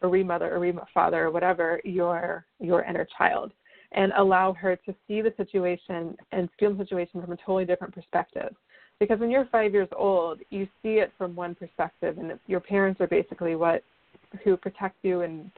or 0.00 0.08
remother 0.08 0.54
or 0.54 0.60
refather 0.60 1.24
or 1.24 1.30
whatever 1.30 1.80
your 1.84 2.44
your 2.60 2.82
inner 2.84 3.06
child 3.16 3.52
and 3.94 4.12
allow 4.16 4.52
her 4.54 4.76
to 4.76 4.94
see 5.06 5.20
the 5.20 5.32
situation 5.36 6.16
and 6.32 6.48
feel 6.58 6.74
the 6.74 6.84
situation 6.84 7.20
from 7.20 7.32
a 7.32 7.36
totally 7.36 7.64
different 7.64 7.94
perspective. 7.94 8.54
Because 8.98 9.18
when 9.20 9.30
you're 9.30 9.46
five 9.46 9.72
years 9.72 9.88
old, 9.96 10.40
you 10.50 10.66
see 10.82 10.94
it 10.94 11.12
from 11.18 11.34
one 11.34 11.54
perspective, 11.54 12.18
and 12.18 12.38
your 12.46 12.60
parents 12.60 13.00
are 13.00 13.06
basically 13.06 13.56
what 13.56 13.82
who 14.44 14.56
protect 14.56 14.96
you, 15.02 15.22
and 15.22 15.50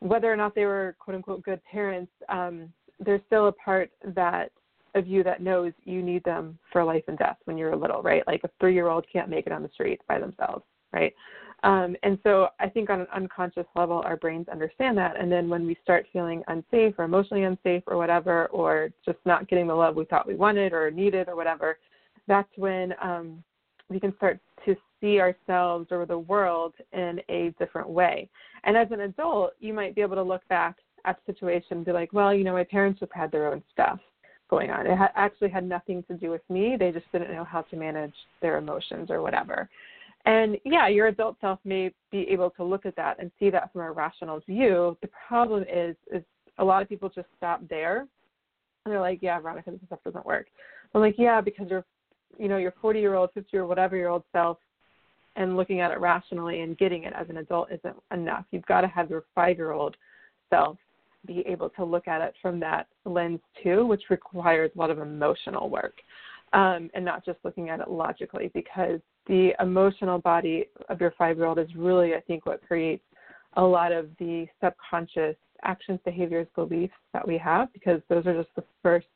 whether 0.00 0.32
or 0.32 0.36
not 0.36 0.54
they 0.54 0.66
were 0.66 0.94
quote 0.98 1.16
unquote 1.16 1.42
good 1.42 1.60
parents, 1.64 2.12
um, 2.28 2.72
there's 3.00 3.22
still 3.26 3.48
a 3.48 3.52
part 3.52 3.90
that 4.14 4.50
of 4.96 5.06
you 5.06 5.22
that 5.24 5.42
knows 5.42 5.72
you 5.84 6.02
need 6.02 6.24
them 6.24 6.58
for 6.72 6.82
life 6.84 7.04
and 7.08 7.18
death 7.18 7.36
when 7.44 7.56
you're 7.56 7.76
little, 7.76 8.02
right? 8.02 8.26
Like 8.26 8.42
a 8.44 8.50
three 8.60 8.74
year 8.74 8.88
old 8.88 9.06
can't 9.12 9.28
make 9.28 9.46
it 9.46 9.52
on 9.52 9.62
the 9.62 9.68
street 9.68 10.00
by 10.08 10.18
themselves, 10.18 10.64
right? 10.92 11.14
Um, 11.62 11.96
and 12.02 12.18
so 12.22 12.48
I 12.60 12.68
think 12.68 12.90
on 12.90 13.00
an 13.00 13.06
unconscious 13.14 13.66
level, 13.74 14.02
our 14.04 14.16
brains 14.16 14.48
understand 14.48 14.96
that. 14.98 15.18
And 15.18 15.30
then 15.30 15.48
when 15.48 15.66
we 15.66 15.76
start 15.82 16.06
feeling 16.12 16.42
unsafe 16.48 16.94
or 16.98 17.04
emotionally 17.04 17.44
unsafe 17.44 17.82
or 17.86 17.96
whatever, 17.96 18.46
or 18.46 18.90
just 19.04 19.18
not 19.24 19.48
getting 19.48 19.66
the 19.66 19.74
love 19.74 19.96
we 19.96 20.04
thought 20.04 20.26
we 20.26 20.34
wanted 20.34 20.72
or 20.72 20.90
needed 20.90 21.28
or 21.28 21.36
whatever, 21.36 21.78
that's 22.26 22.48
when 22.56 22.94
um, 23.02 23.42
we 23.88 23.98
can 23.98 24.14
start 24.16 24.38
to 24.64 24.76
see 25.00 25.20
ourselves 25.20 25.88
or 25.90 26.06
the 26.06 26.18
world 26.18 26.74
in 26.92 27.20
a 27.28 27.54
different 27.58 27.88
way. 27.88 28.28
And 28.64 28.76
as 28.76 28.88
an 28.90 29.00
adult, 29.00 29.52
you 29.60 29.72
might 29.72 29.94
be 29.94 30.02
able 30.02 30.16
to 30.16 30.22
look 30.22 30.46
back 30.48 30.76
at 31.04 31.18
the 31.24 31.32
situation 31.32 31.78
and 31.78 31.86
be 31.86 31.92
like, 31.92 32.12
well, 32.12 32.34
you 32.34 32.44
know, 32.44 32.52
my 32.52 32.64
parents 32.64 33.00
have 33.00 33.12
had 33.12 33.30
their 33.30 33.52
own 33.52 33.62
stuff 33.72 33.98
going 34.48 34.70
on. 34.70 34.86
It 34.86 34.96
ha- 34.96 35.12
actually 35.14 35.50
had 35.50 35.68
nothing 35.68 36.02
to 36.04 36.14
do 36.14 36.30
with 36.30 36.42
me. 36.48 36.76
They 36.78 36.92
just 36.92 37.10
didn't 37.12 37.32
know 37.32 37.44
how 37.44 37.62
to 37.62 37.76
manage 37.76 38.14
their 38.40 38.58
emotions 38.58 39.10
or 39.10 39.22
whatever. 39.22 39.68
And 40.24 40.58
yeah, 40.64 40.88
your 40.88 41.06
adult 41.06 41.36
self 41.40 41.60
may 41.64 41.92
be 42.10 42.28
able 42.28 42.50
to 42.50 42.64
look 42.64 42.84
at 42.84 42.96
that 42.96 43.18
and 43.20 43.30
see 43.38 43.48
that 43.50 43.72
from 43.72 43.82
a 43.82 43.92
rational 43.92 44.40
view. 44.40 44.96
The 45.00 45.08
problem 45.28 45.64
is, 45.72 45.96
is 46.12 46.22
a 46.58 46.64
lot 46.64 46.82
of 46.82 46.88
people 46.88 47.08
just 47.08 47.28
stop 47.36 47.60
there, 47.68 48.00
and 48.84 48.92
they're 48.92 49.00
like, 49.00 49.20
"Yeah, 49.22 49.38
Veronica, 49.38 49.70
this 49.70 49.80
stuff 49.86 50.00
doesn't 50.04 50.26
work." 50.26 50.46
I'm 50.94 51.00
like, 51.00 51.16
"Yeah, 51.16 51.40
because 51.40 51.70
you're, 51.70 51.84
you 52.38 52.48
know, 52.48 52.56
your 52.56 52.72
40 52.80 52.98
year 52.98 53.14
old, 53.14 53.30
50 53.34 53.56
or 53.56 53.66
whatever 53.66 53.96
year 53.96 54.08
old 54.08 54.24
self, 54.32 54.58
and 55.36 55.56
looking 55.56 55.80
at 55.80 55.92
it 55.92 56.00
rationally 56.00 56.62
and 56.62 56.76
getting 56.76 57.04
it 57.04 57.12
as 57.12 57.28
an 57.28 57.36
adult 57.36 57.70
isn't 57.70 57.96
enough. 58.10 58.44
You've 58.50 58.66
got 58.66 58.80
to 58.80 58.88
have 58.88 59.10
your 59.10 59.24
five 59.34 59.58
year 59.58 59.70
old 59.72 59.96
self 60.50 60.76
be 61.26 61.40
able 61.46 61.70
to 61.70 61.84
look 61.84 62.08
at 62.08 62.20
it 62.20 62.34
from 62.40 62.60
that 62.60 62.86
lens 63.04 63.40
too, 63.62 63.86
which 63.86 64.04
requires 64.10 64.70
a 64.74 64.78
lot 64.78 64.90
of 64.90 64.98
emotional 64.98 65.68
work 65.68 65.94
um, 66.52 66.90
and 66.94 67.04
not 67.04 67.24
just 67.24 67.38
looking 67.44 67.68
at 67.68 67.80
it 67.80 67.90
logically 67.90 68.50
because 68.54 69.00
the 69.26 69.52
emotional 69.60 70.18
body 70.18 70.66
of 70.88 71.00
your 71.00 71.12
five 71.18 71.36
year 71.36 71.46
old 71.46 71.58
is 71.58 71.68
really, 71.76 72.14
I 72.14 72.20
think, 72.20 72.46
what 72.46 72.66
creates 72.66 73.02
a 73.54 73.62
lot 73.62 73.92
of 73.92 74.08
the 74.18 74.46
subconscious 74.62 75.36
actions, 75.64 75.98
behaviors, 76.04 76.46
beliefs 76.54 76.94
that 77.12 77.26
we 77.26 77.38
have 77.38 77.72
because 77.72 78.00
those 78.08 78.26
are 78.26 78.34
just 78.34 78.54
the 78.54 78.64
first 78.82 79.06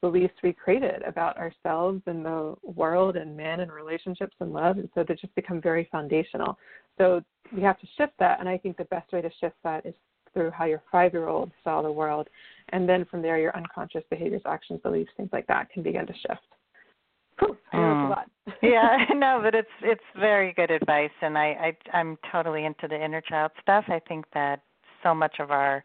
beliefs 0.00 0.34
we 0.42 0.52
created 0.52 1.02
about 1.02 1.36
ourselves 1.36 2.02
and 2.06 2.24
the 2.24 2.54
world 2.62 3.16
and 3.16 3.36
men 3.36 3.60
and 3.60 3.70
relationships 3.70 4.34
and 4.40 4.52
love. 4.52 4.78
And 4.78 4.88
so 4.94 5.04
they 5.06 5.14
just 5.14 5.34
become 5.34 5.60
very 5.60 5.88
foundational. 5.92 6.58
So 6.98 7.22
we 7.54 7.62
have 7.62 7.78
to 7.80 7.86
shift 7.96 8.12
that. 8.18 8.40
And 8.40 8.48
I 8.48 8.58
think 8.58 8.76
the 8.76 8.84
best 8.84 9.12
way 9.12 9.22
to 9.22 9.30
shift 9.40 9.56
that 9.62 9.86
is 9.86 9.94
through 10.32 10.50
how 10.50 10.64
your 10.64 10.82
five 10.90 11.12
year 11.12 11.28
old 11.28 11.50
saw 11.64 11.82
the 11.82 11.92
world. 11.92 12.28
And 12.70 12.88
then 12.88 13.04
from 13.04 13.22
there, 13.22 13.38
your 13.38 13.56
unconscious 13.56 14.04
behaviors, 14.10 14.42
actions, 14.46 14.80
beliefs, 14.82 15.10
things 15.16 15.30
like 15.32 15.46
that 15.46 15.70
can 15.70 15.82
begin 15.82 16.06
to 16.06 16.12
shift. 16.12 16.40
Cool. 17.38 17.56
I 17.72 17.76
know 17.76 17.82
mm. 17.82 18.52
yeah, 18.62 19.04
no, 19.14 19.40
but 19.42 19.54
it's 19.54 19.68
it's 19.82 20.02
very 20.18 20.52
good 20.52 20.70
advice, 20.70 21.10
and 21.22 21.38
I, 21.38 21.74
I 21.92 21.96
I'm 21.96 22.18
totally 22.30 22.64
into 22.64 22.88
the 22.88 23.02
inner 23.02 23.20
child 23.20 23.52
stuff. 23.62 23.84
I 23.88 24.00
think 24.08 24.24
that 24.34 24.60
so 25.02 25.14
much 25.14 25.36
of 25.38 25.50
our 25.50 25.84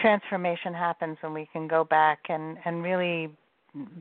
transformation 0.00 0.72
happens 0.72 1.18
when 1.20 1.34
we 1.34 1.48
can 1.52 1.68
go 1.68 1.84
back 1.84 2.20
and 2.28 2.56
and 2.64 2.82
really 2.82 3.30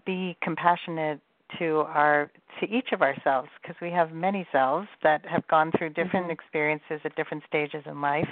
be 0.05 0.37
compassionate 0.41 1.19
to 1.59 1.79
our 1.87 2.31
to 2.59 2.67
each 2.67 2.89
of 2.93 3.01
ourselves 3.01 3.49
because 3.61 3.75
we 3.81 3.91
have 3.91 4.11
many 4.11 4.47
selves 4.51 4.87
that 5.03 5.25
have 5.25 5.47
gone 5.47 5.71
through 5.77 5.89
different 5.89 6.25
mm-hmm. 6.25 6.31
experiences 6.31 6.99
at 7.03 7.15
different 7.15 7.43
stages 7.47 7.83
in 7.85 8.01
life 8.01 8.27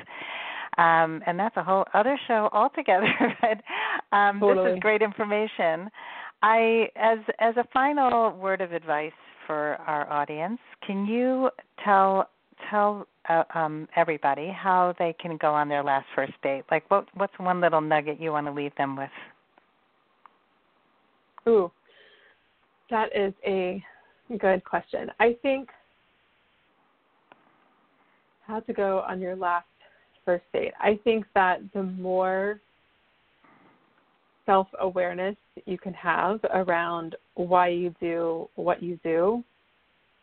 um, 0.77 1.21
and 1.27 1.39
that's 1.39 1.57
a 1.57 1.63
whole 1.63 1.85
other 1.93 2.19
show 2.27 2.49
altogether. 2.53 3.07
but 3.41 4.15
um, 4.15 4.39
totally. 4.39 4.69
this 4.69 4.77
is 4.77 4.81
great 4.81 5.01
information. 5.01 5.89
I, 6.43 6.87
as 6.95 7.19
as 7.39 7.55
a 7.57 7.65
final 7.73 8.31
word 8.37 8.61
of 8.61 8.71
advice 8.71 9.11
for 9.45 9.75
our 9.85 10.09
audience, 10.11 10.59
can 10.85 11.05
you 11.05 11.49
tell 11.83 12.29
tell 12.69 13.07
uh, 13.29 13.43
um, 13.53 13.87
everybody 13.95 14.49
how 14.55 14.93
they 14.97 15.15
can 15.19 15.37
go 15.37 15.53
on 15.53 15.69
their 15.69 15.83
last 15.83 16.07
first 16.15 16.33
date? 16.41 16.63
Like, 16.71 16.89
what 16.89 17.05
what's 17.15 17.37
one 17.37 17.61
little 17.61 17.81
nugget 17.81 18.19
you 18.19 18.31
want 18.31 18.47
to 18.47 18.53
leave 18.53 18.75
them 18.77 18.95
with? 18.95 19.09
Ooh, 21.47 21.71
that 22.89 23.09
is 23.15 23.33
a 23.45 23.83
good 24.39 24.63
question. 24.63 25.11
I 25.19 25.35
think 25.41 25.69
how 28.47 28.59
to 28.61 28.73
go 28.73 28.99
on 29.07 29.19
your 29.19 29.35
last 29.35 29.65
first 30.31 30.45
date. 30.53 30.73
I 30.79 30.99
think 31.03 31.25
that 31.35 31.59
the 31.73 31.83
more 31.83 32.59
self 34.45 34.67
awareness 34.79 35.35
you 35.65 35.77
can 35.77 35.93
have 35.93 36.39
around 36.53 37.15
why 37.35 37.67
you 37.67 37.93
do 37.99 38.47
what 38.55 38.81
you 38.81 38.99
do 39.03 39.43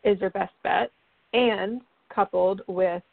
is 0.03 0.19
your 0.19 0.29
best 0.31 0.53
bet, 0.63 0.91
and 1.33 1.81
coupled 2.13 2.61
with 2.67 3.03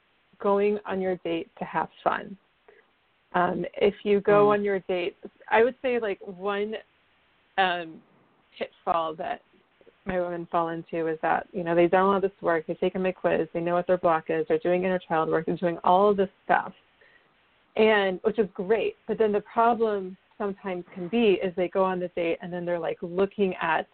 going 0.41 0.79
on 0.87 1.01
your 1.01 1.17
date 1.17 1.49
to 1.59 1.65
have 1.65 1.89
fun. 2.03 2.37
Um, 3.35 3.65
if 3.77 3.95
you 4.05 4.21
go 4.21 4.47
mm. 4.47 4.55
on 4.55 4.65
your 4.65 4.79
date, 4.81 5.17
I 5.51 5.63
would 5.63 5.75
say 5.83 5.99
like 5.99 6.19
one 6.21 6.75
um, 7.59 8.01
pitfall 8.59 9.15
that 9.17 9.43
my 10.07 10.21
women 10.21 10.47
fall 10.51 10.69
into 10.69 11.09
is 11.09 11.19
that 11.21 11.47
you 11.53 11.65
know 11.65 11.75
they've 11.75 11.91
done 11.91 12.15
all 12.15 12.21
this 12.21 12.31
work, 12.41 12.67
they've 12.67 12.81
taken 12.81 13.03
my 13.03 13.13
quiz, 13.13 13.49
they 13.53 13.61
know 13.61 13.75
what 13.75 13.87
their 13.87 13.99
block 13.99 14.25
is, 14.29 14.47
they're 14.49 14.59
doing 14.59 14.85
inner 14.85 15.01
child 15.01 15.29
work, 15.29 15.47
they're 15.47 15.57
doing 15.57 15.79
all 15.85 16.11
of 16.11 16.17
this 16.17 16.29
stuff, 16.45 16.73
and 17.77 18.21
which 18.23 18.39
is 18.39 18.49
great. 18.55 18.97
But 19.07 19.19
then 19.19 19.33
the 19.33 19.41
problem 19.41 20.17
sometimes 20.39 20.85
can 20.95 21.09
be 21.09 21.39
is 21.43 21.55
they 21.57 21.69
go 21.69 21.85
on 21.85 22.01
the 22.01 22.09
date 22.09 22.39
and 22.43 22.53
then 22.53 22.65
they're 22.65 22.79
like 22.79 22.99
looking 23.03 23.55
at 23.61 23.87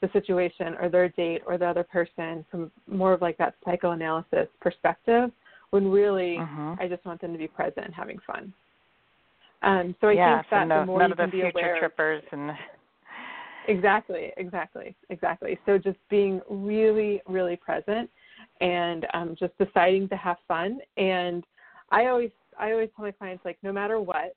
the 0.00 0.08
situation 0.12 0.74
or 0.80 0.88
their 0.88 1.08
date 1.10 1.42
or 1.46 1.58
the 1.58 1.66
other 1.66 1.84
person 1.84 2.44
from 2.50 2.70
more 2.86 3.12
of 3.12 3.20
like 3.20 3.36
that 3.38 3.54
psychoanalysis 3.64 4.48
perspective 4.60 5.30
when 5.70 5.90
really 5.90 6.38
uh-huh. 6.38 6.76
I 6.80 6.88
just 6.88 7.04
want 7.04 7.20
them 7.20 7.32
to 7.32 7.38
be 7.38 7.46
present 7.46 7.84
and 7.86 7.94
having 7.94 8.18
fun. 8.26 8.52
Um, 9.62 9.94
so 10.00 10.08
I 10.08 10.12
yeah, 10.12 10.38
think 10.38 10.50
that 10.50 10.68
no, 10.68 10.80
the 10.80 10.86
more 10.86 11.02
you 11.02 11.04
of 11.04 11.10
the 11.10 11.22
can 11.24 11.30
be 11.30 11.40
future 11.42 11.58
aware, 11.58 11.78
trippers 11.78 12.22
and 12.32 12.50
exactly, 13.68 14.32
exactly, 14.36 14.96
exactly. 15.10 15.58
So 15.66 15.76
just 15.76 15.98
being 16.08 16.40
really, 16.48 17.20
really 17.28 17.56
present 17.56 18.08
and 18.60 19.06
um, 19.12 19.36
just 19.38 19.52
deciding 19.58 20.08
to 20.08 20.16
have 20.16 20.38
fun. 20.48 20.78
And 20.96 21.44
I 21.90 22.06
always, 22.06 22.30
I 22.60 22.72
always 22.72 22.90
tell 22.94 23.04
my 23.04 23.12
clients 23.12 23.44
like, 23.44 23.58
no 23.62 23.72
matter 23.72 24.00
what, 24.00 24.36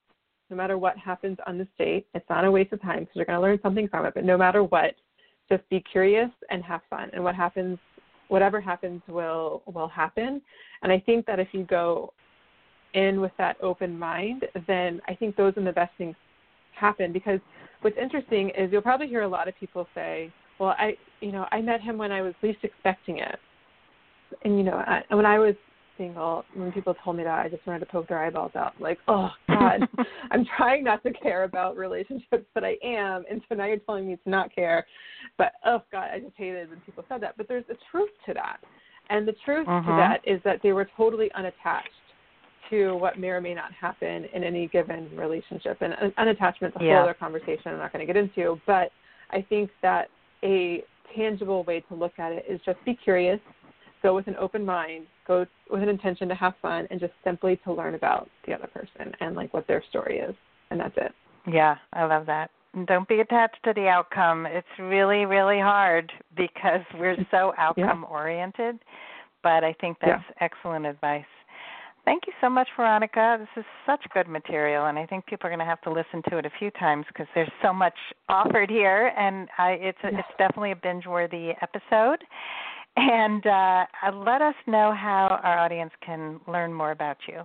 no 0.49 0.57
matter 0.57 0.77
what 0.77 0.97
happens 0.97 1.37
on 1.45 1.57
this 1.57 1.67
date, 1.77 2.07
it's 2.13 2.29
not 2.29 2.45
a 2.45 2.51
waste 2.51 2.73
of 2.73 2.81
time 2.81 2.99
because 2.99 3.15
you're 3.15 3.25
going 3.25 3.37
to 3.37 3.41
learn 3.41 3.59
something 3.61 3.87
from 3.87 4.05
it. 4.05 4.13
But 4.13 4.23
no 4.23 4.37
matter 4.37 4.63
what, 4.63 4.95
just 5.49 5.67
be 5.69 5.83
curious 5.91 6.29
and 6.49 6.63
have 6.63 6.81
fun. 6.89 7.09
And 7.13 7.23
what 7.23 7.35
happens, 7.35 7.77
whatever 8.29 8.61
happens, 8.61 9.01
will 9.07 9.61
will 9.73 9.87
happen. 9.87 10.41
And 10.81 10.91
I 10.91 10.99
think 10.99 11.25
that 11.25 11.39
if 11.39 11.49
you 11.51 11.63
go 11.65 12.13
in 12.93 13.19
with 13.19 13.31
that 13.37 13.57
open 13.61 13.97
mind, 13.97 14.45
then 14.67 15.01
I 15.07 15.15
think 15.15 15.35
those 15.35 15.53
are 15.57 15.63
the 15.63 15.71
best 15.71 15.91
things 15.97 16.15
happen. 16.79 17.11
Because 17.11 17.39
what's 17.81 17.97
interesting 18.01 18.51
is 18.57 18.71
you'll 18.71 18.81
probably 18.81 19.07
hear 19.07 19.23
a 19.23 19.27
lot 19.27 19.47
of 19.47 19.55
people 19.59 19.87
say, 19.93 20.31
"Well, 20.59 20.75
I, 20.77 20.97
you 21.19 21.31
know, 21.31 21.45
I 21.51 21.61
met 21.61 21.81
him 21.81 21.97
when 21.97 22.11
I 22.11 22.21
was 22.21 22.33
least 22.41 22.59
expecting 22.63 23.19
it." 23.19 23.39
And 24.43 24.57
you 24.57 24.63
know, 24.63 24.75
I, 24.75 25.03
when 25.13 25.25
I 25.25 25.39
was 25.39 25.55
single, 25.97 26.43
when 26.55 26.71
people 26.71 26.95
told 27.03 27.17
me 27.17 27.23
that, 27.23 27.45
I 27.45 27.49
just 27.49 27.65
wanted 27.65 27.79
to 27.79 27.85
poke 27.85 28.07
their 28.07 28.23
eyeballs 28.23 28.51
out. 28.55 28.73
Like, 28.79 28.99
oh 29.07 29.29
God, 29.47 29.87
I'm 30.31 30.45
trying 30.57 30.83
not 30.83 31.03
to 31.03 31.13
care 31.13 31.43
about 31.43 31.77
relationships, 31.77 32.45
but 32.53 32.63
I 32.63 32.75
am. 32.83 33.23
And 33.29 33.41
so 33.47 33.55
now 33.55 33.65
you're 33.65 33.77
telling 33.77 34.07
me 34.07 34.17
to 34.23 34.29
not 34.29 34.53
care. 34.53 34.85
But 35.37 35.53
oh 35.65 35.81
God, 35.91 36.09
I 36.13 36.19
just 36.19 36.33
hated 36.35 36.69
when 36.69 36.79
people 36.81 37.03
said 37.09 37.21
that. 37.21 37.37
But 37.37 37.47
there's 37.47 37.65
a 37.69 37.75
truth 37.91 38.11
to 38.27 38.33
that, 38.33 38.57
and 39.09 39.27
the 39.27 39.35
truth 39.45 39.67
uh-huh. 39.67 39.89
to 39.89 39.97
that 39.97 40.21
is 40.25 40.41
that 40.43 40.59
they 40.63 40.73
were 40.73 40.87
totally 40.97 41.31
unattached 41.35 41.89
to 42.69 42.95
what 42.95 43.19
may 43.19 43.27
or 43.27 43.41
may 43.41 43.53
not 43.53 43.71
happen 43.73 44.25
in 44.33 44.43
any 44.43 44.67
given 44.67 45.09
relationship. 45.15 45.81
And 45.81 45.93
unattachment 46.17 46.69
is 46.69 46.73
a 46.79 46.83
yeah. 46.83 46.95
whole 46.95 47.03
other 47.03 47.13
conversation 47.13 47.61
I'm 47.67 47.77
not 47.77 47.91
going 47.91 48.05
to 48.05 48.11
get 48.11 48.21
into. 48.21 48.59
But 48.65 48.91
I 49.31 49.45
think 49.47 49.69
that 49.81 50.07
a 50.43 50.83
tangible 51.15 51.63
way 51.63 51.81
to 51.81 51.95
look 51.95 52.13
at 52.17 52.31
it 52.31 52.45
is 52.49 52.59
just 52.65 52.77
be 52.85 52.95
curious, 52.95 53.39
go 54.01 54.15
with 54.15 54.27
an 54.27 54.35
open 54.39 54.65
mind, 54.65 55.05
go 55.27 55.45
with 55.69 55.83
an 55.83 55.89
intention 55.89 56.27
to 56.29 56.35
have 56.35 56.53
fun, 56.61 56.87
and 56.91 56.99
just 56.99 57.13
simply 57.23 57.59
to 57.63 57.73
learn 57.73 57.95
about 57.95 58.29
the 58.45 58.53
other 58.53 58.67
person 58.67 59.13
and 59.19 59.35
like 59.35 59.53
what 59.53 59.67
their 59.67 59.83
story 59.89 60.19
is. 60.19 60.35
And 60.69 60.79
that's 60.79 60.95
it. 60.97 61.11
Yeah, 61.47 61.75
I 61.93 62.05
love 62.05 62.25
that. 62.27 62.49
Don't 62.87 63.07
be 63.07 63.19
attached 63.19 63.57
to 63.65 63.73
the 63.73 63.87
outcome. 63.87 64.45
It's 64.47 64.67
really, 64.79 65.25
really 65.25 65.59
hard 65.59 66.11
because 66.35 66.81
we're 66.99 67.17
so 67.29 67.53
outcome 67.57 68.05
oriented. 68.09 68.79
But 69.43 69.63
I 69.63 69.73
think 69.81 69.97
that's 69.99 70.23
yeah. 70.29 70.45
excellent 70.45 70.85
advice. 70.85 71.25
Thank 72.05 72.23
you 72.27 72.33
so 72.41 72.49
much, 72.49 72.67
Veronica. 72.75 73.37
This 73.39 73.63
is 73.63 73.65
such 73.85 74.03
good 74.13 74.27
material, 74.27 74.87
and 74.87 74.99
I 74.99 75.05
think 75.05 75.25
people 75.25 75.47
are 75.47 75.49
going 75.49 75.59
to 75.59 75.65
have 75.65 75.81
to 75.81 75.91
listen 75.91 76.21
to 76.29 76.37
it 76.37 76.45
a 76.45 76.51
few 76.59 76.69
times 76.71 77.05
because 77.07 77.27
there's 77.33 77.51
so 77.61 77.71
much 77.71 77.93
offered 78.29 78.69
here, 78.69 79.13
and 79.17 79.47
I, 79.57 79.71
it's 79.71 79.97
a, 80.03 80.07
it's 80.07 80.27
definitely 80.37 80.71
a 80.71 80.75
binge-worthy 80.75 81.51
episode. 81.61 82.23
And 82.95 83.45
uh, 83.45 83.85
let 84.13 84.41
us 84.41 84.55
know 84.67 84.93
how 84.93 85.39
our 85.43 85.57
audience 85.57 85.91
can 86.05 86.39
learn 86.47 86.71
more 86.73 86.91
about 86.91 87.17
you. 87.27 87.41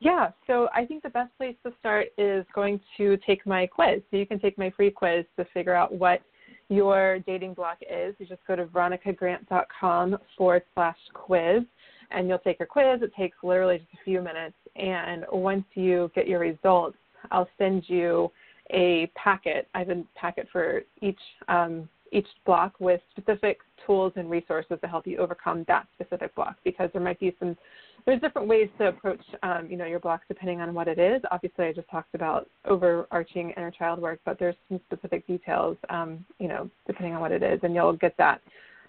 Yeah, 0.00 0.30
so 0.46 0.68
I 0.72 0.84
think 0.84 1.02
the 1.02 1.08
best 1.08 1.36
place 1.38 1.56
to 1.66 1.72
start 1.80 2.08
is 2.16 2.46
going 2.54 2.80
to 2.98 3.16
take 3.26 3.44
my 3.46 3.66
quiz. 3.66 4.00
So 4.10 4.16
you 4.16 4.26
can 4.26 4.38
take 4.38 4.56
my 4.56 4.70
free 4.70 4.92
quiz 4.92 5.24
to 5.36 5.44
figure 5.52 5.74
out 5.74 5.92
what 5.92 6.22
your 6.68 7.18
dating 7.20 7.54
block 7.54 7.78
is. 7.82 8.14
You 8.18 8.26
just 8.26 8.46
go 8.46 8.54
to 8.54 8.66
veronicagrant.com 8.66 10.18
forward 10.36 10.62
slash 10.74 10.98
quiz 11.14 11.64
and 12.10 12.28
you'll 12.28 12.38
take 12.38 12.60
your 12.60 12.68
quiz. 12.68 13.02
It 13.02 13.12
takes 13.18 13.36
literally 13.42 13.78
just 13.78 13.92
a 13.94 14.04
few 14.04 14.22
minutes. 14.22 14.56
And 14.76 15.24
once 15.32 15.64
you 15.74 16.10
get 16.14 16.28
your 16.28 16.40
results, 16.40 16.96
I'll 17.32 17.48
send 17.58 17.84
you 17.88 18.30
a 18.70 19.10
packet. 19.16 19.66
I 19.74 19.80
have 19.80 19.88
a 19.88 20.04
packet 20.14 20.46
for 20.52 20.82
each 21.00 21.18
um, 21.48 21.88
each 22.12 22.26
block 22.46 22.74
with 22.80 23.00
specific 23.10 23.58
tools 23.86 24.12
and 24.16 24.30
resources 24.30 24.78
to 24.80 24.88
help 24.88 25.06
you 25.06 25.18
overcome 25.18 25.64
that 25.68 25.86
specific 25.94 26.34
block 26.34 26.56
because 26.64 26.90
there 26.92 27.02
might 27.02 27.18
be 27.20 27.34
some 27.38 27.56
there's 28.06 28.20
different 28.20 28.48
ways 28.48 28.68
to 28.78 28.88
approach 28.88 29.20
um, 29.42 29.66
you 29.70 29.76
know 29.76 29.84
your 29.84 30.00
blocks 30.00 30.24
depending 30.28 30.60
on 30.60 30.74
what 30.74 30.88
it 30.88 30.98
is 30.98 31.20
obviously 31.30 31.66
i 31.66 31.72
just 31.72 31.88
talked 31.90 32.14
about 32.14 32.48
overarching 32.64 33.52
inner 33.56 33.70
child 33.70 34.00
work 34.00 34.20
but 34.24 34.38
there's 34.38 34.56
some 34.68 34.80
specific 34.86 35.26
details 35.26 35.76
um, 35.90 36.24
you 36.38 36.48
know 36.48 36.70
depending 36.86 37.14
on 37.14 37.20
what 37.20 37.32
it 37.32 37.42
is 37.42 37.60
and 37.62 37.74
you'll 37.74 37.92
get 37.94 38.14
that 38.16 38.40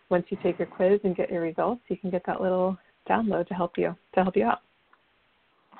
once 0.09 0.25
you 0.29 0.37
take 0.41 0.57
your 0.57 0.67
quiz 0.67 0.99
and 1.03 1.15
get 1.15 1.29
your 1.29 1.41
results 1.41 1.81
you 1.87 1.97
can 1.97 2.09
get 2.09 2.25
that 2.25 2.41
little 2.41 2.77
download 3.09 3.47
to 3.47 3.53
help 3.53 3.77
you 3.77 3.95
to 4.13 4.23
help 4.23 4.37
you 4.37 4.45
out. 4.45 4.61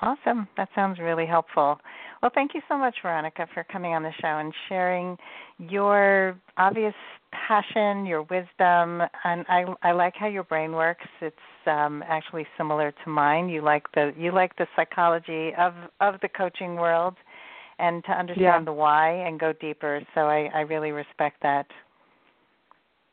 Awesome. 0.02 0.48
That 0.56 0.68
sounds 0.74 0.98
really 0.98 1.26
helpful. 1.26 1.78
Well, 2.22 2.30
thank 2.34 2.54
you 2.54 2.62
so 2.68 2.78
much, 2.78 2.94
Veronica, 3.02 3.46
for 3.52 3.64
coming 3.64 3.92
on 3.92 4.02
the 4.02 4.12
show 4.20 4.38
and 4.38 4.52
sharing 4.68 5.16
your 5.58 6.38
obvious 6.56 6.94
passion, 7.32 8.06
your 8.06 8.22
wisdom, 8.22 9.02
and 9.24 9.44
I, 9.48 9.64
I 9.82 9.92
like 9.92 10.14
how 10.16 10.26
your 10.26 10.44
brain 10.44 10.72
works. 10.72 11.06
It's 11.20 11.36
um, 11.66 12.02
actually 12.08 12.46
similar 12.56 12.92
to 13.04 13.10
mine. 13.10 13.48
You 13.48 13.62
like 13.62 13.84
the 13.92 14.12
you 14.16 14.32
like 14.32 14.56
the 14.56 14.66
psychology 14.74 15.52
of 15.58 15.74
of 16.00 16.14
the 16.22 16.28
coaching 16.28 16.76
world, 16.76 17.14
and 17.78 18.02
to 18.04 18.12
understand 18.12 18.40
yeah. 18.40 18.64
the 18.64 18.72
why 18.72 19.10
and 19.26 19.38
go 19.38 19.52
deeper. 19.52 20.00
So 20.14 20.22
I, 20.22 20.50
I 20.54 20.60
really 20.60 20.92
respect 20.92 21.42
that. 21.42 21.66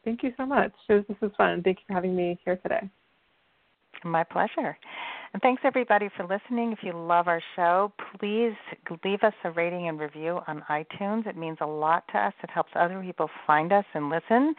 Thank 0.06 0.24
you 0.24 0.32
so 0.38 0.46
much. 0.46 0.72
This 0.88 1.04
is 1.22 1.32
fun. 1.38 1.62
Thank 1.64 1.80
you 1.80 1.84
for 1.88 1.94
having 1.94 2.16
me 2.16 2.40
here 2.46 2.56
today. 2.58 2.90
My 4.04 4.24
pleasure. 4.24 4.78
And 5.34 5.42
thanks 5.42 5.62
everybody 5.66 6.10
for 6.16 6.24
listening. 6.24 6.72
If 6.72 6.80
you 6.82 6.94
love 6.94 7.28
our 7.28 7.42
show, 7.56 7.92
please 8.20 8.54
leave 9.04 9.24
us 9.24 9.34
a 9.44 9.52
rating 9.52 9.88
and 9.88 10.00
review 10.00 10.40
on 10.48 10.64
iTunes. 10.70 11.28
It 11.28 11.38
means 11.38 11.58
a 11.62 11.66
lot 11.66 12.04
to 12.14 12.18
us. 12.18 12.34
It 12.44 12.50
helps 12.50 12.72
other 12.76 13.02
people 13.02 13.30
find 13.46 13.72
us 13.72 13.86
and 13.94 14.10
listen. 14.10 14.56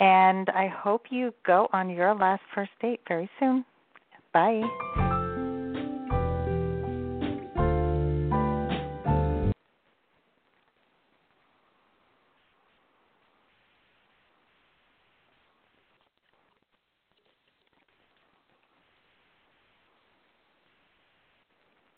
And 0.00 0.48
I 0.50 0.68
hope 0.68 1.06
you 1.10 1.32
go 1.44 1.68
on 1.72 1.90
your 1.90 2.14
last 2.14 2.42
first 2.54 2.70
date 2.80 3.00
very 3.08 3.28
soon. 3.38 3.64
Bye. 4.32 5.07